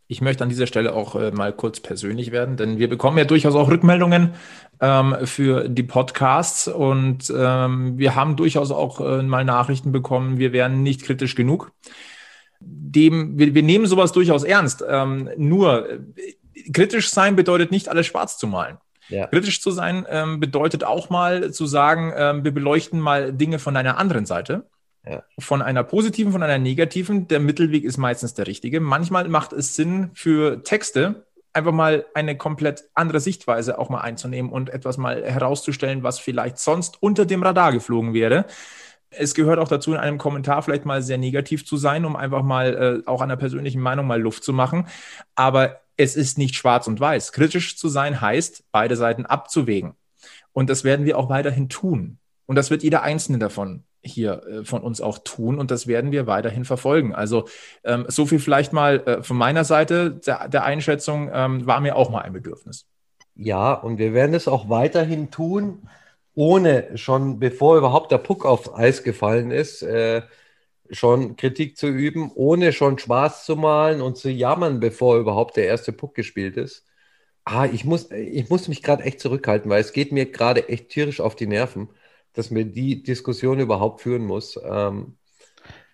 Ich 0.07 0.21
möchte 0.21 0.45
an 0.45 0.51
dieser 0.51 0.67
Stelle 0.67 0.93
auch 0.93 1.15
äh, 1.15 1.31
mal 1.31 1.53
kurz 1.53 1.81
persönlich 1.81 2.31
werden, 2.31 2.57
denn 2.57 2.79
wir 2.79 2.89
bekommen 2.89 3.17
ja 3.17 3.25
durchaus 3.25 3.55
auch 3.55 3.71
Rückmeldungen 3.71 4.35
ähm, 4.81 5.17
für 5.25 5.69
die 5.69 5.83
Podcasts 5.83 6.69
und 6.69 7.33
ähm, 7.35 7.97
wir 7.97 8.15
haben 8.15 8.37
durchaus 8.37 8.71
auch 8.71 9.01
äh, 9.01 9.23
mal 9.23 9.45
Nachrichten 9.45 9.93
bekommen, 9.93 10.39
wir 10.39 10.53
wären 10.53 10.83
nicht 10.83 11.03
kritisch 11.03 11.35
genug. 11.35 11.73
Dem, 12.61 13.39
wir, 13.39 13.55
wir 13.55 13.63
nehmen 13.63 13.87
sowas 13.87 14.13
durchaus 14.13 14.45
ernst. 14.45 14.85
Ähm, 14.87 15.31
nur 15.37 15.89
äh, 15.89 15.99
kritisch 16.73 17.11
sein 17.11 17.35
bedeutet 17.35 17.71
nicht 17.71 17.89
alles 17.89 18.07
schwarz 18.07 18.37
zu 18.37 18.47
malen. 18.47 18.77
Ja. 19.09 19.27
Kritisch 19.27 19.61
zu 19.61 19.71
sein 19.71 20.07
ähm, 20.09 20.41
bedeutet 20.41 20.85
auch 20.85 21.11
mal 21.11 21.53
zu 21.53 21.67
sagen, 21.67 22.13
ähm, 22.17 22.45
wir 22.45 22.53
beleuchten 22.53 23.01
mal 23.01 23.33
Dinge 23.33 23.59
von 23.59 23.77
einer 23.77 23.99
anderen 23.99 24.27
Seite. 24.27 24.67
Von 25.39 25.63
einer 25.63 25.85
positiven, 25.85 26.33
von 26.33 26.43
einer 26.43 26.59
negativen. 26.59 27.29
Der 27.29 27.41
Mittelweg 27.41 27.85
ist 27.85 27.99
meistens 27.99 28.35
der 28.35 28.47
richtige. 28.47 28.81
Manchmal 28.81 29.29
macht 29.29 29.53
es 29.53 29.77
Sinn 29.77 30.11
für 30.15 30.63
Texte, 30.63 31.27
einfach 31.53 31.73
mal 31.73 32.07
eine 32.15 32.37
komplett 32.37 32.85
andere 32.95 33.21
Sichtweise 33.21 33.79
auch 33.79 33.91
mal 33.91 34.01
einzunehmen 34.01 34.51
und 34.51 34.71
etwas 34.71 34.97
mal 34.97 35.23
herauszustellen, 35.23 36.03
was 36.03 36.19
vielleicht 36.19 36.59
sonst 36.59 37.03
unter 37.03 37.27
dem 37.27 37.43
Radar 37.43 37.73
geflogen 37.73 38.15
wäre. 38.15 38.47
Es 39.11 39.35
gehört 39.35 39.61
auch 39.61 39.69
dazu, 39.69 39.93
in 39.93 39.99
einem 39.99 40.19
Kommentar 40.19 40.63
vielleicht 40.63 40.87
mal 40.87 41.03
sehr 41.03 41.19
negativ 41.19 41.65
zu 41.65 41.77
sein, 41.77 42.05
um 42.05 42.17
einfach 42.17 42.43
mal 42.43 43.03
äh, 43.07 43.09
auch 43.09 43.25
der 43.25 43.37
persönlichen 43.37 43.81
Meinung 43.81 44.07
mal 44.07 44.21
Luft 44.21 44.43
zu 44.43 44.53
machen. 44.53 44.89
Aber 45.37 45.81
es 45.97 46.17
ist 46.17 46.39
nicht 46.39 46.57
schwarz 46.57 46.89
und 46.89 46.99
weiß. 46.99 47.31
Kritisch 47.31 47.77
zu 47.77 47.89
sein 47.89 48.21
heißt, 48.21 48.65
beide 48.73 48.97
Seiten 48.97 49.25
abzuwägen. 49.25 49.95
Und 50.53 50.71
das 50.71 50.83
werden 50.83 51.07
wir 51.07 51.19
auch 51.19 51.29
weiterhin 51.29 51.69
tun. 51.69 52.19
Und 52.47 52.57
das 52.57 52.71
wird 52.71 52.83
jeder 52.83 53.03
Einzelne 53.03 53.39
davon 53.39 53.85
hier 54.05 54.43
äh, 54.47 54.65
von 54.65 54.83
uns 54.83 55.01
auch 55.01 55.19
tun 55.19 55.59
und 55.59 55.71
das 55.71 55.87
werden 55.87 56.13
wir 56.13 56.27
weiterhin 56.27 56.65
verfolgen. 56.65 57.15
Also 57.15 57.49
ähm, 57.85 58.05
so 58.09 58.27
viel 58.27 58.39
vielleicht 58.39 58.73
mal 58.73 59.01
äh, 59.07 59.23
von 59.23 59.37
meiner 59.37 59.65
Seite 59.65 60.13
der, 60.13 60.49
der 60.49 60.65
Einschätzung 60.65 61.31
ähm, 61.33 61.67
war 61.67 61.81
mir 61.81 61.97
auch 61.97 62.11
mal 62.11 62.21
ein 62.21 62.33
Bedürfnis. 62.33 62.87
Ja, 63.35 63.73
und 63.75 63.99
wir 63.99 64.15
werden 64.15 64.35
es 64.35 64.47
auch 64.47 64.69
weiterhin 64.69 65.31
tun, 65.31 65.89
ohne 66.35 66.97
schon, 66.97 67.39
bevor 67.39 67.77
überhaupt 67.77 68.13
der 68.13 68.19
Puck 68.19 68.45
aufs 68.45 68.73
Eis 68.73 69.03
gefallen 69.03 69.51
ist, 69.51 69.83
äh, 69.83 70.23
schon 70.91 71.37
Kritik 71.37 71.77
zu 71.77 71.89
üben, 71.89 72.31
ohne 72.35 72.73
schon 72.73 72.99
Spaß 72.99 73.45
zu 73.47 73.57
malen 73.57 74.01
und 74.03 74.17
zu 74.17 74.31
jammern, 74.31 74.81
bevor 74.81 75.17
überhaupt 75.19 75.57
der 75.57 75.67
erste 75.67 75.93
Puck 75.93 76.15
gespielt 76.15 76.57
ist. 76.57 76.85
Ah, 77.45 77.67
ich 77.67 77.85
muss, 77.85 78.11
ich 78.11 78.49
muss 78.51 78.69
mich 78.69 78.83
gerade 78.83 79.05
echt 79.05 79.21
zurückhalten, 79.21 79.71
weil 79.71 79.81
es 79.81 79.93
geht 79.93 80.13
mir 80.13 80.31
gerade 80.31 80.69
echt 80.69 80.91
tierisch 80.91 81.21
auf 81.21 81.37
die 81.37 81.47
Nerven 81.47 81.91
dass 82.35 82.51
man 82.51 82.73
die 82.73 83.03
Diskussion 83.03 83.61
überhaupt 83.61 84.03
führen 84.03 84.25
muss. 84.25 84.59
Ähm, 84.63 85.17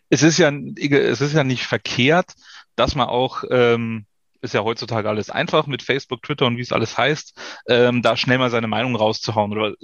es 0.09 0.23
ist 0.23 0.39
ja, 0.39 0.51
es 0.51 1.21
ist 1.21 1.35
ja 1.35 1.45
nicht 1.45 1.67
verkehrt, 1.67 2.35
dass 2.75 2.95
man 2.97 3.09
auch, 3.09 3.45
ähm, 3.51 4.07
ist 4.41 4.55
ja 4.55 4.65
heutzutage 4.65 5.09
alles 5.09 5.31
einfach 5.31 5.67
mit 5.67 5.83
Facebook, 5.83 6.23
Twitter 6.23 6.47
und 6.47 6.57
wie 6.57 6.63
es 6.63 6.73
alles 6.73 6.99
heißt, 6.99 7.35
ähm, 7.69 8.03
da 8.03 8.17
schnell 8.17 8.39
mal 8.39 8.51
seine 8.51 8.67
Meinung 8.67 8.97
rauszuhauen 8.97 9.53
oder 9.53 9.75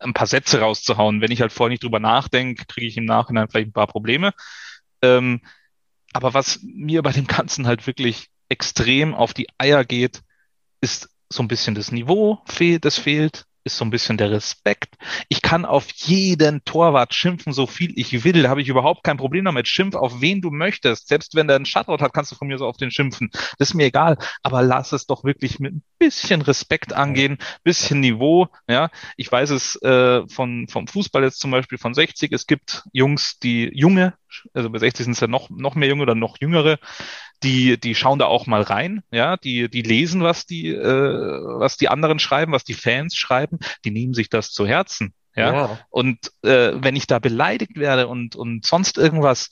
ein 0.00 0.14
paar 0.14 0.26
Sätze 0.26 0.60
rauszuhauen. 0.60 1.20
Wenn 1.20 1.30
ich 1.30 1.40
halt 1.40 1.52
vorher 1.52 1.70
nicht 1.70 1.84
drüber 1.84 2.00
nachdenke, 2.00 2.64
kriege 2.66 2.86
ich 2.86 2.96
im 2.96 3.04
Nachhinein 3.04 3.48
vielleicht 3.48 3.68
ein 3.68 3.72
paar 3.72 3.86
Probleme. 3.86 4.32
Ähm, 5.02 5.42
aber 6.12 6.34
was 6.34 6.60
mir 6.62 7.02
bei 7.02 7.12
dem 7.12 7.26
Ganzen 7.26 7.66
halt 7.66 7.86
wirklich 7.86 8.28
extrem 8.48 9.14
auf 9.14 9.34
die 9.34 9.48
Eier 9.58 9.84
geht, 9.84 10.22
ist 10.80 11.10
so 11.28 11.42
ein 11.42 11.48
bisschen 11.48 11.74
das 11.74 11.92
Niveau, 11.92 12.40
das 12.80 12.98
fehlt 12.98 13.44
ist 13.68 13.76
so 13.76 13.84
ein 13.84 13.90
bisschen 13.90 14.16
der 14.16 14.30
Respekt. 14.30 14.96
Ich 15.28 15.42
kann 15.42 15.64
auf 15.64 15.90
jeden 15.92 16.64
Torwart 16.64 17.14
schimpfen, 17.14 17.52
so 17.52 17.66
viel 17.66 17.92
ich 17.98 18.24
will. 18.24 18.42
Da 18.42 18.48
habe 18.48 18.62
ich 18.62 18.68
überhaupt 18.68 19.04
kein 19.04 19.18
Problem 19.18 19.44
damit. 19.44 19.68
Schimpf 19.68 19.94
auf 19.94 20.20
wen 20.20 20.40
du 20.40 20.50
möchtest. 20.50 21.08
Selbst 21.08 21.34
wenn 21.34 21.46
der 21.46 21.56
einen 21.56 21.66
Shutout 21.66 22.00
hat, 22.00 22.12
kannst 22.12 22.32
du 22.32 22.36
von 22.36 22.48
mir 22.48 22.58
so 22.58 22.66
auf 22.66 22.78
den 22.78 22.90
schimpfen. 22.90 23.30
Das 23.58 23.70
ist 23.70 23.74
mir 23.74 23.86
egal. 23.86 24.16
Aber 24.42 24.62
lass 24.62 24.92
es 24.92 25.06
doch 25.06 25.22
wirklich 25.22 25.60
mit 25.60 25.74
ein 25.74 25.82
bisschen 25.98 26.42
Respekt 26.42 26.92
angehen, 26.92 27.38
bisschen 27.62 28.00
Niveau. 28.00 28.48
Ja, 28.68 28.90
ich 29.16 29.30
weiß 29.30 29.50
es 29.50 29.76
äh, 29.82 30.26
von 30.28 30.66
vom 30.68 30.86
Fußball 30.86 31.22
jetzt 31.22 31.40
zum 31.40 31.50
Beispiel 31.50 31.78
von 31.78 31.94
60. 31.94 32.32
Es 32.32 32.46
gibt 32.46 32.84
Jungs, 32.92 33.38
die 33.38 33.70
junge, 33.74 34.14
also 34.52 34.70
bei 34.70 34.78
60 34.78 35.04
sind 35.04 35.12
es 35.12 35.20
ja 35.20 35.26
noch 35.26 35.50
noch 35.50 35.74
mehr 35.74 35.88
junge 35.88 36.02
oder 36.02 36.14
noch 36.14 36.38
jüngere, 36.40 36.78
die, 37.42 37.78
die 37.78 37.94
schauen 37.94 38.18
da 38.18 38.26
auch 38.26 38.46
mal 38.46 38.62
rein, 38.62 39.02
ja, 39.10 39.36
die, 39.36 39.68
die 39.68 39.82
lesen, 39.82 40.22
was 40.22 40.46
die, 40.46 40.68
äh, 40.68 40.82
was 40.84 41.76
die 41.76 41.88
anderen 41.88 42.18
schreiben, 42.18 42.52
was 42.52 42.64
die 42.64 42.74
Fans 42.74 43.16
schreiben, 43.16 43.58
die 43.84 43.90
nehmen 43.90 44.14
sich 44.14 44.28
das 44.28 44.50
zu 44.50 44.66
Herzen. 44.66 45.14
Ja. 45.36 45.52
ja. 45.52 45.78
Und 45.90 46.32
äh, 46.42 46.72
wenn 46.74 46.96
ich 46.96 47.06
da 47.06 47.20
beleidigt 47.20 47.76
werde 47.76 48.08
und, 48.08 48.34
und 48.34 48.66
sonst 48.66 48.98
irgendwas, 48.98 49.50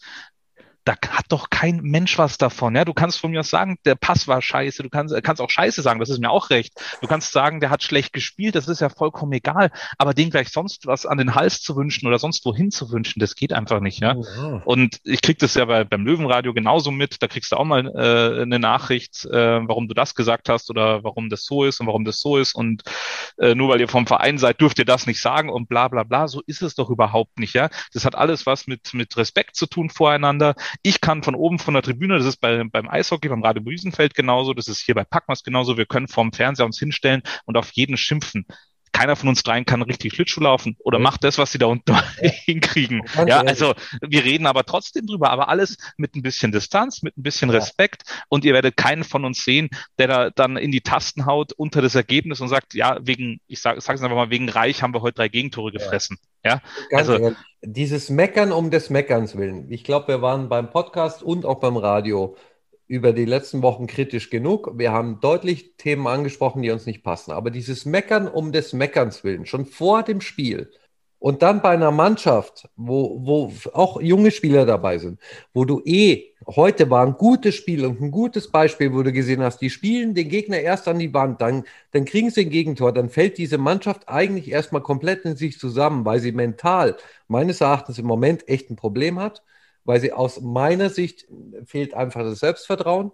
da 0.86 0.94
hat 1.10 1.26
doch 1.30 1.50
kein 1.50 1.80
Mensch 1.82 2.16
was 2.16 2.38
davon. 2.38 2.76
Ja, 2.76 2.84
du 2.84 2.94
kannst 2.94 3.18
von 3.18 3.32
mir 3.32 3.40
aus 3.40 3.50
sagen, 3.50 3.76
der 3.84 3.96
Pass 3.96 4.28
war 4.28 4.40
scheiße. 4.40 4.84
Du 4.84 4.88
kannst, 4.88 5.12
kannst 5.24 5.42
auch 5.42 5.50
scheiße 5.50 5.82
sagen, 5.82 5.98
das 5.98 6.10
ist 6.10 6.20
mir 6.20 6.30
auch 6.30 6.48
recht. 6.50 6.80
Du 7.00 7.08
kannst 7.08 7.32
sagen, 7.32 7.58
der 7.58 7.70
hat 7.70 7.82
schlecht 7.82 8.12
gespielt, 8.12 8.54
das 8.54 8.68
ist 8.68 8.80
ja 8.80 8.88
vollkommen 8.88 9.32
egal. 9.32 9.72
Aber 9.98 10.14
dem 10.14 10.30
gleich 10.30 10.50
sonst 10.50 10.86
was 10.86 11.04
an 11.04 11.18
den 11.18 11.34
Hals 11.34 11.60
zu 11.60 11.74
wünschen 11.74 12.06
oder 12.06 12.20
sonst 12.20 12.46
wohin 12.46 12.70
zu 12.70 12.92
wünschen, 12.92 13.18
das 13.18 13.34
geht 13.34 13.52
einfach 13.52 13.80
nicht. 13.80 13.98
Ja. 13.98 14.14
Oh, 14.14 14.60
Und 14.64 15.00
ich 15.02 15.22
krieg 15.22 15.40
das 15.40 15.54
ja 15.54 15.64
bei, 15.64 15.82
beim 15.82 16.06
Löwenradio 16.06 16.54
genauso 16.54 16.92
mit. 16.92 17.20
Da 17.20 17.26
kriegst 17.26 17.50
du 17.50 17.56
auch 17.56 17.64
mal 17.64 17.88
äh, 17.88 18.42
eine 18.42 18.60
Nachricht, 18.60 19.24
äh, 19.24 19.68
warum 19.68 19.88
du 19.88 19.94
das 19.94 20.14
gesagt 20.14 20.48
hast 20.48 20.70
oder 20.70 21.02
warum 21.02 21.30
das 21.30 21.44
so 21.44 21.64
ist 21.64 21.80
und 21.80 21.88
warum 21.88 22.04
das 22.04 22.20
so 22.20 22.36
ist. 22.36 22.54
Und 22.54 22.84
äh, 23.38 23.56
nur 23.56 23.70
weil 23.70 23.80
ihr 23.80 23.88
vom 23.88 24.06
Verein 24.06 24.38
seid, 24.38 24.60
dürft 24.60 24.78
ihr 24.78 24.84
das 24.84 25.08
nicht 25.08 25.20
sagen 25.20 25.50
und 25.50 25.68
bla 25.68 25.88
bla 25.88 26.04
bla. 26.04 26.28
So 26.28 26.42
ist 26.46 26.62
es 26.62 26.76
doch 26.76 26.90
überhaupt 26.90 27.40
nicht. 27.40 27.54
Ja. 27.54 27.70
Das 27.92 28.04
hat 28.04 28.14
alles 28.14 28.46
was 28.46 28.68
mit, 28.68 28.94
mit 28.94 29.16
Respekt 29.16 29.56
zu 29.56 29.66
tun 29.66 29.90
voreinander. 29.90 30.54
Ich 30.82 31.00
kann 31.00 31.22
von 31.22 31.34
oben 31.34 31.58
von 31.58 31.74
der 31.74 31.82
Tribüne, 31.82 32.18
das 32.18 32.26
ist 32.26 32.38
bei, 32.38 32.64
beim 32.64 32.88
Eishockey, 32.88 33.28
beim 33.28 33.42
Radio 33.42 33.62
Büsenfeld 33.62 34.14
genauso, 34.14 34.54
das 34.54 34.68
ist 34.68 34.80
hier 34.80 34.94
bei 34.94 35.04
Packmas 35.04 35.42
genauso, 35.42 35.76
wir 35.76 35.86
können 35.86 36.08
vorm 36.08 36.32
Fernseher 36.32 36.66
uns 36.66 36.78
hinstellen 36.78 37.22
und 37.44 37.56
auf 37.56 37.70
jeden 37.72 37.96
schimpfen 37.96 38.46
keiner 38.96 39.14
von 39.14 39.28
uns 39.28 39.42
dreien 39.42 39.66
kann 39.66 39.82
richtig 39.82 40.14
Schlittschuh 40.14 40.40
laufen 40.40 40.74
oder 40.78 40.98
macht 40.98 41.22
das, 41.22 41.36
was 41.36 41.52
sie 41.52 41.58
da 41.58 41.66
unten 41.66 41.94
hinkriegen. 42.46 43.02
Ja, 43.26 43.40
also 43.42 43.74
wir 44.00 44.24
reden 44.24 44.46
aber 44.46 44.64
trotzdem 44.64 45.06
drüber, 45.06 45.30
aber 45.30 45.50
alles 45.50 45.76
mit 45.98 46.16
ein 46.16 46.22
bisschen 46.22 46.50
Distanz, 46.50 47.02
mit 47.02 47.14
ein 47.18 47.22
bisschen 47.22 47.50
Respekt 47.50 48.04
und 48.30 48.46
ihr 48.46 48.54
werdet 48.54 48.78
keinen 48.78 49.04
von 49.04 49.26
uns 49.26 49.44
sehen, 49.44 49.68
der 49.98 50.08
da 50.08 50.30
dann 50.30 50.56
in 50.56 50.72
die 50.72 50.80
Tasten 50.80 51.26
haut 51.26 51.52
unter 51.52 51.82
das 51.82 51.94
Ergebnis 51.94 52.40
und 52.40 52.48
sagt, 52.48 52.72
ja, 52.72 52.98
wegen, 53.02 53.38
ich 53.46 53.60
sage 53.60 53.76
es 53.76 53.86
einfach 53.86 54.08
mal, 54.08 54.30
wegen 54.30 54.48
Reich 54.48 54.82
haben 54.82 54.94
wir 54.94 55.02
heute 55.02 55.16
drei 55.16 55.28
Gegentore 55.28 55.72
gefressen. 55.72 56.16
Ja, 56.42 56.62
ja? 56.90 56.98
also 56.98 57.12
ehrlich, 57.14 57.36
dieses 57.60 58.08
Meckern 58.08 58.50
um 58.50 58.70
des 58.70 58.88
Meckerns 58.88 59.36
willen. 59.36 59.70
Ich 59.70 59.84
glaube, 59.84 60.08
wir 60.08 60.22
waren 60.22 60.48
beim 60.48 60.70
Podcast 60.70 61.22
und 61.22 61.44
auch 61.44 61.60
beim 61.60 61.76
Radio 61.76 62.34
über 62.88 63.12
die 63.12 63.24
letzten 63.24 63.62
Wochen 63.62 63.86
kritisch 63.86 64.30
genug. 64.30 64.72
Wir 64.78 64.92
haben 64.92 65.20
deutlich 65.20 65.76
Themen 65.76 66.06
angesprochen, 66.06 66.62
die 66.62 66.70
uns 66.70 66.86
nicht 66.86 67.02
passen. 67.02 67.32
Aber 67.32 67.50
dieses 67.50 67.84
Meckern 67.84 68.28
um 68.28 68.52
des 68.52 68.72
Meckerns 68.72 69.24
willen, 69.24 69.46
schon 69.46 69.66
vor 69.66 70.02
dem 70.02 70.20
Spiel 70.20 70.70
und 71.18 71.42
dann 71.42 71.62
bei 71.62 71.70
einer 71.70 71.90
Mannschaft, 71.90 72.68
wo, 72.76 73.18
wo 73.26 73.52
auch 73.72 74.00
junge 74.00 74.30
Spieler 74.30 74.66
dabei 74.66 74.98
sind, 74.98 75.18
wo 75.54 75.64
du 75.64 75.82
eh, 75.84 76.34
heute 76.46 76.90
war 76.90 77.04
ein 77.04 77.14
gutes 77.14 77.54
Spiel 77.54 77.84
und 77.86 78.00
ein 78.00 78.10
gutes 78.10 78.50
Beispiel, 78.50 78.92
wo 78.92 79.02
du 79.02 79.12
gesehen 79.12 79.42
hast, 79.42 79.60
die 79.60 79.70
spielen 79.70 80.14
den 80.14 80.28
Gegner 80.28 80.60
erst 80.60 80.86
an 80.88 80.98
die 80.98 81.12
Wand, 81.14 81.40
dann, 81.40 81.64
dann 81.92 82.04
kriegen 82.04 82.30
sie 82.30 82.42
ein 82.42 82.50
Gegentor, 82.50 82.92
dann 82.92 83.10
fällt 83.10 83.38
diese 83.38 83.58
Mannschaft 83.58 84.08
eigentlich 84.08 84.50
erstmal 84.50 84.82
komplett 84.82 85.24
in 85.24 85.36
sich 85.36 85.58
zusammen, 85.58 86.04
weil 86.04 86.20
sie 86.20 86.32
mental 86.32 86.96
meines 87.28 87.60
Erachtens 87.60 87.98
im 87.98 88.06
Moment 88.06 88.48
echt 88.48 88.70
ein 88.70 88.76
Problem 88.76 89.18
hat 89.18 89.42
weil 89.86 90.00
sie 90.00 90.12
aus 90.12 90.40
meiner 90.40 90.90
Sicht 90.90 91.26
fehlt 91.64 91.94
einfach 91.94 92.22
das 92.22 92.40
Selbstvertrauen. 92.40 93.12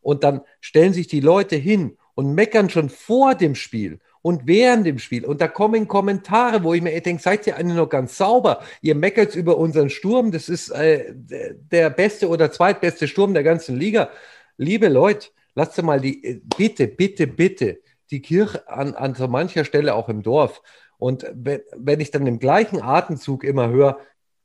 Und 0.00 0.24
dann 0.24 0.40
stellen 0.60 0.92
sich 0.92 1.06
die 1.06 1.20
Leute 1.20 1.56
hin 1.56 1.96
und 2.14 2.34
meckern 2.34 2.70
schon 2.70 2.88
vor 2.88 3.34
dem 3.34 3.54
Spiel 3.54 4.00
und 4.22 4.46
während 4.46 4.86
dem 4.86 4.98
Spiel. 4.98 5.24
Und 5.24 5.40
da 5.40 5.48
kommen 5.48 5.88
Kommentare, 5.88 6.62
wo 6.62 6.74
ich 6.74 6.82
mir 6.82 6.98
denke, 7.00 7.22
seid 7.22 7.46
ihr 7.46 7.56
alle 7.56 7.74
noch 7.74 7.88
ganz 7.88 8.16
sauber? 8.16 8.62
Ihr 8.80 8.94
meckert 8.94 9.34
über 9.34 9.58
unseren 9.58 9.90
Sturm, 9.90 10.30
das 10.30 10.48
ist 10.48 10.70
äh, 10.70 11.12
der 11.14 11.90
beste 11.90 12.28
oder 12.28 12.50
zweitbeste 12.50 13.08
Sturm 13.08 13.34
der 13.34 13.42
ganzen 13.42 13.76
Liga. 13.76 14.10
Liebe 14.56 14.88
Leute, 14.88 15.28
lasst 15.54 15.80
mal 15.82 16.00
die, 16.00 16.24
äh, 16.24 16.40
bitte, 16.56 16.86
bitte, 16.86 17.26
bitte, 17.26 17.80
die 18.10 18.22
Kirche 18.22 18.68
an, 18.68 18.94
an 18.94 19.14
so 19.14 19.26
mancher 19.26 19.64
Stelle 19.64 19.94
auch 19.94 20.08
im 20.08 20.22
Dorf. 20.22 20.62
Und 20.98 21.26
wenn, 21.34 21.60
wenn 21.76 22.00
ich 22.00 22.12
dann 22.12 22.26
im 22.28 22.38
gleichen 22.38 22.80
Atemzug 22.80 23.42
immer 23.42 23.70
höre, 23.70 23.98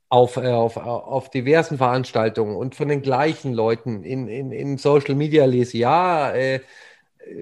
auf, 0.10 0.38
äh, 0.38 0.47
auf, 0.47 0.78
auf 0.78 1.30
diversen 1.30 1.78
Veranstaltungen 1.78 2.55
und 2.55 2.76
von 2.76 2.88
den 2.88 3.01
gleichen 3.01 3.53
Leuten 3.53 4.03
in, 4.03 4.28
in, 4.28 4.51
in 4.51 4.78
Social 4.78 5.16
Media 5.16 5.45
lese, 5.45 5.78
ja, 5.78 6.32
äh, 6.32 6.62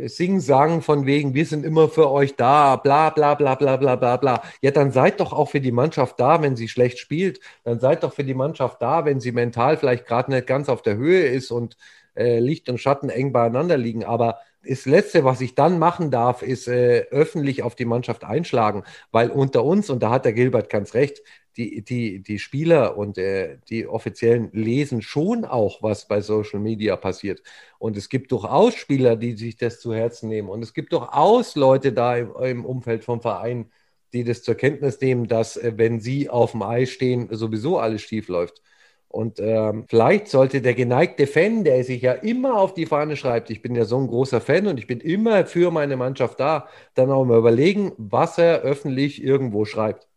sing 0.07 0.39
sagen 0.39 0.81
von 0.81 1.05
wegen, 1.05 1.33
wir 1.33 1.45
sind 1.45 1.65
immer 1.65 1.89
für 1.89 2.09
euch 2.11 2.35
da, 2.35 2.75
bla 2.75 3.09
bla 3.09 3.35
bla 3.35 3.55
bla 3.55 3.77
bla 3.77 3.95
bla 3.95 4.17
bla. 4.17 4.41
Ja, 4.61 4.71
dann 4.71 4.91
seid 4.91 5.19
doch 5.19 5.33
auch 5.33 5.49
für 5.49 5.61
die 5.61 5.71
Mannschaft 5.71 6.19
da, 6.19 6.41
wenn 6.41 6.55
sie 6.55 6.67
schlecht 6.67 6.99
spielt. 6.99 7.39
Dann 7.63 7.79
seid 7.79 8.03
doch 8.03 8.13
für 8.13 8.23
die 8.23 8.33
Mannschaft 8.33 8.81
da, 8.81 9.05
wenn 9.05 9.19
sie 9.19 9.31
mental 9.31 9.77
vielleicht 9.77 10.05
gerade 10.07 10.31
nicht 10.31 10.47
ganz 10.47 10.69
auf 10.69 10.81
der 10.81 10.95
Höhe 10.95 11.27
ist 11.27 11.51
und 11.51 11.77
äh, 12.15 12.39
Licht 12.39 12.69
und 12.69 12.79
Schatten 12.79 13.09
eng 13.09 13.31
beieinander 13.31 13.77
liegen. 13.77 14.03
Aber 14.03 14.39
das 14.67 14.85
Letzte, 14.85 15.23
was 15.23 15.41
ich 15.41 15.55
dann 15.55 15.79
machen 15.79 16.11
darf, 16.11 16.41
ist 16.41 16.67
äh, 16.67 17.05
öffentlich 17.11 17.63
auf 17.63 17.75
die 17.75 17.85
Mannschaft 17.85 18.23
einschlagen, 18.23 18.83
weil 19.11 19.29
unter 19.29 19.63
uns, 19.63 19.89
und 19.89 20.01
da 20.01 20.09
hat 20.09 20.25
der 20.25 20.33
Gilbert 20.33 20.69
ganz 20.69 20.93
recht, 20.93 21.21
die, 21.57 21.83
die, 21.83 22.21
die 22.21 22.39
Spieler 22.39 22.97
und 22.97 23.17
äh, 23.17 23.57
die 23.69 23.87
Offiziellen 23.87 24.49
lesen 24.53 25.01
schon 25.01 25.45
auch, 25.45 25.81
was 25.81 26.07
bei 26.07 26.21
Social 26.21 26.59
Media 26.59 26.95
passiert. 26.97 27.41
Und 27.79 27.97
es 27.97 28.09
gibt 28.09 28.31
durchaus 28.31 28.75
Spieler, 28.75 29.15
die 29.15 29.35
sich 29.37 29.57
das 29.57 29.79
zu 29.79 29.93
Herzen 29.93 30.29
nehmen. 30.29 30.49
Und 30.49 30.63
es 30.63 30.73
gibt 30.73 30.91
durchaus 30.93 31.55
Leute 31.55 31.93
da 31.93 32.17
im, 32.17 32.35
im 32.41 32.65
Umfeld 32.65 33.03
vom 33.03 33.21
Verein, 33.21 33.71
die 34.13 34.23
das 34.23 34.43
zur 34.43 34.55
Kenntnis 34.55 34.99
nehmen, 35.01 35.27
dass, 35.27 35.57
äh, 35.57 35.73
wenn 35.77 35.99
sie 35.99 36.29
auf 36.29 36.51
dem 36.51 36.61
Eis 36.63 36.89
stehen, 36.91 37.27
sowieso 37.31 37.77
alles 37.79 38.01
schief 38.01 38.27
läuft. 38.27 38.61
Und 39.07 39.39
ähm, 39.39 39.85
vielleicht 39.87 40.27
sollte 40.27 40.61
der 40.61 40.73
geneigte 40.73 41.25
Fan, 41.25 41.63
der 41.63 41.83
sich 41.85 42.01
ja 42.01 42.11
immer 42.13 42.57
auf 42.59 42.73
die 42.73 42.85
Fahne 42.85 43.15
schreibt, 43.15 43.49
ich 43.49 43.61
bin 43.61 43.73
ja 43.75 43.85
so 43.85 43.97
ein 43.97 44.07
großer 44.07 44.41
Fan 44.41 44.67
und 44.67 44.77
ich 44.77 44.87
bin 44.87 44.99
immer 44.99 45.45
für 45.45 45.71
meine 45.71 45.95
Mannschaft 45.95 46.39
da, 46.39 46.67
dann 46.95 47.11
auch 47.11 47.23
mal 47.23 47.37
überlegen, 47.37 47.93
was 47.97 48.37
er 48.37 48.61
öffentlich 48.61 49.23
irgendwo 49.23 49.63
schreibt. 49.63 50.07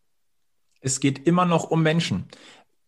Es 0.81 1.01
geht 1.01 1.27
immer 1.27 1.45
noch 1.45 1.65
um 1.71 1.83
Menschen. 1.83 2.29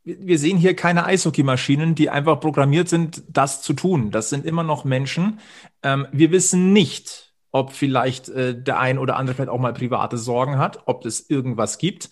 Wir 0.02 0.38
sehen 0.38 0.56
hier 0.56 0.74
keine 0.74 1.04
Eishockeymaschinen, 1.04 1.94
die 1.94 2.10
einfach 2.10 2.40
programmiert 2.40 2.88
sind, 2.88 3.22
das 3.28 3.62
zu 3.62 3.74
tun. 3.74 4.10
Das 4.10 4.30
sind 4.30 4.46
immer 4.46 4.62
noch 4.62 4.84
Menschen. 4.84 5.40
Ähm, 5.82 6.06
wir 6.10 6.30
wissen 6.30 6.72
nicht, 6.72 7.34
ob 7.52 7.72
vielleicht 7.72 8.28
äh, 8.28 8.60
der 8.60 8.78
ein 8.78 8.98
oder 8.98 9.16
andere 9.16 9.34
vielleicht 9.34 9.50
auch 9.50 9.58
mal 9.58 9.74
private 9.74 10.16
Sorgen 10.16 10.58
hat, 10.58 10.82
ob 10.86 11.04
es 11.04 11.28
irgendwas 11.28 11.78
gibt. 11.78 12.10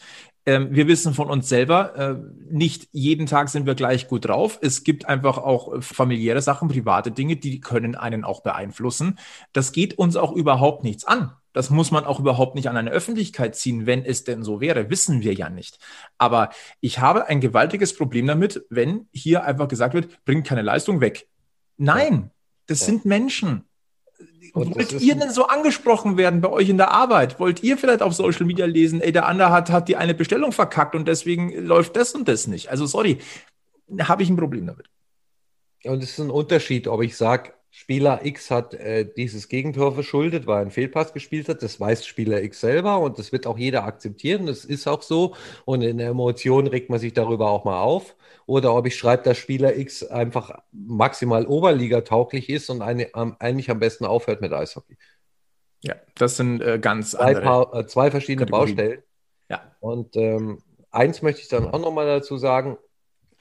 Ähm, 0.48 0.68
wir 0.70 0.88
wissen 0.88 1.14
von 1.14 1.28
uns 1.28 1.48
selber, 1.48 1.94
äh, 1.96 2.16
nicht 2.50 2.88
jeden 2.92 3.26
Tag 3.26 3.48
sind 3.48 3.66
wir 3.66 3.74
gleich 3.74 4.08
gut 4.08 4.26
drauf. 4.26 4.58
Es 4.62 4.82
gibt 4.82 5.06
einfach 5.06 5.38
auch 5.38 5.82
familiäre 5.82 6.40
Sachen, 6.40 6.68
private 6.68 7.10
Dinge, 7.10 7.36
die 7.36 7.60
können 7.60 7.94
einen 7.94 8.24
auch 8.24 8.42
beeinflussen. 8.42 9.18
Das 9.52 9.72
geht 9.72 9.98
uns 9.98 10.16
auch 10.16 10.32
überhaupt 10.32 10.84
nichts 10.84 11.04
an. 11.04 11.32
Das 11.58 11.70
muss 11.70 11.90
man 11.90 12.04
auch 12.04 12.20
überhaupt 12.20 12.54
nicht 12.54 12.68
an 12.68 12.76
eine 12.76 12.92
Öffentlichkeit 12.92 13.56
ziehen, 13.56 13.84
wenn 13.84 14.04
es 14.04 14.22
denn 14.22 14.44
so 14.44 14.60
wäre. 14.60 14.90
Wissen 14.90 15.22
wir 15.22 15.34
ja 15.34 15.50
nicht. 15.50 15.80
Aber 16.16 16.50
ich 16.80 17.00
habe 17.00 17.26
ein 17.26 17.40
gewaltiges 17.40 17.96
Problem 17.96 18.28
damit, 18.28 18.64
wenn 18.70 19.08
hier 19.10 19.42
einfach 19.42 19.66
gesagt 19.66 19.92
wird, 19.92 20.24
bringt 20.24 20.46
keine 20.46 20.62
Leistung 20.62 21.00
weg. 21.00 21.26
Nein, 21.76 22.30
das 22.68 22.82
ja. 22.82 22.86
sind 22.86 23.06
Menschen. 23.06 23.64
Und 24.52 24.76
Wollt 24.76 25.00
ihr 25.00 25.16
denn 25.16 25.32
so 25.32 25.48
angesprochen 25.48 26.16
werden 26.16 26.40
bei 26.40 26.48
euch 26.48 26.68
in 26.68 26.76
der 26.76 26.92
Arbeit? 26.92 27.40
Wollt 27.40 27.64
ihr 27.64 27.76
vielleicht 27.76 28.02
auf 28.02 28.14
Social 28.14 28.46
Media 28.46 28.66
lesen, 28.66 29.00
ey, 29.00 29.10
der 29.10 29.26
andere 29.26 29.50
hat, 29.50 29.68
hat 29.70 29.88
die 29.88 29.96
eine 29.96 30.14
Bestellung 30.14 30.52
verkackt 30.52 30.94
und 30.94 31.08
deswegen 31.08 31.52
läuft 31.66 31.96
das 31.96 32.14
und 32.14 32.28
das 32.28 32.46
nicht? 32.46 32.70
Also 32.70 32.86
sorry, 32.86 33.18
habe 33.98 34.22
ich 34.22 34.30
ein 34.30 34.36
Problem 34.36 34.64
damit. 34.64 34.86
Und 35.82 36.04
es 36.04 36.10
ist 36.10 36.20
ein 36.20 36.30
Unterschied, 36.30 36.86
ob 36.86 37.02
ich 37.02 37.16
sage, 37.16 37.52
Spieler 37.70 38.24
X 38.24 38.50
hat 38.50 38.74
äh, 38.74 39.04
dieses 39.04 39.48
Gegentor 39.48 39.92
verschuldet, 39.92 40.46
weil 40.46 40.56
er 40.56 40.62
einen 40.62 40.70
Fehlpass 40.70 41.12
gespielt 41.12 41.48
hat. 41.48 41.62
Das 41.62 41.78
weiß 41.78 42.06
Spieler 42.06 42.42
X 42.42 42.60
selber 42.60 42.98
und 43.00 43.18
das 43.18 43.30
wird 43.30 43.46
auch 43.46 43.58
jeder 43.58 43.84
akzeptieren. 43.84 44.46
Das 44.46 44.64
ist 44.64 44.86
auch 44.86 45.02
so. 45.02 45.34
Und 45.64 45.82
in 45.82 45.98
der 45.98 46.08
Emotion 46.08 46.66
regt 46.66 46.88
man 46.90 46.98
sich 46.98 47.12
darüber 47.12 47.50
auch 47.50 47.64
mal 47.64 47.80
auf. 47.80 48.16
Oder 48.46 48.74
ob 48.74 48.86
ich 48.86 48.96
schreibe, 48.96 49.22
dass 49.24 49.36
Spieler 49.36 49.76
X 49.76 50.02
einfach 50.02 50.62
maximal 50.72 51.46
Oberliga-tauglich 51.46 52.48
ist 52.48 52.70
und 52.70 52.80
eine, 52.80 53.10
um, 53.12 53.36
eigentlich 53.38 53.70
am 53.70 53.78
besten 53.78 54.06
aufhört 54.06 54.40
mit 54.40 54.52
Eishockey. 54.52 54.96
Ja, 55.82 55.94
das 56.14 56.36
sind 56.36 56.62
äh, 56.62 56.78
ganz 56.78 57.10
zwei, 57.10 57.36
andere 57.36 57.80
äh, 57.80 57.86
zwei 57.86 58.10
verschiedene 58.10 58.46
Kategorien. 58.46 58.76
Baustellen. 58.76 59.02
Ja. 59.50 59.76
Und 59.80 60.16
ähm, 60.16 60.62
eins 60.90 61.20
möchte 61.20 61.42
ich 61.42 61.48
dann 61.48 61.66
auch 61.66 61.78
nochmal 61.78 62.06
dazu 62.06 62.38
sagen 62.38 62.78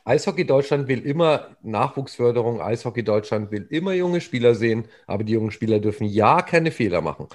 Eishockey 0.08 0.45
Deutschland 0.45 0.88
will 0.88 1.05
immer 1.05 1.58
Nachwuchsförderung, 1.64 2.62
Eishockey 2.62 3.03
Deutschland 3.03 3.51
will 3.51 3.68
immer 3.70 3.91
junge 3.91 4.22
Spieler 4.22 4.55
sehen, 4.55 4.88
aber 5.05 5.26
die 5.26 5.34
jungen 5.34 5.51
Spieler 5.51 5.80
dürfen 5.80 6.08
ja 6.08 6.41
keine 6.41 6.72
Fehler 6.72 7.01
machen. 7.01 7.28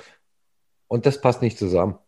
Und 0.89 1.05
das 1.05 1.21
passt 1.21 1.43
nicht 1.43 1.59
zusammen. 1.59 1.99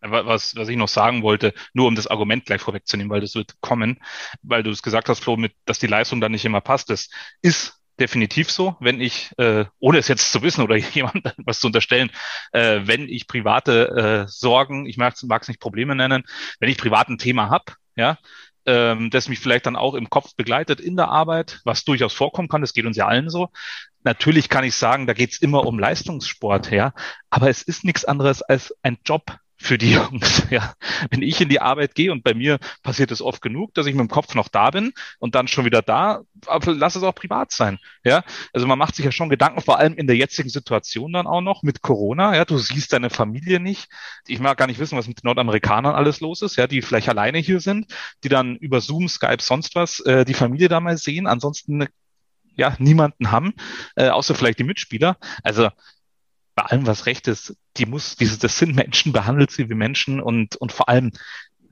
Was, 0.00 0.56
was 0.56 0.68
ich 0.68 0.76
noch 0.76 0.88
sagen 0.88 1.22
wollte, 1.22 1.54
nur 1.72 1.86
um 1.86 1.94
das 1.94 2.08
Argument 2.08 2.46
gleich 2.46 2.60
vorwegzunehmen, 2.60 3.10
weil 3.10 3.20
das 3.20 3.36
wird 3.36 3.60
kommen, 3.60 4.00
weil 4.42 4.64
du 4.64 4.70
es 4.70 4.82
gesagt 4.82 5.08
hast, 5.08 5.22
Flo, 5.22 5.36
mit, 5.36 5.52
dass 5.66 5.78
die 5.78 5.86
Leistung 5.86 6.20
dann 6.20 6.32
nicht 6.32 6.44
immer 6.44 6.60
passt. 6.60 6.90
Das 6.90 7.08
ist 7.40 7.80
definitiv 8.00 8.50
so, 8.50 8.76
wenn 8.80 9.00
ich, 9.00 9.30
äh, 9.38 9.66
ohne 9.78 9.98
es 9.98 10.08
jetzt 10.08 10.32
zu 10.32 10.42
wissen 10.42 10.64
oder 10.64 10.76
jemand 10.94 11.32
was 11.44 11.60
zu 11.60 11.68
unterstellen, 11.68 12.10
äh, 12.50 12.80
wenn 12.84 13.08
ich 13.08 13.28
private 13.28 14.24
äh, 14.26 14.28
Sorgen, 14.28 14.86
ich 14.86 14.96
mag 14.96 15.14
es 15.16 15.48
nicht 15.48 15.60
Probleme 15.60 15.94
nennen, 15.94 16.24
wenn 16.58 16.70
ich 16.70 16.78
privat 16.78 17.08
ein 17.08 17.18
Thema 17.18 17.50
habe, 17.50 17.74
ja, 17.94 18.18
ähm, 18.70 19.10
das 19.10 19.28
mich 19.28 19.40
vielleicht 19.40 19.66
dann 19.66 19.74
auch 19.74 19.94
im 19.94 20.08
Kopf 20.08 20.36
begleitet 20.36 20.80
in 20.80 20.96
der 20.96 21.08
Arbeit, 21.08 21.60
was 21.64 21.84
durchaus 21.84 22.12
vorkommen 22.12 22.48
kann, 22.48 22.60
das 22.60 22.72
geht 22.72 22.86
uns 22.86 22.96
ja 22.96 23.06
allen 23.08 23.28
so. 23.28 23.48
Natürlich 24.04 24.48
kann 24.48 24.64
ich 24.64 24.76
sagen, 24.76 25.08
da 25.08 25.12
geht's 25.12 25.38
immer 25.38 25.66
um 25.66 25.78
Leistungssport, 25.78 26.70
ja, 26.70 26.94
aber 27.30 27.50
es 27.50 27.62
ist 27.62 27.84
nichts 27.84 28.04
anderes 28.04 28.42
als 28.42 28.74
ein 28.82 28.98
Job, 29.04 29.38
für 29.60 29.76
die 29.78 29.92
Jungs. 29.92 30.46
Ja, 30.50 30.74
wenn 31.10 31.22
ich 31.22 31.40
in 31.40 31.48
die 31.48 31.60
Arbeit 31.60 31.94
gehe 31.94 32.10
und 32.10 32.24
bei 32.24 32.34
mir 32.34 32.58
passiert 32.82 33.10
es 33.10 33.20
oft 33.20 33.42
genug, 33.42 33.74
dass 33.74 33.86
ich 33.86 33.94
mit 33.94 34.00
dem 34.00 34.08
Kopf 34.08 34.34
noch 34.34 34.48
da 34.48 34.70
bin 34.70 34.92
und 35.18 35.34
dann 35.34 35.48
schon 35.48 35.64
wieder 35.64 35.82
da, 35.82 36.22
aber 36.46 36.72
lass 36.72 36.96
es 36.96 37.02
auch 37.02 37.14
privat 37.14 37.52
sein. 37.52 37.78
Ja, 38.02 38.24
also 38.52 38.66
man 38.66 38.78
macht 38.78 38.96
sich 38.96 39.04
ja 39.04 39.12
schon 39.12 39.28
Gedanken, 39.28 39.60
vor 39.60 39.78
allem 39.78 39.94
in 39.94 40.06
der 40.06 40.16
jetzigen 40.16 40.48
Situation 40.48 41.12
dann 41.12 41.26
auch 41.26 41.42
noch 41.42 41.62
mit 41.62 41.82
Corona. 41.82 42.34
Ja, 42.34 42.44
du 42.44 42.58
siehst 42.58 42.92
deine 42.92 43.10
Familie 43.10 43.60
nicht. 43.60 43.88
Ich 44.26 44.40
mag 44.40 44.56
gar 44.56 44.66
nicht 44.66 44.80
wissen, 44.80 44.96
was 44.96 45.06
mit 45.06 45.22
den 45.22 45.26
Nordamerikanern 45.26 45.94
alles 45.94 46.20
los 46.20 46.40
ist. 46.42 46.56
Ja, 46.56 46.66
die 46.66 46.80
vielleicht 46.80 47.08
alleine 47.08 47.38
hier 47.38 47.60
sind, 47.60 47.92
die 48.24 48.28
dann 48.28 48.56
über 48.56 48.80
Zoom, 48.80 49.08
Skype, 49.08 49.42
sonst 49.42 49.74
was 49.74 50.00
äh, 50.00 50.24
die 50.24 50.34
Familie 50.34 50.68
da 50.68 50.80
mal 50.80 50.96
sehen. 50.96 51.26
Ansonsten 51.26 51.86
ja 52.56 52.74
niemanden 52.78 53.30
haben, 53.30 53.54
äh, 53.96 54.08
außer 54.08 54.34
vielleicht 54.34 54.58
die 54.58 54.64
Mitspieler. 54.64 55.18
Also 55.42 55.68
bei 56.54 56.64
allem, 56.64 56.86
was 56.86 57.06
recht 57.06 57.28
ist, 57.28 57.56
die 57.76 57.86
muss, 57.86 58.16
dieses, 58.16 58.38
das 58.38 58.58
sind 58.58 58.74
Menschen, 58.74 59.12
behandelt 59.12 59.50
sie 59.50 59.68
wie 59.70 59.74
Menschen 59.74 60.20
und, 60.20 60.56
und 60.56 60.72
vor 60.72 60.88
allem 60.88 61.12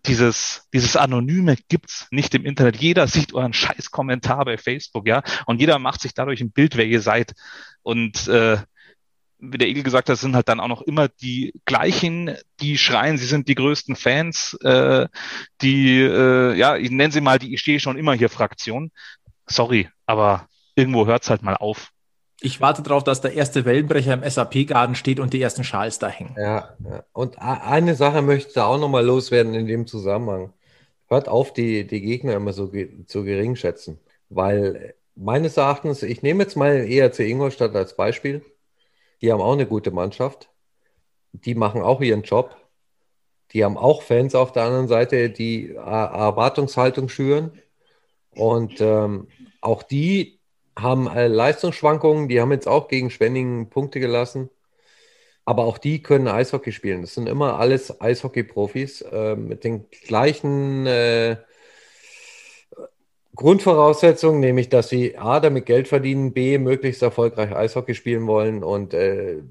dieses, 0.07 0.66
dieses 0.72 0.97
Anonyme 0.97 1.57
gibt's 1.68 2.07
nicht 2.11 2.35
im 2.35 2.45
Internet. 2.45 2.76
Jeder 2.76 3.07
sieht 3.07 3.35
euren 3.35 3.53
scheiß 3.53 3.91
Kommentar 3.91 4.45
bei 4.45 4.57
Facebook, 4.57 5.07
ja, 5.07 5.22
und 5.47 5.61
jeder 5.61 5.79
macht 5.79 6.01
sich 6.01 6.14
dadurch 6.14 6.41
ein 6.41 6.53
Bild, 6.53 6.76
wer 6.76 6.87
ihr 6.87 7.01
seid. 7.01 7.35
Und 7.83 8.29
äh, 8.29 8.59
wie 9.41 9.59
der 9.59 9.68
Egel 9.68 9.83
gesagt 9.83 10.09
hat, 10.09 10.18
sind 10.18 10.35
halt 10.35 10.49
dann 10.49 10.61
auch 10.61 10.68
noch 10.68 10.83
immer 10.83 11.09
die 11.09 11.53
gleichen, 11.64 12.35
die 12.61 12.76
schreien, 12.76 13.18
sie 13.18 13.26
sind 13.26 13.49
die 13.49 13.55
größten 13.55 13.97
Fans, 13.97 14.55
äh, 14.62 15.09
die, 15.62 16.01
äh, 16.01 16.55
ja, 16.55 16.76
ich 16.76 16.91
nenne 16.91 17.12
sie 17.12 17.20
mal 17.20 17.39
die 17.39 17.55
Ich 17.55 17.61
stehe 17.61 17.81
schon 17.81 17.99
immer 17.99 18.14
hier 18.14 18.31
Fraktion. 18.31 18.91
Sorry, 19.47 19.89
aber 20.07 20.49
irgendwo 20.74 21.07
hört's 21.07 21.31
halt 21.31 21.43
mal 21.43 21.57
auf. 21.57 21.91
Ich 22.41 22.61
warte 22.61 22.82
darauf, 22.82 23.03
dass 23.03 23.20
der 23.20 23.32
erste 23.32 23.64
Wellenbrecher 23.64 24.14
im 24.14 24.28
SAP-Garten 24.28 24.95
steht 24.95 25.18
und 25.18 25.32
die 25.32 25.43
ersten 25.43 25.64
Schals 25.64 25.99
da 25.99 26.09
hängen. 26.09 26.36
Ja, 26.39 26.76
und 27.12 27.39
eine 27.41 27.97
Sache 27.97 28.22
möchte 28.22 28.51
ich 28.51 28.59
auch 28.59 28.78
nochmal 28.78 29.05
loswerden 29.05 29.55
in 29.55 29.66
dem 29.66 29.86
Zusammenhang. 29.86 30.53
Hört 31.09 31.26
auf, 31.26 31.53
die, 31.53 31.86
die 31.86 32.01
Gegner 32.01 32.34
immer 32.34 32.53
so 32.53 32.68
ge 32.68 33.05
zu 33.07 33.24
gering 33.24 33.57
schätzen. 33.57 33.99
Weil 34.28 34.95
meines 35.16 35.57
Erachtens, 35.57 36.03
ich 36.03 36.22
nehme 36.22 36.45
jetzt 36.45 36.57
mal 36.57 36.89
ERC 36.89 37.20
Ingolstadt 37.20 37.74
als 37.74 37.97
Beispiel. 37.97 38.45
Die 39.20 39.32
haben 39.32 39.41
auch 39.41 39.55
eine 39.55 39.66
gute 39.66 39.91
Mannschaft. 39.91 40.49
Die 41.32 41.57
machen 41.57 41.82
auch 41.82 42.01
ihren 42.01 42.22
Job. 42.22 42.57
Die 43.53 43.64
haben 43.64 43.76
auch 43.76 44.03
Fans 44.03 44.34
auf 44.34 44.53
der 44.53 44.64
anderen 44.64 44.89
Seite, 44.89 45.30
die 45.30 45.74
Erwartungshaltung 45.74 47.09
schüren. 47.09 47.53
Und 48.30 48.80
ähm, 48.80 49.26
auch 49.61 49.82
die 49.82 50.38
haben 50.79 51.09
äh, 51.09 51.26
Leistungsschwankungen, 51.29 52.29
die 52.29 52.41
haben 52.41 52.53
jetzt 52.53 52.68
auch 52.68 52.89
gegen 52.89 53.11
Schwenningen 53.11 53.68
Punkte 53.70 54.01
gelassen. 54.01 54.51
Aber 55.45 55.64
auch 55.64 55.79
die 55.79 56.03
können 56.03 56.29
Eishockey 56.29 56.72
spielen. 56.72 57.01
Das 57.01 57.14
sind 57.14 57.29
immer 57.29 57.59
alles 57.59 58.01
Eishockey-Profis 58.01 59.03
äh, 59.03 59.35
mit 59.35 59.64
den 59.64 59.87
gleichen 60.07 60.87
äh, 60.87 61.37
Grundvoraussetzungen, 63.35 64.41
nämlich 64.41 64.68
dass 64.68 64.89
sie 64.91 65.16
A, 65.16 65.41
damit 65.41 65.66
Geld 65.66 65.89
verdienen, 65.89 66.33
B, 66.35 66.59
möglichst 66.59 67.03
erfolgreich 67.03 67.55
Eishockey 67.55 67.95
spielen 67.95 68.26
wollen 68.26 68.62
und 68.64 68.95
äh, 68.95 69.43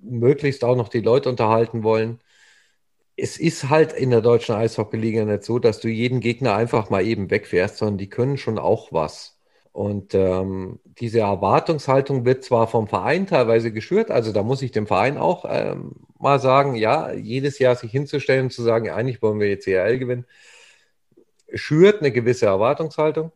möglichst 0.00 0.64
auch 0.64 0.76
noch 0.76 0.88
die 0.88 1.00
Leute 1.00 1.28
unterhalten 1.30 1.82
wollen. 1.84 2.20
Es 3.16 3.38
ist 3.38 3.70
halt 3.70 3.92
in 3.92 4.10
der 4.10 4.20
deutschen 4.22 4.54
Eishockey-Liga 4.54 5.24
nicht 5.24 5.44
so, 5.44 5.58
dass 5.58 5.80
du 5.80 5.88
jeden 5.88 6.20
Gegner 6.20 6.54
einfach 6.56 6.90
mal 6.90 7.06
eben 7.06 7.30
wegfährst, 7.30 7.78
sondern 7.78 7.98
die 7.98 8.08
können 8.10 8.38
schon 8.38 8.58
auch 8.58 8.92
was. 8.92 9.31
Und 9.72 10.14
ähm, 10.14 10.80
diese 10.84 11.20
Erwartungshaltung 11.20 12.26
wird 12.26 12.44
zwar 12.44 12.68
vom 12.68 12.88
Verein 12.88 13.26
teilweise 13.26 13.72
geschürt, 13.72 14.10
also 14.10 14.30
da 14.32 14.42
muss 14.42 14.60
ich 14.60 14.70
dem 14.70 14.86
Verein 14.86 15.16
auch 15.16 15.46
ähm, 15.48 15.92
mal 16.18 16.38
sagen, 16.40 16.74
ja, 16.74 17.12
jedes 17.12 17.58
Jahr 17.58 17.74
sich 17.74 17.90
hinzustellen 17.90 18.44
und 18.44 18.52
zu 18.52 18.62
sagen, 18.62 18.90
eigentlich 18.90 19.22
wollen 19.22 19.40
wir 19.40 19.48
jetzt 19.48 19.66
ERL 19.66 19.98
gewinnen, 19.98 20.26
schürt 21.54 22.00
eine 22.00 22.12
gewisse 22.12 22.46
Erwartungshaltung. 22.46 23.32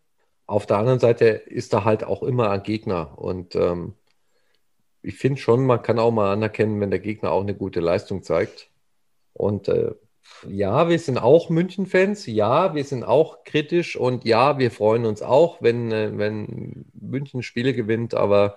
Auf 0.47 0.67
der 0.67 0.79
anderen 0.79 1.01
Seite 1.01 1.27
ist 1.27 1.73
da 1.73 1.85
halt 1.85 2.05
auch 2.05 2.23
immer 2.23 2.51
ein 2.51 2.63
Gegner. 2.63 3.19
Und 3.19 3.57
ähm, 3.57 3.95
ich 5.03 5.17
finde 5.17 5.41
schon, 5.41 5.67
man 5.67 5.83
kann 5.83 5.99
auch 5.99 6.13
mal 6.13 6.33
anerkennen, 6.33 6.81
wenn 6.81 6.91
der 6.91 7.01
Gegner 7.01 7.33
auch 7.33 7.43
eine 7.43 7.55
gute 7.55 7.81
Leistung 7.81 8.23
zeigt. 8.23 8.71
Und 9.33 9.69
äh, 9.69 9.93
ja, 10.49 10.89
wir 10.89 10.99
sind 10.99 11.19
auch 11.19 11.51
München-Fans. 11.51 12.27
Ja, 12.27 12.75
wir 12.75 12.85
sind 12.85 13.05
auch 13.05 13.45
kritisch 13.45 13.97
und 13.97 14.25
ja, 14.25 14.59
wir 14.59 14.71
freuen 14.71 15.07
uns 15.07 15.23
auch, 15.23 15.63
wenn, 15.63 15.93
äh, 15.93 16.11
wenn 16.17 16.87
München 16.95 17.43
Spiele 17.43 17.75
gewinnt. 17.75 18.15
Aber 18.15 18.57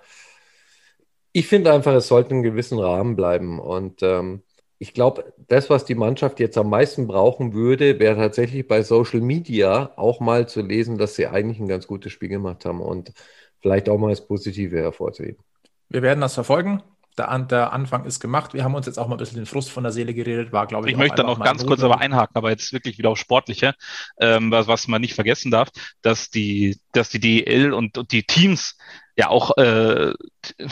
ich 1.32 1.46
finde 1.46 1.72
einfach, 1.72 1.94
es 1.94 2.08
sollte 2.08 2.30
einen 2.32 2.42
gewissen 2.42 2.78
Rahmen 2.78 3.16
bleiben. 3.16 3.58
Und 3.58 4.02
ähm, 4.02 4.42
ich 4.78 4.94
glaube, 4.94 5.32
das, 5.48 5.70
was 5.70 5.84
die 5.84 5.94
Mannschaft 5.94 6.40
jetzt 6.40 6.58
am 6.58 6.70
meisten 6.70 7.06
brauchen 7.06 7.54
würde, 7.54 7.98
wäre 7.98 8.16
tatsächlich 8.16 8.66
bei 8.66 8.82
Social 8.82 9.20
Media 9.20 9.92
auch 9.96 10.20
mal 10.20 10.48
zu 10.48 10.62
lesen, 10.62 10.98
dass 10.98 11.16
sie 11.16 11.26
eigentlich 11.26 11.60
ein 11.60 11.68
ganz 11.68 11.86
gutes 11.86 12.12
Spiel 12.12 12.28
gemacht 12.28 12.64
haben 12.64 12.80
und 12.80 13.12
vielleicht 13.60 13.88
auch 13.88 13.98
mal 13.98 14.10
das 14.10 14.26
Positive 14.26 14.78
hervorzuheben. 14.78 15.42
Wir 15.88 16.02
werden 16.02 16.20
das 16.20 16.34
verfolgen 16.34 16.82
der, 17.18 17.38
der, 17.40 17.72
Anfang 17.72 18.04
ist 18.04 18.20
gemacht. 18.20 18.54
Wir 18.54 18.64
haben 18.64 18.74
uns 18.74 18.86
jetzt 18.86 18.98
auch 18.98 19.08
mal 19.08 19.16
ein 19.16 19.18
bisschen 19.18 19.36
den 19.36 19.46
Frust 19.46 19.70
von 19.70 19.82
der 19.82 19.92
Seele 19.92 20.14
geredet, 20.14 20.52
war, 20.52 20.66
glaube 20.66 20.86
ich. 20.86 20.92
Ich 20.92 20.98
möchte 20.98 21.16
da 21.16 21.22
noch 21.24 21.40
ganz 21.40 21.66
kurz 21.66 21.82
aber 21.82 22.00
einhaken, 22.00 22.36
aber 22.36 22.50
jetzt 22.50 22.72
wirklich 22.72 22.98
wieder 22.98 23.10
auf 23.10 23.18
Sportliche, 23.18 23.74
ähm, 24.18 24.50
was, 24.50 24.66
was 24.66 24.88
man 24.88 25.00
nicht 25.00 25.14
vergessen 25.14 25.50
darf, 25.50 25.68
dass 26.02 26.30
die, 26.30 26.78
dass 26.92 27.10
die 27.10 27.20
DEL 27.20 27.72
und, 27.72 27.98
und 27.98 28.12
die 28.12 28.22
Teams 28.22 28.76
ja 29.16 29.28
auch 29.28 29.56
äh, 29.56 30.12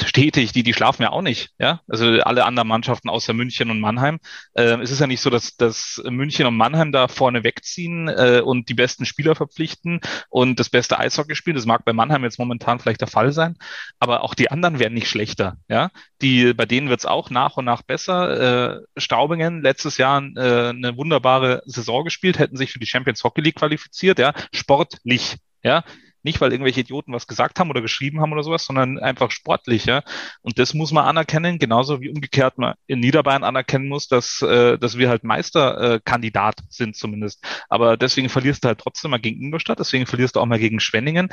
stetig, 0.05 0.53
die, 0.53 0.63
die 0.63 0.73
schlafen 0.73 1.03
ja 1.03 1.11
auch 1.11 1.23
nicht, 1.23 1.51
ja. 1.59 1.81
Also 1.89 2.07
alle 2.07 2.45
anderen 2.45 2.69
Mannschaften 2.69 3.09
außer 3.09 3.33
München 3.33 3.71
und 3.71 3.81
Mannheim. 3.81 4.19
Äh, 4.55 4.81
es 4.81 4.91
ist 4.91 5.01
ja 5.01 5.07
nicht 5.07 5.21
so, 5.21 5.31
dass, 5.31 5.57
dass 5.57 6.03
München 6.09 6.47
und 6.47 6.57
Mannheim 6.57 6.93
da 6.93 7.09
vorne 7.09 7.45
wegziehen 7.45 8.09
äh, 8.09 8.41
und 8.45 8.69
die 8.69 8.75
besten 8.75 9.05
Spieler 9.05 9.35
verpflichten 9.35 10.01
und 10.31 10.59
das 10.61 10.71
beste 10.71 10.99
Eishockey 10.99 11.35
spielen. 11.35 11.57
Das 11.57 11.67
mag 11.67 11.85
bei 11.85 11.93
Mannheim 11.93 12.25
jetzt 12.25 12.39
momentan 12.39 12.79
vielleicht 12.79 13.01
der 13.01 13.09
Fall 13.09 13.33
sein, 13.33 13.57
aber 13.99 14.23
auch 14.23 14.35
die 14.35 14.51
anderen 14.51 14.79
werden 14.79 14.95
nicht 14.95 15.09
schlechter, 15.09 15.57
ja. 15.69 15.91
Die, 16.23 16.53
bei 16.55 16.67
denen 16.67 16.89
wird's 16.89 17.07
auch 17.07 17.31
nach 17.31 17.57
und 17.57 17.65
nach 17.65 17.83
besser. 17.83 18.79
Äh, 18.79 18.81
Staubingen 18.97 19.63
letztes 19.63 19.99
Jahr 19.99 20.23
äh, 20.37 20.71
eine 20.71 20.97
wunderbare 20.97 21.63
Saison 21.67 22.05
gespielt, 22.05 22.39
hätten 22.39 22.57
sich 22.57 22.73
für 22.73 22.79
die 22.79 22.87
Champions 22.87 23.23
Hockey 23.25 23.41
League 23.41 23.57
qualifiziert, 23.57 24.19
ja. 24.19 24.33
Sportlich, 24.53 25.37
ja 25.63 25.85
nicht, 26.29 26.41
weil 26.41 26.53
irgendwelche 26.53 26.81
Idioten 26.81 27.13
was 27.13 27.27
gesagt 27.27 27.59
haben 27.59 27.71
oder 27.71 27.81
geschrieben 27.81 28.21
haben 28.21 28.33
oder 28.33 28.43
sowas, 28.43 28.65
sondern 28.65 28.99
einfach 28.99 29.31
sportlich, 29.31 29.87
ja. 29.87 30.03
Und 30.43 30.59
das 30.59 30.75
muss 30.75 30.93
man 30.93 31.07
anerkennen, 31.07 31.59
genauso 31.59 32.01
wie 32.01 32.11
umgekehrt 32.11 32.59
man 32.59 32.75
in 32.87 33.01
Niederbayern 33.01 33.45
anerkennen 33.45 33.89
muss, 33.89 34.09
dass, 34.09 34.43
äh, 34.43 34.79
dass 34.79 34.99
wir 34.99 35.09
halt 35.09 35.25
Meisterkandidat 35.25 36.61
äh, 36.61 36.65
sind 36.69 36.97
zumindest. 36.97 37.43
Aber 37.69 37.97
deswegen 37.97 38.29
verlierst 38.29 38.65
du 38.65 38.69
halt 38.69 38.79
trotzdem 38.79 39.11
mal 39.11 39.21
gegen 39.21 39.43
Ingolstadt, 39.43 39.79
deswegen 39.79 40.07
verlierst 40.07 40.37
du 40.37 40.41
auch 40.41 40.47
mal 40.47 40.59
gegen 40.59 40.81
Schwenningen. 40.81 41.31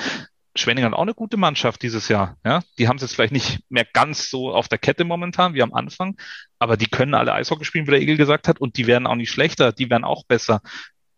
Schwenningen 0.57 0.91
hat 0.91 0.97
auch 0.97 1.03
eine 1.03 1.13
gute 1.13 1.35
Mannschaft 1.35 1.81
dieses 1.81 2.07
Jahr. 2.07 2.37
Ja, 2.45 2.61
die 2.77 2.87
haben 2.87 2.95
es 2.95 3.01
jetzt 3.01 3.15
vielleicht 3.15 3.33
nicht 3.33 3.59
mehr 3.67 3.85
ganz 3.91 4.29
so 4.29 4.53
auf 4.53 4.69
der 4.69 4.77
Kette 4.77 5.03
momentan 5.03 5.53
wie 5.53 5.61
am 5.61 5.73
Anfang, 5.73 6.15
aber 6.59 6.77
die 6.77 6.87
können 6.87 7.13
alle 7.13 7.33
Eishockey 7.33 7.65
spielen, 7.65 7.87
wie 7.87 7.91
der 7.91 8.01
Egel 8.01 8.15
gesagt 8.15 8.47
hat, 8.47 8.61
und 8.61 8.77
die 8.77 8.87
werden 8.87 9.07
auch 9.07 9.15
nicht 9.15 9.31
schlechter, 9.31 9.73
die 9.73 9.89
werden 9.89 10.05
auch 10.05 10.23
besser. 10.25 10.61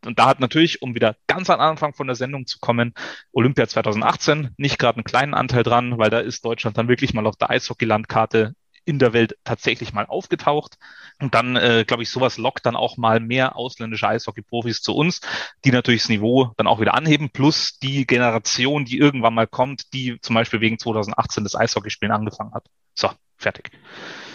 Und 0.08 0.20
da 0.20 0.28
hat 0.28 0.40
natürlich, 0.40 0.82
um 0.82 0.96
wieder 0.96 1.16
ganz 1.28 1.50
am 1.50 1.60
Anfang 1.60 1.94
von 1.94 2.08
der 2.08 2.16
Sendung 2.16 2.48
zu 2.48 2.60
kommen, 2.60 2.94
Olympia 3.32 3.68
2018 3.68 4.52
nicht 4.58 4.80
gerade 4.80 4.98
einen 4.98 5.04
kleinen 5.04 5.34
Anteil 5.34 5.64
dran, 5.64 5.98
weil 5.98 6.10
da 6.10 6.20
ist 6.20 6.46
Deutschland 6.46 6.78
dann 6.78 6.88
wirklich 6.88 7.14
mal 7.14 7.28
auf 7.28 7.36
der 7.36 7.50
Eishockey-Landkarte 7.50 8.54
in 8.86 9.00
der 9.00 9.12
Welt 9.12 9.38
tatsächlich 9.44 9.94
mal 9.94 10.06
aufgetaucht. 10.06 10.78
Und 11.20 11.36
dann, 11.36 11.58
äh, 11.58 11.84
glaube 11.86 12.04
ich, 12.04 12.10
sowas 12.10 12.38
lockt 12.38 12.66
dann 12.66 12.78
auch 12.78 12.96
mal 12.96 13.20
mehr 13.20 13.58
ausländische 13.58 14.08
Eishockey-Profis 14.08 14.82
zu 14.82 14.96
uns, 14.96 15.20
die 15.66 15.72
natürlich 15.72 16.04
das 16.04 16.10
Niveau 16.10 16.54
dann 16.56 16.68
auch 16.68 16.80
wieder 16.80 16.94
anheben, 16.94 17.30
plus 17.30 17.80
die 17.80 18.08
Generation, 18.08 18.86
die 18.86 18.98
irgendwann 18.98 19.34
mal 19.34 19.48
kommt, 19.48 19.94
die 19.94 20.20
zum 20.22 20.36
Beispiel 20.36 20.62
wegen 20.62 20.80
2018 20.80 21.44
das 21.44 21.56
Eishockeyspielen 21.56 22.16
angefangen 22.16 22.54
hat. 22.54 22.66
So, 22.96 23.10
fertig. 23.36 23.72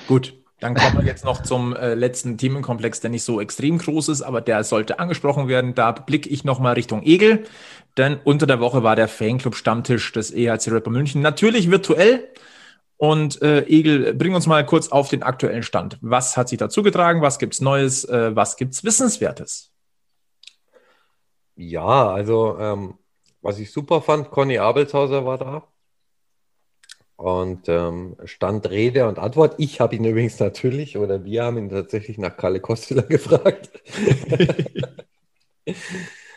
Gut, 0.07 0.42
Dann 0.63 0.75
kommen 0.75 0.99
wir 0.99 1.05
jetzt 1.05 1.25
noch 1.25 1.43
zum 1.43 1.75
äh, 1.75 1.95
letzten 1.95 2.39
Themenkomplex, 2.39 3.01
der 3.01 3.11
nicht 3.11 3.25
so 3.25 3.41
extrem 3.41 3.79
groß 3.79 4.09
ist, 4.11 4.23
aber 4.23 4.41
der 4.41 4.63
sollte 4.63 5.01
angesprochen 5.01 5.49
werden. 5.49 5.75
Da 5.75 5.91
blicke 5.91 6.29
ich 6.29 6.45
nochmal 6.45 6.75
Richtung 6.75 7.03
Egel, 7.03 7.43
denn 7.97 8.21
unter 8.23 8.47
der 8.47 8.61
Woche 8.61 8.85
war 8.85 8.95
der 8.95 9.09
Fanclub-Stammtisch 9.09 10.13
des 10.13 10.33
EHC 10.33 10.71
Rapper 10.71 10.91
München 10.91 11.21
natürlich 11.21 11.69
virtuell. 11.69 12.29
Und 12.97 13.43
äh, 13.43 13.65
Egel, 13.65 14.15
bring 14.15 14.37
uns 14.37 14.47
mal 14.47 14.65
kurz 14.65 14.87
auf 14.87 15.09
den 15.09 15.25
aktuellen 15.25 15.65
Stand. 15.65 15.99
Was 16.01 16.37
hat 16.37 16.49
sich 16.49 16.59
dazu 16.59 16.85
getragen? 16.85 17.23
Was 17.23 17.41
gibt's 17.41 17.61
Neues? 17.61 18.05
Äh, 18.05 18.37
was 18.37 18.57
gibt's 18.57 18.85
Wissenswertes? 18.85 19.73
Ja, 21.57 22.09
also 22.13 22.57
ähm, 22.61 22.95
was 23.41 23.59
ich 23.59 23.73
super 23.73 24.01
fand, 24.01 24.31
Conny 24.31 24.59
Abelshauser 24.59 25.27
war 25.27 25.39
da 25.39 25.72
und 27.17 27.69
ähm, 27.69 28.17
stand 28.25 28.69
Rede 28.71 29.07
und 29.07 29.19
Antwort. 29.19 29.55
Ich 29.59 29.81
habe 29.81 29.95
ihn 29.97 30.05
übrigens 30.05 30.39
natürlich, 30.41 30.97
oder 30.97 31.25
wir 31.25 31.45
haben 31.45 31.59
ihn 31.59 31.71
tatsächlich 31.71 32.19
nach 32.19 32.37
Kalle 32.37 32.61
Kostler 32.61 33.03
gefragt. 33.09 33.71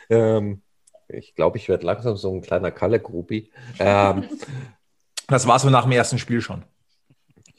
ähm, 0.10 0.62
ich 1.08 1.36
glaube, 1.36 1.58
ich 1.58 1.70
werde 1.70 1.86
langsam 1.86 2.18
so 2.18 2.34
ein 2.34 2.42
kleiner 2.42 2.72
Kalle-Gruppi. 2.72 3.52
Ähm, 3.80 4.26
das 5.28 5.48
war 5.48 5.60
so 5.60 5.70
nach 5.70 5.84
dem 5.84 5.92
ersten 5.92 6.20
Spiel 6.20 6.42
schon. 6.42 6.64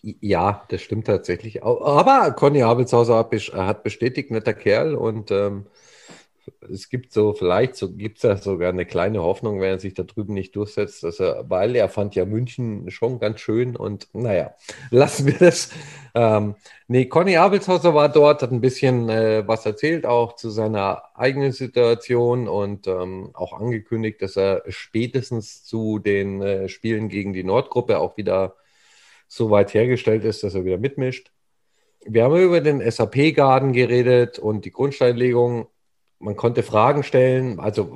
Ja, 0.02 0.64
das 0.68 0.82
stimmt 0.82 1.06
tatsächlich. 1.06 1.64
Aber 1.64 2.30
Conny 2.32 2.62
Abelshauser 2.62 3.28
hat 3.54 3.82
bestätigt, 3.82 4.30
netter 4.30 4.54
Kerl 4.54 4.94
und 4.94 5.32
ähm, 5.32 5.66
es 6.70 6.88
gibt 6.88 7.12
so, 7.12 7.32
vielleicht 7.32 7.76
so, 7.76 7.92
gibt 7.92 8.18
es 8.18 8.22
ja 8.22 8.36
sogar 8.36 8.68
eine 8.68 8.86
kleine 8.86 9.22
Hoffnung, 9.22 9.60
wenn 9.60 9.70
er 9.70 9.78
sich 9.78 9.94
da 9.94 10.02
drüben 10.02 10.34
nicht 10.34 10.54
durchsetzt, 10.56 11.02
dass 11.02 11.20
er, 11.20 11.48
weil 11.48 11.74
er 11.76 11.88
fand 11.88 12.14
ja 12.14 12.24
München 12.24 12.90
schon 12.90 13.18
ganz 13.18 13.40
schön 13.40 13.76
und 13.76 14.08
naja, 14.12 14.54
lassen 14.90 15.26
wir 15.26 15.38
das. 15.38 15.70
Ähm, 16.14 16.54
nee, 16.88 17.06
Conny 17.06 17.36
Abelshauser 17.36 17.94
war 17.94 18.08
dort, 18.08 18.42
hat 18.42 18.52
ein 18.52 18.60
bisschen 18.60 19.08
äh, 19.08 19.46
was 19.46 19.66
erzählt, 19.66 20.06
auch 20.06 20.36
zu 20.36 20.50
seiner 20.50 21.02
eigenen 21.14 21.52
Situation 21.52 22.48
und 22.48 22.86
ähm, 22.86 23.30
auch 23.34 23.52
angekündigt, 23.52 24.22
dass 24.22 24.36
er 24.36 24.62
spätestens 24.68 25.64
zu 25.64 25.98
den 25.98 26.42
äh, 26.42 26.68
Spielen 26.68 27.08
gegen 27.08 27.32
die 27.32 27.44
Nordgruppe 27.44 27.98
auch 27.98 28.16
wieder 28.16 28.56
so 29.28 29.50
weit 29.50 29.74
hergestellt 29.74 30.24
ist, 30.24 30.42
dass 30.42 30.54
er 30.54 30.64
wieder 30.64 30.78
mitmischt. 30.78 31.32
Wir 32.08 32.22
haben 32.22 32.36
über 32.36 32.60
den 32.60 32.88
SAP-Garden 32.88 33.72
geredet 33.72 34.38
und 34.38 34.64
die 34.64 34.70
Grundsteinlegung 34.70 35.66
man 36.18 36.36
konnte 36.36 36.62
Fragen 36.62 37.02
stellen. 37.02 37.60
Also 37.60 37.88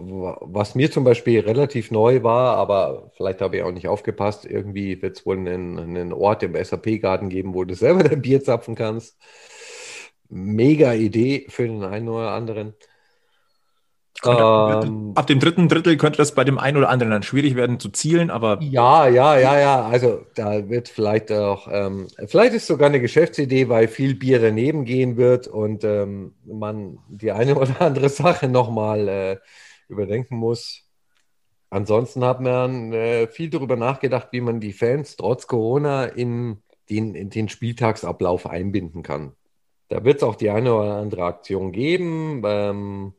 was 0.43 0.75
mir 0.75 0.91
zum 0.91 1.05
Beispiel 1.05 1.41
relativ 1.41 1.91
neu 1.91 2.23
war, 2.23 2.57
aber 2.57 3.11
vielleicht 3.17 3.41
habe 3.41 3.57
ich 3.57 3.63
auch 3.63 3.73
nicht 3.73 3.89
aufgepasst, 3.89 4.45
irgendwie 4.45 5.01
wird 5.03 5.19
es 5.19 5.27
wohl 5.27 5.39
einen, 5.39 5.79
einen 5.79 6.13
Ort 6.13 6.43
im 6.43 6.55
SAP-Garten 6.55 7.29
geben, 7.31 7.55
wo 7.55 7.65
du 7.65 7.75
selber 7.75 8.03
dein 8.05 8.23
Bier 8.23 8.43
zapfen 8.43 8.75
kannst. 8.75 9.17
Mega 10.29 10.93
Idee 10.95 11.47
für 11.49 11.67
den 11.67 11.83
einen 11.85 12.09
oder 12.09 12.31
anderen. 12.33 12.75
Ähm, 14.27 15.13
ab 15.15 15.27
dem 15.27 15.41
dritten 15.41 15.69
Drittel 15.69 15.97
könnte 15.97 16.19
das 16.19 16.35
bei 16.35 16.45
dem 16.45 16.59
einen 16.59 16.77
oder 16.77 16.91
anderen 16.91 17.11
dann 17.11 17.23
schwierig 17.23 17.57
werden 17.57 17.81
zu 17.81 17.89
zielen, 17.89 18.31
aber. 18.31 18.59
Ja, 18.61 19.09
ja, 19.09 19.39
ja, 19.39 19.59
ja. 19.59 19.83
Also 19.87 20.27
da 20.35 20.69
wird 20.69 20.89
vielleicht 20.89 21.33
auch, 21.33 21.69
ähm, 21.71 22.09
vielleicht 22.27 22.55
ist 22.55 22.67
sogar 22.67 22.89
eine 22.89 23.01
Geschäftsidee, 23.01 23.69
weil 23.69 23.89
viel 23.89 24.15
Bier 24.15 24.41
daneben 24.41 24.85
gehen 24.85 25.17
wird 25.17 25.49
und 25.49 25.85
ähm, 25.85 26.35
man 26.45 26.99
die 27.09 27.33
eine 27.33 27.55
oder 27.59 27.81
andere 27.81 28.09
Sache 28.09 28.49
nochmal 28.49 29.09
äh, 29.09 29.37
überdenken 29.89 30.37
muss. 30.37 30.87
Ansonsten 31.71 32.25
hat 32.25 32.41
man 32.41 32.93
äh, 32.93 33.29
viel 33.29 33.49
darüber 33.49 33.77
nachgedacht, 33.77 34.29
wie 34.33 34.41
man 34.41 34.61
die 34.61 34.73
Fans 34.73 35.17
trotz 35.17 35.47
Corona 35.47 36.05
in 36.05 36.63
den, 36.91 37.15
in 37.15 37.31
den 37.31 37.49
Spieltagsablauf 37.49 38.47
einbinden 38.47 39.03
kann. 39.03 39.33
Da 39.89 40.05
wird 40.05 40.19
es 40.19 40.23
auch 40.23 40.35
die 40.35 40.51
eine 40.51 40.75
oder 40.75 40.97
andere 40.97 41.25
Aktion 41.25 41.73
geben. 41.73 42.43
Ähm, 42.45 43.15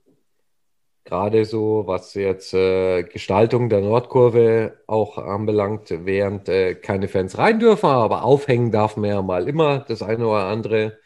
Gerade 1.04 1.45
so, 1.45 1.84
was 1.88 2.14
jetzt 2.14 2.54
äh, 2.54 3.04
Gestaltung 3.04 3.70
der 3.70 3.82
Nordkurve 3.82 4.80
auch 4.86 5.18
anbelangt, 5.18 5.89
während 5.89 6.47
äh, 6.47 6.76
keine 6.76 7.08
Fans 7.08 7.38
rein 7.39 7.60
dürfen, 7.60 7.88
aber 7.88 8.24
aufhängen 8.24 8.72
darf 8.72 8.97
man 8.97 9.10
ja 9.10 9.22
mal 9.22 9.49
immer 9.49 9.80
das 9.80 10.04
eine 10.04 10.28
oder 10.28 10.45
andere. 10.45 10.99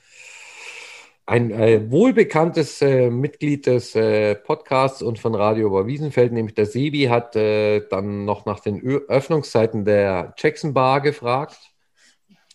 Ein 1.26 1.50
äh, 1.50 1.90
wohlbekanntes 1.90 2.82
äh, 2.82 3.10
Mitglied 3.10 3.66
des 3.66 3.96
äh, 3.96 4.36
Podcasts 4.36 5.02
und 5.02 5.18
von 5.18 5.34
Radio 5.34 5.70
Oberwiesenfeld, 5.70 6.34
nämlich 6.34 6.56
der 6.56 6.68
Sebi, 6.68 7.06
hat 7.06 7.36
äh, 7.36 7.88
dann 7.90 8.26
noch 8.26 8.46
nach 8.46 8.60
den 8.60 8.80
Ö 8.80 9.00
Öffnungszeiten 9.08 9.86
der 9.86 10.36
Jackson 10.38 10.74
Bar 10.74 11.02
gefragt. 11.02 11.58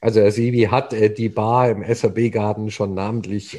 Also 0.01 0.20
der 0.20 0.30
Sebi 0.30 0.68
hat 0.70 0.93
die 0.93 1.28
Bar 1.28 1.70
im 1.70 1.82
SAB-Garten 1.82 2.70
schon 2.70 2.95
namentlich 2.95 3.59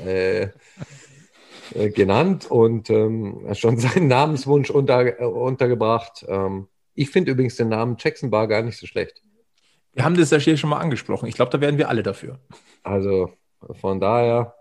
äh, 1.76 1.90
genannt 1.90 2.50
und 2.50 2.90
ähm, 2.90 3.48
schon 3.54 3.78
seinen 3.80 4.08
Namenswunsch 4.08 4.70
unter, 4.70 5.20
äh, 5.20 5.26
untergebracht. 5.26 6.26
Ähm, 6.28 6.68
ich 6.94 7.10
finde 7.10 7.32
übrigens 7.32 7.56
den 7.56 7.70
Namen 7.70 7.96
Jackson 8.00 8.30
Bar 8.30 8.48
gar 8.48 8.62
nicht 8.62 8.78
so 8.78 8.86
schlecht. 8.86 9.22
Wir 9.94 10.06
haben 10.06 10.16
das 10.16 10.32
ja 10.32 10.38
hier 10.38 10.58
schon 10.58 10.70
mal 10.70 10.80
angesprochen. 10.80 11.28
Ich 11.28 11.36
glaube, 11.36 11.52
da 11.52 11.60
werden 11.60 11.78
wir 11.78 11.90
alle 11.90 12.04
dafür. 12.04 12.40
Also 12.84 13.32
von 13.80 14.00
daher 14.00 14.56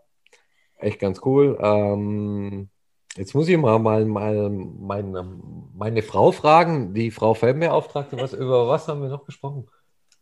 echt 0.79 0.99
ganz 0.99 1.21
cool. 1.25 1.59
Ähm, 1.61 2.69
jetzt 3.17 3.35
muss 3.35 3.49
ich 3.49 3.57
mal, 3.57 3.79
mal, 3.79 4.05
mal 4.05 4.51
meine, 4.51 5.39
meine 5.75 6.03
Frau 6.03 6.33
fragen. 6.33 6.95
Die 6.95 7.11
Frau 7.11 7.35
Feldmeer-Auftragte, 7.35 8.17
was, 8.19 8.33
über 8.33 8.69
was 8.69 8.89
haben 8.89 9.03
wir 9.03 9.09
noch 9.09 9.25
gesprochen? 9.25 9.69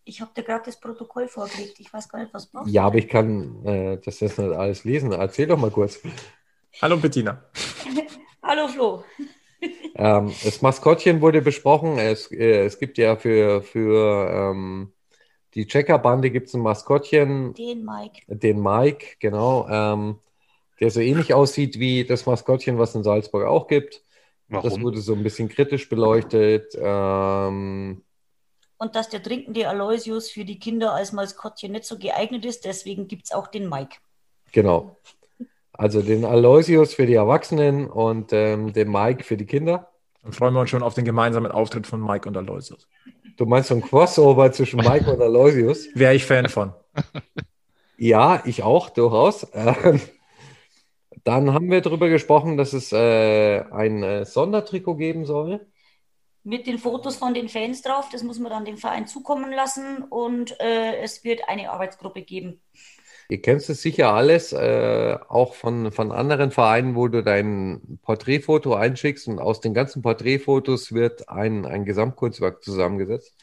Ich 0.04 0.20
habe 0.20 0.30
dir 0.34 0.42
gerade 0.42 0.64
das 0.64 0.80
Protokoll 0.80 1.28
vorgelegt. 1.28 1.80
Ich 1.80 1.92
weiß 1.92 2.08
gar 2.08 2.20
nicht, 2.20 2.32
was 2.32 2.46
brauchst 2.46 2.72
Ja, 2.72 2.84
aber 2.84 2.96
ich 2.96 3.08
kann 3.08 3.64
äh, 3.66 3.98
das 4.02 4.20
jetzt 4.20 4.38
nicht 4.38 4.52
alles 4.52 4.84
lesen. 4.84 5.12
Erzähl 5.12 5.46
doch 5.46 5.58
mal 5.58 5.70
kurz. 5.70 6.00
Hallo 6.80 6.96
Bettina. 6.96 7.42
Hallo 8.42 8.68
Flo. 8.68 9.04
Ähm, 10.00 10.32
das 10.44 10.62
Maskottchen 10.62 11.20
wurde 11.20 11.42
besprochen. 11.42 11.98
Es, 11.98 12.30
äh, 12.30 12.64
es 12.64 12.78
gibt 12.78 12.98
ja 12.98 13.16
für, 13.16 13.62
für 13.62 14.30
ähm, 14.30 14.92
die 15.54 15.66
Checkerbande 15.66 16.30
gibt 16.30 16.46
es 16.46 16.54
ein 16.54 16.60
Maskottchen. 16.60 17.52
Den 17.54 17.84
Mike. 17.84 18.22
Den 18.28 18.62
Mike, 18.62 19.16
genau. 19.18 19.66
Ähm, 19.68 20.20
der 20.78 20.92
so 20.92 21.00
ähnlich 21.00 21.34
aussieht 21.34 21.80
wie 21.80 22.04
das 22.04 22.26
Maskottchen, 22.26 22.78
was 22.78 22.90
es 22.90 22.94
in 22.94 23.02
Salzburg 23.02 23.44
auch 23.44 23.66
gibt. 23.66 24.04
Warum? 24.46 24.70
Das 24.70 24.80
wurde 24.80 25.00
so 25.00 25.14
ein 25.14 25.24
bisschen 25.24 25.48
kritisch 25.48 25.88
beleuchtet. 25.88 26.78
Ähm, 26.80 28.04
und 28.76 28.94
dass 28.94 29.08
der 29.08 29.20
trinkende 29.20 29.68
Aloysius 29.68 30.30
für 30.30 30.44
die 30.44 30.60
Kinder 30.60 30.92
als 30.94 31.10
Maskottchen 31.10 31.72
nicht 31.72 31.86
so 31.86 31.98
geeignet 31.98 32.44
ist, 32.44 32.64
deswegen 32.64 33.08
gibt 33.08 33.24
es 33.24 33.32
auch 33.32 33.48
den 33.48 33.68
Mike. 33.68 33.96
Genau. 34.52 34.96
Also 35.78 36.02
den 36.02 36.24
Aloysius 36.24 36.92
für 36.92 37.06
die 37.06 37.14
Erwachsenen 37.14 37.88
und 37.88 38.32
ähm, 38.32 38.72
den 38.72 38.90
Mike 38.90 39.22
für 39.22 39.36
die 39.36 39.46
Kinder. 39.46 39.88
Dann 40.22 40.32
freuen 40.32 40.52
wir 40.52 40.60
uns 40.60 40.70
schon 40.70 40.82
auf 40.82 40.94
den 40.94 41.04
gemeinsamen 41.04 41.52
Auftritt 41.52 41.86
von 41.86 42.04
Mike 42.04 42.28
und 42.28 42.36
Aloysius. 42.36 42.88
Du 43.36 43.46
meinst 43.46 43.68
so 43.68 43.76
ein 43.76 43.82
Crossover 43.82 44.50
zwischen 44.50 44.80
Mike 44.80 45.08
und 45.08 45.22
Aloysius? 45.22 45.86
Wäre 45.94 46.14
ich 46.14 46.26
Fan 46.26 46.48
von. 46.48 46.74
Ja, 48.00 48.42
ich 48.44 48.62
auch, 48.62 48.90
durchaus. 48.90 49.48
Ähm, 49.52 50.00
dann 51.24 51.52
haben 51.52 51.68
wir 51.68 51.80
darüber 51.80 52.08
gesprochen, 52.08 52.56
dass 52.56 52.72
es 52.72 52.92
äh, 52.92 53.60
ein 53.72 54.04
äh, 54.04 54.24
Sondertrikot 54.24 54.94
geben 54.94 55.26
soll. 55.26 55.66
Mit 56.44 56.68
den 56.68 56.78
Fotos 56.78 57.16
von 57.16 57.34
den 57.34 57.48
Fans 57.48 57.82
drauf, 57.82 58.08
das 58.12 58.22
muss 58.22 58.38
man 58.38 58.52
dann 58.52 58.64
dem 58.64 58.76
Verein 58.76 59.08
zukommen 59.08 59.50
lassen 59.50 60.04
und 60.04 60.60
äh, 60.60 61.00
es 61.02 61.24
wird 61.24 61.48
eine 61.48 61.72
Arbeitsgruppe 61.72 62.22
geben. 62.22 62.60
Ihr 63.30 63.42
kennst 63.42 63.68
es 63.68 63.82
sicher 63.82 64.14
alles, 64.14 64.52
äh, 64.54 65.18
auch 65.28 65.54
von, 65.54 65.92
von 65.92 66.12
anderen 66.12 66.50
Vereinen, 66.50 66.94
wo 66.94 67.08
du 67.08 67.22
dein 67.22 67.98
Porträtfoto 68.02 68.74
einschickst 68.74 69.28
und 69.28 69.38
aus 69.38 69.60
den 69.60 69.74
ganzen 69.74 70.00
Porträtfotos 70.00 70.92
wird 70.92 71.28
ein, 71.28 71.66
ein 71.66 71.84
Gesamtkunstwerk 71.84 72.62
zusammengesetzt. 72.62 73.36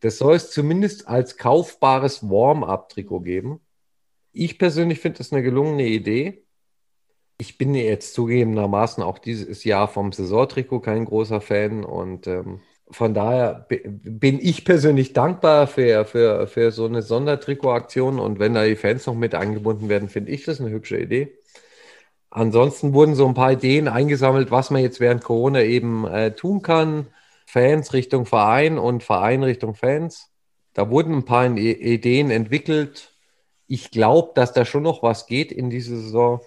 Das 0.00 0.18
soll 0.18 0.36
es 0.36 0.50
zumindest 0.52 1.08
als 1.08 1.36
kaufbares 1.36 2.22
Warm-up-Trikot 2.28 3.20
geben. 3.20 3.60
Ich 4.32 4.58
persönlich 4.58 5.00
finde 5.00 5.18
das 5.18 5.32
eine 5.32 5.42
gelungene 5.42 5.86
Idee. 5.86 6.44
Ich 7.38 7.58
bin 7.58 7.74
jetzt 7.74 8.14
zugegebenermaßen 8.14 9.02
auch 9.02 9.18
dieses 9.18 9.64
Jahr 9.64 9.88
vom 9.88 10.12
Saisontrikot 10.12 10.80
kein 10.80 11.04
großer 11.04 11.40
Fan 11.40 11.84
und 11.84 12.26
ähm, 12.28 12.60
von 12.90 13.14
daher 13.14 13.66
bin 13.68 14.38
ich 14.40 14.64
persönlich 14.64 15.12
dankbar 15.12 15.66
für, 15.66 16.04
für, 16.04 16.46
für 16.46 16.70
so 16.70 16.86
eine 16.86 17.02
Sondertrikotaktion 17.02 18.20
und 18.20 18.38
wenn 18.38 18.54
da 18.54 18.64
die 18.64 18.76
Fans 18.76 19.06
noch 19.06 19.14
mit 19.14 19.34
eingebunden 19.34 19.88
werden, 19.88 20.08
finde 20.08 20.30
ich 20.30 20.44
das 20.44 20.60
eine 20.60 20.70
hübsche 20.70 20.98
Idee. 20.98 21.36
Ansonsten 22.30 22.92
wurden 22.92 23.14
so 23.14 23.26
ein 23.26 23.34
paar 23.34 23.52
Ideen 23.52 23.88
eingesammelt, 23.88 24.50
was 24.50 24.70
man 24.70 24.82
jetzt 24.82 25.00
während 25.00 25.24
Corona 25.24 25.62
eben 25.62 26.06
äh, 26.06 26.32
tun 26.34 26.62
kann. 26.62 27.08
Fans 27.46 27.92
Richtung 27.92 28.26
Verein 28.26 28.78
und 28.78 29.02
Verein 29.02 29.42
Richtung 29.42 29.74
Fans. 29.74 30.30
Da 30.74 30.90
wurden 30.90 31.14
ein 31.14 31.24
paar 31.24 31.46
Ideen 31.56 32.30
entwickelt. 32.30 33.14
Ich 33.66 33.90
glaube, 33.90 34.32
dass 34.34 34.52
da 34.52 34.64
schon 34.64 34.82
noch 34.82 35.02
was 35.02 35.26
geht 35.26 35.50
in 35.50 35.70
dieser 35.70 35.96
Saison 35.96 36.40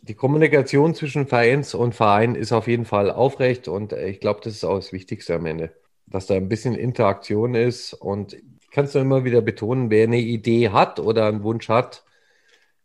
die 0.00 0.14
Kommunikation 0.14 0.94
zwischen 0.94 1.26
Fans 1.26 1.74
und 1.74 1.94
Verein 1.94 2.34
ist 2.34 2.52
auf 2.52 2.68
jeden 2.68 2.84
Fall 2.84 3.10
aufrecht 3.10 3.68
und 3.68 3.92
äh, 3.92 4.08
ich 4.08 4.20
glaube, 4.20 4.40
das 4.42 4.54
ist 4.54 4.64
auch 4.64 4.76
das 4.76 4.92
Wichtigste 4.92 5.34
am 5.34 5.46
Ende, 5.46 5.72
dass 6.06 6.26
da 6.26 6.34
ein 6.34 6.48
bisschen 6.48 6.74
Interaktion 6.74 7.54
ist 7.54 7.92
und 7.94 8.36
kannst 8.70 8.94
du 8.94 8.98
immer 8.98 9.24
wieder 9.24 9.40
betonen, 9.40 9.90
wer 9.90 10.04
eine 10.04 10.18
Idee 10.18 10.70
hat 10.70 11.00
oder 11.00 11.26
einen 11.26 11.42
Wunsch 11.42 11.68
hat, 11.68 12.04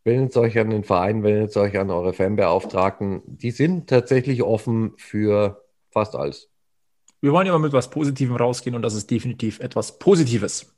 wendet 0.04 0.36
euch 0.38 0.58
an 0.58 0.70
den 0.70 0.84
Verein, 0.84 1.24
wendet 1.24 1.56
euch 1.58 1.78
an 1.78 1.90
eure 1.90 2.14
Fanbeauftragten. 2.14 3.22
Die 3.26 3.52
sind 3.52 3.90
tatsächlich 3.90 4.42
offen 4.42 4.94
für 4.98 5.64
fast 5.92 6.16
alles. 6.16 6.50
Wir 7.20 7.34
wollen 7.34 7.46
ja 7.46 7.54
mal 7.54 7.60
mit 7.60 7.74
was 7.74 7.90
Positivem 7.90 8.36
rausgehen 8.36 8.76
und 8.76 8.82
das 8.82 8.96
ist 8.96 9.12
definitiv 9.12 9.60
etwas 9.60 10.00
Positives. 10.00 10.74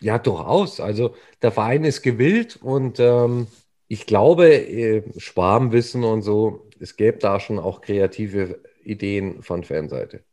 Ja, 0.00 0.18
durchaus. 0.18 0.80
Also 0.80 1.14
der 1.42 1.52
Verein 1.52 1.84
ist 1.84 2.02
gewillt 2.02 2.56
und 2.56 2.98
ähm, 3.00 3.46
ich 3.88 4.06
glaube, 4.06 4.48
äh, 4.48 5.02
Schwarmwissen 5.18 6.04
und 6.04 6.22
so, 6.22 6.68
es 6.80 6.96
gäbe 6.96 7.18
da 7.18 7.40
schon 7.40 7.58
auch 7.58 7.80
kreative 7.80 8.60
Ideen 8.82 9.42
von 9.42 9.64
Fanseite. 9.64 10.24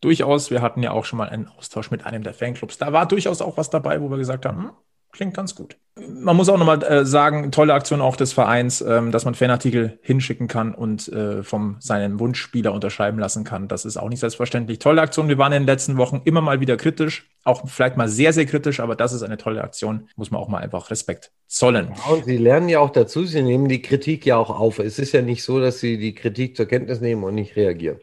Durchaus, 0.00 0.50
wir 0.50 0.62
hatten 0.62 0.82
ja 0.82 0.92
auch 0.92 1.04
schon 1.04 1.18
mal 1.18 1.28
einen 1.28 1.48
Austausch 1.48 1.90
mit 1.90 2.06
einem 2.06 2.22
der 2.22 2.34
Fanclubs. 2.34 2.78
Da 2.78 2.92
war 2.92 3.06
durchaus 3.06 3.42
auch 3.42 3.56
was 3.56 3.70
dabei, 3.70 4.00
wo 4.00 4.08
wir 4.10 4.16
gesagt 4.16 4.46
haben, 4.46 4.64
hm, 4.64 4.70
klingt 5.12 5.34
ganz 5.34 5.54
gut. 5.54 5.76
Man 6.06 6.36
muss 6.36 6.48
auch 6.48 6.58
nochmal 6.58 6.82
äh, 6.84 7.04
sagen, 7.04 7.50
tolle 7.50 7.74
Aktion 7.74 8.00
auch 8.00 8.16
des 8.16 8.32
Vereins, 8.32 8.80
ähm, 8.80 9.10
dass 9.10 9.24
man 9.24 9.34
Fanartikel 9.34 9.98
hinschicken 10.02 10.46
kann 10.46 10.74
und 10.74 11.08
äh, 11.08 11.42
vom 11.42 11.76
seinen 11.80 12.20
Wunschspieler 12.20 12.72
unterschreiben 12.72 13.18
lassen 13.18 13.42
kann. 13.42 13.66
Das 13.68 13.84
ist 13.84 13.96
auch 13.96 14.08
nicht 14.08 14.20
selbstverständlich. 14.20 14.78
Tolle 14.78 15.02
Aktion. 15.02 15.28
Wir 15.28 15.38
waren 15.38 15.52
in 15.52 15.62
den 15.62 15.66
letzten 15.66 15.96
Wochen 15.96 16.22
immer 16.24 16.40
mal 16.40 16.60
wieder 16.60 16.76
kritisch, 16.76 17.28
auch 17.42 17.68
vielleicht 17.68 17.96
mal 17.96 18.08
sehr, 18.08 18.32
sehr 18.32 18.46
kritisch, 18.46 18.80
aber 18.80 18.94
das 18.94 19.12
ist 19.12 19.22
eine 19.22 19.38
tolle 19.38 19.62
Aktion. 19.62 20.08
Muss 20.14 20.30
man 20.30 20.40
auch 20.40 20.48
mal 20.48 20.58
einfach 20.58 20.90
Respekt 20.90 21.32
zollen. 21.48 21.92
Ja, 21.96 22.12
und 22.12 22.24
Sie 22.24 22.36
lernen 22.36 22.68
ja 22.68 22.78
auch 22.78 22.90
dazu, 22.90 23.24
Sie 23.24 23.42
nehmen 23.42 23.68
die 23.68 23.82
Kritik 23.82 24.24
ja 24.24 24.36
auch 24.36 24.50
auf. 24.50 24.78
Es 24.78 24.98
ist 24.98 25.12
ja 25.12 25.22
nicht 25.22 25.42
so, 25.42 25.58
dass 25.60 25.80
Sie 25.80 25.98
die 25.98 26.14
Kritik 26.14 26.56
zur 26.56 26.66
Kenntnis 26.66 27.00
nehmen 27.00 27.24
und 27.24 27.34
nicht 27.34 27.56
reagieren. 27.56 27.98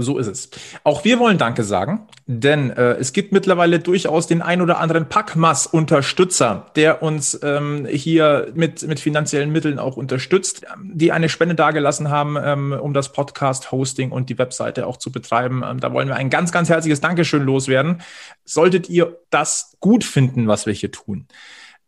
So 0.00 0.16
ist 0.16 0.28
es. 0.28 0.48
Auch 0.84 1.04
wir 1.04 1.18
wollen 1.18 1.38
Danke 1.38 1.64
sagen, 1.64 2.06
denn 2.26 2.70
äh, 2.70 2.92
es 2.92 3.12
gibt 3.12 3.32
mittlerweile 3.32 3.80
durchaus 3.80 4.28
den 4.28 4.42
ein 4.42 4.62
oder 4.62 4.78
anderen 4.78 5.08
Packmas-Unterstützer, 5.08 6.66
der 6.76 7.02
uns 7.02 7.40
ähm, 7.42 7.84
hier 7.84 8.52
mit, 8.54 8.86
mit 8.86 9.00
finanziellen 9.00 9.50
Mitteln 9.50 9.80
auch 9.80 9.96
unterstützt, 9.96 10.64
die 10.84 11.10
eine 11.10 11.28
Spende 11.28 11.56
dagelassen 11.56 12.10
haben, 12.10 12.36
ähm, 12.40 12.78
um 12.80 12.94
das 12.94 13.12
Podcast-Hosting 13.12 14.12
und 14.12 14.30
die 14.30 14.38
Webseite 14.38 14.86
auch 14.86 14.98
zu 14.98 15.10
betreiben. 15.10 15.64
Ähm, 15.68 15.80
da 15.80 15.92
wollen 15.92 16.06
wir 16.06 16.14
ein 16.14 16.30
ganz, 16.30 16.52
ganz 16.52 16.68
herzliches 16.68 17.00
Dankeschön 17.00 17.42
loswerden. 17.42 18.00
Solltet 18.44 18.88
ihr 18.88 19.18
das 19.30 19.78
gut 19.80 20.04
finden, 20.04 20.46
was 20.46 20.66
wir 20.66 20.72
hier 20.72 20.92
tun, 20.92 21.26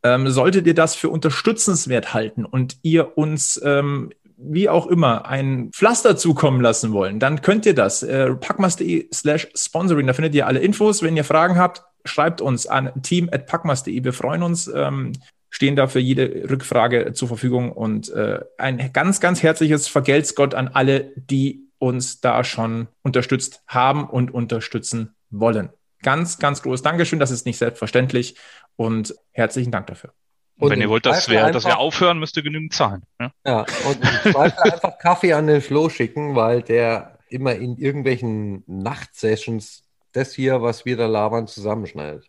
ähm, 0.03 0.29
solltet 0.29 0.67
ihr 0.67 0.75
das 0.75 0.97
für 0.97 1.11
unterstützenswert 1.11 2.13
halten 2.13 2.45
und 2.45 2.79
ihr 2.83 3.17
uns 3.17 3.61
ähm, 3.65 4.11
wie 4.43 4.69
auch 4.69 4.87
immer 4.87 5.27
ein 5.27 5.71
Pflaster 5.73 6.17
zukommen 6.17 6.61
lassen 6.61 6.93
wollen, 6.93 7.19
dann 7.19 7.43
könnt 7.43 7.67
ihr 7.67 7.75
das. 7.75 8.03
Äh, 8.03 8.35
packmas.de 8.35 9.09
slash 9.13 9.49
sponsoring, 9.55 10.07
da 10.07 10.13
findet 10.13 10.35
ihr 10.35 10.47
alle 10.47 10.61
Infos. 10.61 11.03
Wenn 11.03 11.17
ihr 11.17 11.25
Fragen 11.25 11.59
habt, 11.59 11.83
schreibt 12.05 12.41
uns 12.41 12.67
an 12.67 12.91
team.packmas.de. 13.03 14.05
Wir 14.05 14.13
freuen 14.13 14.43
uns, 14.43 14.67
ähm, 14.69 15.13
stehen 15.51 15.77
da 15.77 15.87
für 15.87 16.01
jede 16.01 16.49
Rückfrage 16.49 17.13
zur 17.13 17.29
Verfügung 17.29 17.73
und 17.73 18.09
äh, 18.11 18.41
ein 18.59 18.93
ganz, 18.93 19.21
ganz 19.21 19.43
herzliches 19.43 19.89
Vergelt's 19.89 20.35
Gott 20.35 20.55
an 20.55 20.69
alle, 20.69 21.13
die 21.17 21.67
uns 21.79 22.21
da 22.21 22.45
schon 22.45 22.89
unterstützt 23.03 23.63
haben 23.67 24.09
und 24.09 24.33
unterstützen 24.33 25.15
wollen. 25.31 25.71
Ganz, 26.03 26.39
ganz 26.39 26.63
großes 26.63 26.83
Dankeschön. 26.83 27.19
Das 27.19 27.31
ist 27.31 27.47
nicht 27.47 27.59
selbstverständlich 27.59 28.37
und 28.77 29.15
herzlichen 29.33 29.71
Dank 29.71 29.87
dafür. 29.87 30.13
Und, 30.61 30.71
wenn 30.71 30.81
ihr 30.81 30.89
wollt, 30.91 31.07
dass 31.07 31.29
wir, 31.29 31.41
einfach, 31.41 31.53
dass 31.53 31.65
wir 31.65 31.79
aufhören, 31.79 32.19
müsst 32.19 32.37
ihr 32.37 32.43
genügend 32.43 32.75
zahlen. 32.75 33.03
Ja, 33.19 33.33
ja 33.47 33.67
und 33.89 34.05
einfach 34.05 34.99
Kaffee 34.99 35.33
an 35.33 35.47
den 35.47 35.63
Flo 35.63 35.89
schicken, 35.89 36.37
weil 36.37 36.63
der 36.63 37.19
immer 37.31 37.55
in 37.55 37.77
irgendwelchen 37.77 38.63
Nachtsessions 38.67 39.83
das 40.13 40.35
hier, 40.35 40.61
was 40.61 40.85
wir 40.85 40.97
da 40.97 41.07
labern, 41.07 41.47
zusammenschneidet. 41.47 42.27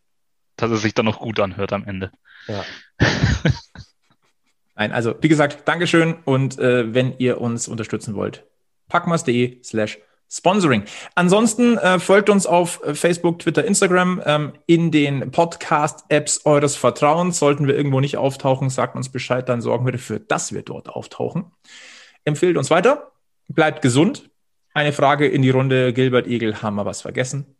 Dass 0.56 0.72
es 0.72 0.82
sich 0.82 0.94
dann 0.94 1.06
noch 1.06 1.20
gut 1.20 1.40
anhört 1.40 1.74
am 1.74 1.84
Ende. 1.86 2.12
Ja. 2.48 2.64
Nein, 4.76 4.92
also 4.92 5.16
wie 5.22 5.28
gesagt, 5.28 5.68
Dankeschön 5.68 6.16
und 6.26 6.58
äh, 6.60 6.94
wenn 6.94 7.18
ihr 7.18 7.42
uns 7.42 7.68
unterstützen 7.68 8.16
wollt, 8.16 8.46
packmas.de 8.88 9.62
slash 9.64 10.00
Sponsoring. 10.32 10.84
Ansonsten 11.14 11.78
äh, 11.78 12.00
folgt 12.00 12.30
uns 12.30 12.46
auf 12.46 12.82
äh, 12.86 12.96
Facebook, 12.96 13.40
Twitter, 13.40 13.66
Instagram, 13.66 14.22
ähm, 14.26 14.54
in 14.66 14.90
den 14.90 15.30
Podcast-Apps 15.32 16.46
eures 16.46 16.78
Vertrauens. 16.78 17.38
Sollten 17.38 17.68
wir 17.68 17.76
irgendwo 17.76 18.00
nicht 18.00 18.16
auftauchen, 18.16 18.70
sagt 18.70 18.96
uns 18.96 19.10
Bescheid, 19.10 19.50
dann 19.50 19.62
sorgen 19.62 19.86
wir 19.86 19.92
dafür, 19.92 20.20
dass 20.20 20.54
wir 20.54 20.62
dort 20.62 20.88
auftauchen. 20.88 21.52
Empfehlt 22.24 22.56
uns 22.56 22.70
weiter, 22.70 23.12
bleibt 23.50 23.82
gesund. 23.82 24.30
Eine 24.74 24.94
Frage 24.94 25.28
in 25.28 25.42
die 25.42 25.50
Runde, 25.50 25.92
Gilbert 25.92 26.28
Egel, 26.28 26.62
haben 26.62 26.76
wir 26.76 26.86
was 26.86 27.02
vergessen? 27.02 27.58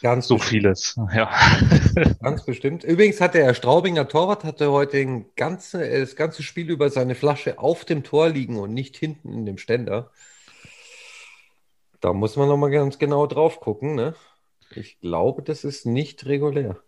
Ganz 0.00 0.26
so 0.26 0.38
vieles, 0.38 0.96
ja. 1.14 1.30
Ganz 2.20 2.44
bestimmt. 2.44 2.82
Übrigens 2.82 3.20
hat 3.20 3.34
der 3.34 3.54
Straubinger 3.54 4.08
Torwart 4.08 4.42
hatte 4.42 4.72
heute 4.72 4.96
den 4.96 5.26
ganze, 5.36 6.00
das 6.00 6.16
ganze 6.16 6.42
Spiel 6.42 6.68
über 6.68 6.90
seine 6.90 7.14
Flasche 7.14 7.60
auf 7.60 7.84
dem 7.84 8.02
Tor 8.02 8.28
liegen 8.28 8.58
und 8.58 8.74
nicht 8.74 8.96
hinten 8.96 9.32
in 9.32 9.46
dem 9.46 9.58
Ständer. 9.58 10.10
Da 12.02 12.12
muss 12.12 12.36
man 12.36 12.48
nochmal 12.48 12.72
ganz 12.72 12.98
genau 12.98 13.26
drauf 13.26 13.60
gucken. 13.60 13.94
Ne? 13.94 14.14
Ich 14.74 15.00
glaube, 15.00 15.42
das 15.42 15.64
ist 15.64 15.86
nicht 15.86 16.26
regulär. 16.26 16.76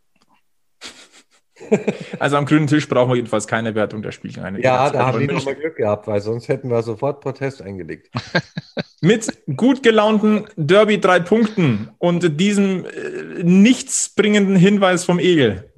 Also 2.19 2.37
am 2.37 2.47
grünen 2.47 2.67
Tisch 2.67 2.89
brauchen 2.89 3.11
wir 3.11 3.17
jedenfalls 3.17 3.47
keine 3.47 3.75
Wertung 3.75 4.03
der 4.03 4.11
Spielchen. 4.11 4.43
Ja, 4.61 4.91
da 4.91 5.07
haben 5.07 5.21
wir 5.21 5.33
nochmal 5.33 5.55
Glück 5.55 5.77
gehabt, 5.77 6.09
weil 6.09 6.21
sonst 6.21 6.49
hätten 6.49 6.69
wir 6.69 6.83
sofort 6.83 7.21
Protest 7.21 7.62
eingelegt. 7.62 8.11
Mit 9.01 9.33
gut 9.57 9.83
gelaunten 9.83 10.47
Derby 10.57 11.01
drei 11.01 11.21
Punkten 11.21 11.91
und 11.99 12.41
diesem 12.41 12.85
äh, 12.85 13.43
nichtsbringenden 13.43 14.57
Hinweis 14.57 15.05
vom 15.05 15.19
Egel 15.19 15.73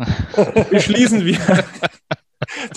beschließen 0.70 1.24
wir 1.26 1.38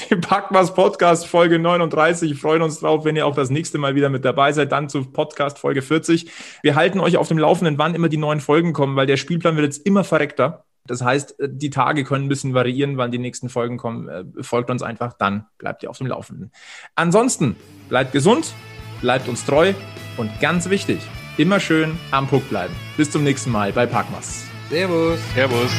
Packmas 0.22 0.74
Podcast 0.74 1.28
Folge 1.28 1.60
39. 1.60 2.32
Wir 2.32 2.38
freuen 2.38 2.62
uns 2.62 2.80
drauf, 2.80 3.06
wenn 3.06 3.16
ihr 3.16 3.26
auch 3.26 3.36
das 3.36 3.50
nächste 3.50 3.78
Mal 3.78 3.96
wieder 3.96 4.10
mit 4.10 4.26
dabei 4.26 4.52
seid, 4.52 4.72
dann 4.72 4.90
zu 4.90 5.06
Podcast 5.06 5.60
Folge 5.60 5.82
40. 5.82 6.30
Wir 6.64 6.76
halten 6.76 7.00
euch 7.00 7.18
auf 7.18 7.28
dem 7.28 7.38
Laufenden, 7.38 7.78
wann 7.78 7.96
immer 7.96 8.10
die 8.10 8.18
neuen 8.18 8.40
Folgen 8.40 8.74
kommen, 8.74 8.96
weil 8.96 9.06
der 9.06 9.18
Spielplan 9.18 9.56
wird 9.56 9.66
jetzt 9.66 9.86
immer 9.86 10.04
verreckter. 10.04 10.66
Das 10.86 11.04
heißt, 11.04 11.40
äh, 11.40 11.50
die 11.52 11.70
Tage 11.70 12.04
können 12.04 12.26
ein 12.26 12.30
bisschen 12.30 12.54
variieren, 12.54 12.98
wann 12.98 13.12
die 13.12 13.20
nächsten 13.20 13.50
Folgen 13.50 13.78
kommen. 13.78 14.10
Äh, 14.10 14.24
folgt 14.42 14.72
uns 14.72 14.82
einfach, 14.82 15.14
dann 15.14 15.46
bleibt 15.58 15.84
ihr 15.84 15.90
auf 15.90 15.98
dem 15.98 16.08
Laufenden. 16.08 16.52
Ansonsten 16.96 17.56
bleibt 17.90 18.12
gesund, 18.12 18.54
bleibt 19.02 19.28
uns 19.28 19.46
treu 19.46 19.74
und 20.18 20.32
ganz 20.40 20.70
wichtig, 20.70 21.00
immer 21.38 21.60
schön 21.60 21.98
am 22.12 22.28
Puck 22.28 22.50
bleiben. 22.50 22.74
Bis 22.98 23.12
zum 23.12 23.24
nächsten 23.24 23.52
Mal 23.52 23.72
bei 23.74 23.86
Packmas. 23.86 24.46
Servus. 24.70 25.20
Servus. 25.34 25.72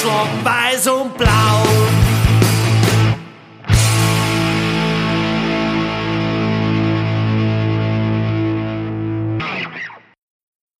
Herzschlag 0.00 0.44
weiß 0.44 0.86
und 0.88 1.18
blau. 1.18 1.39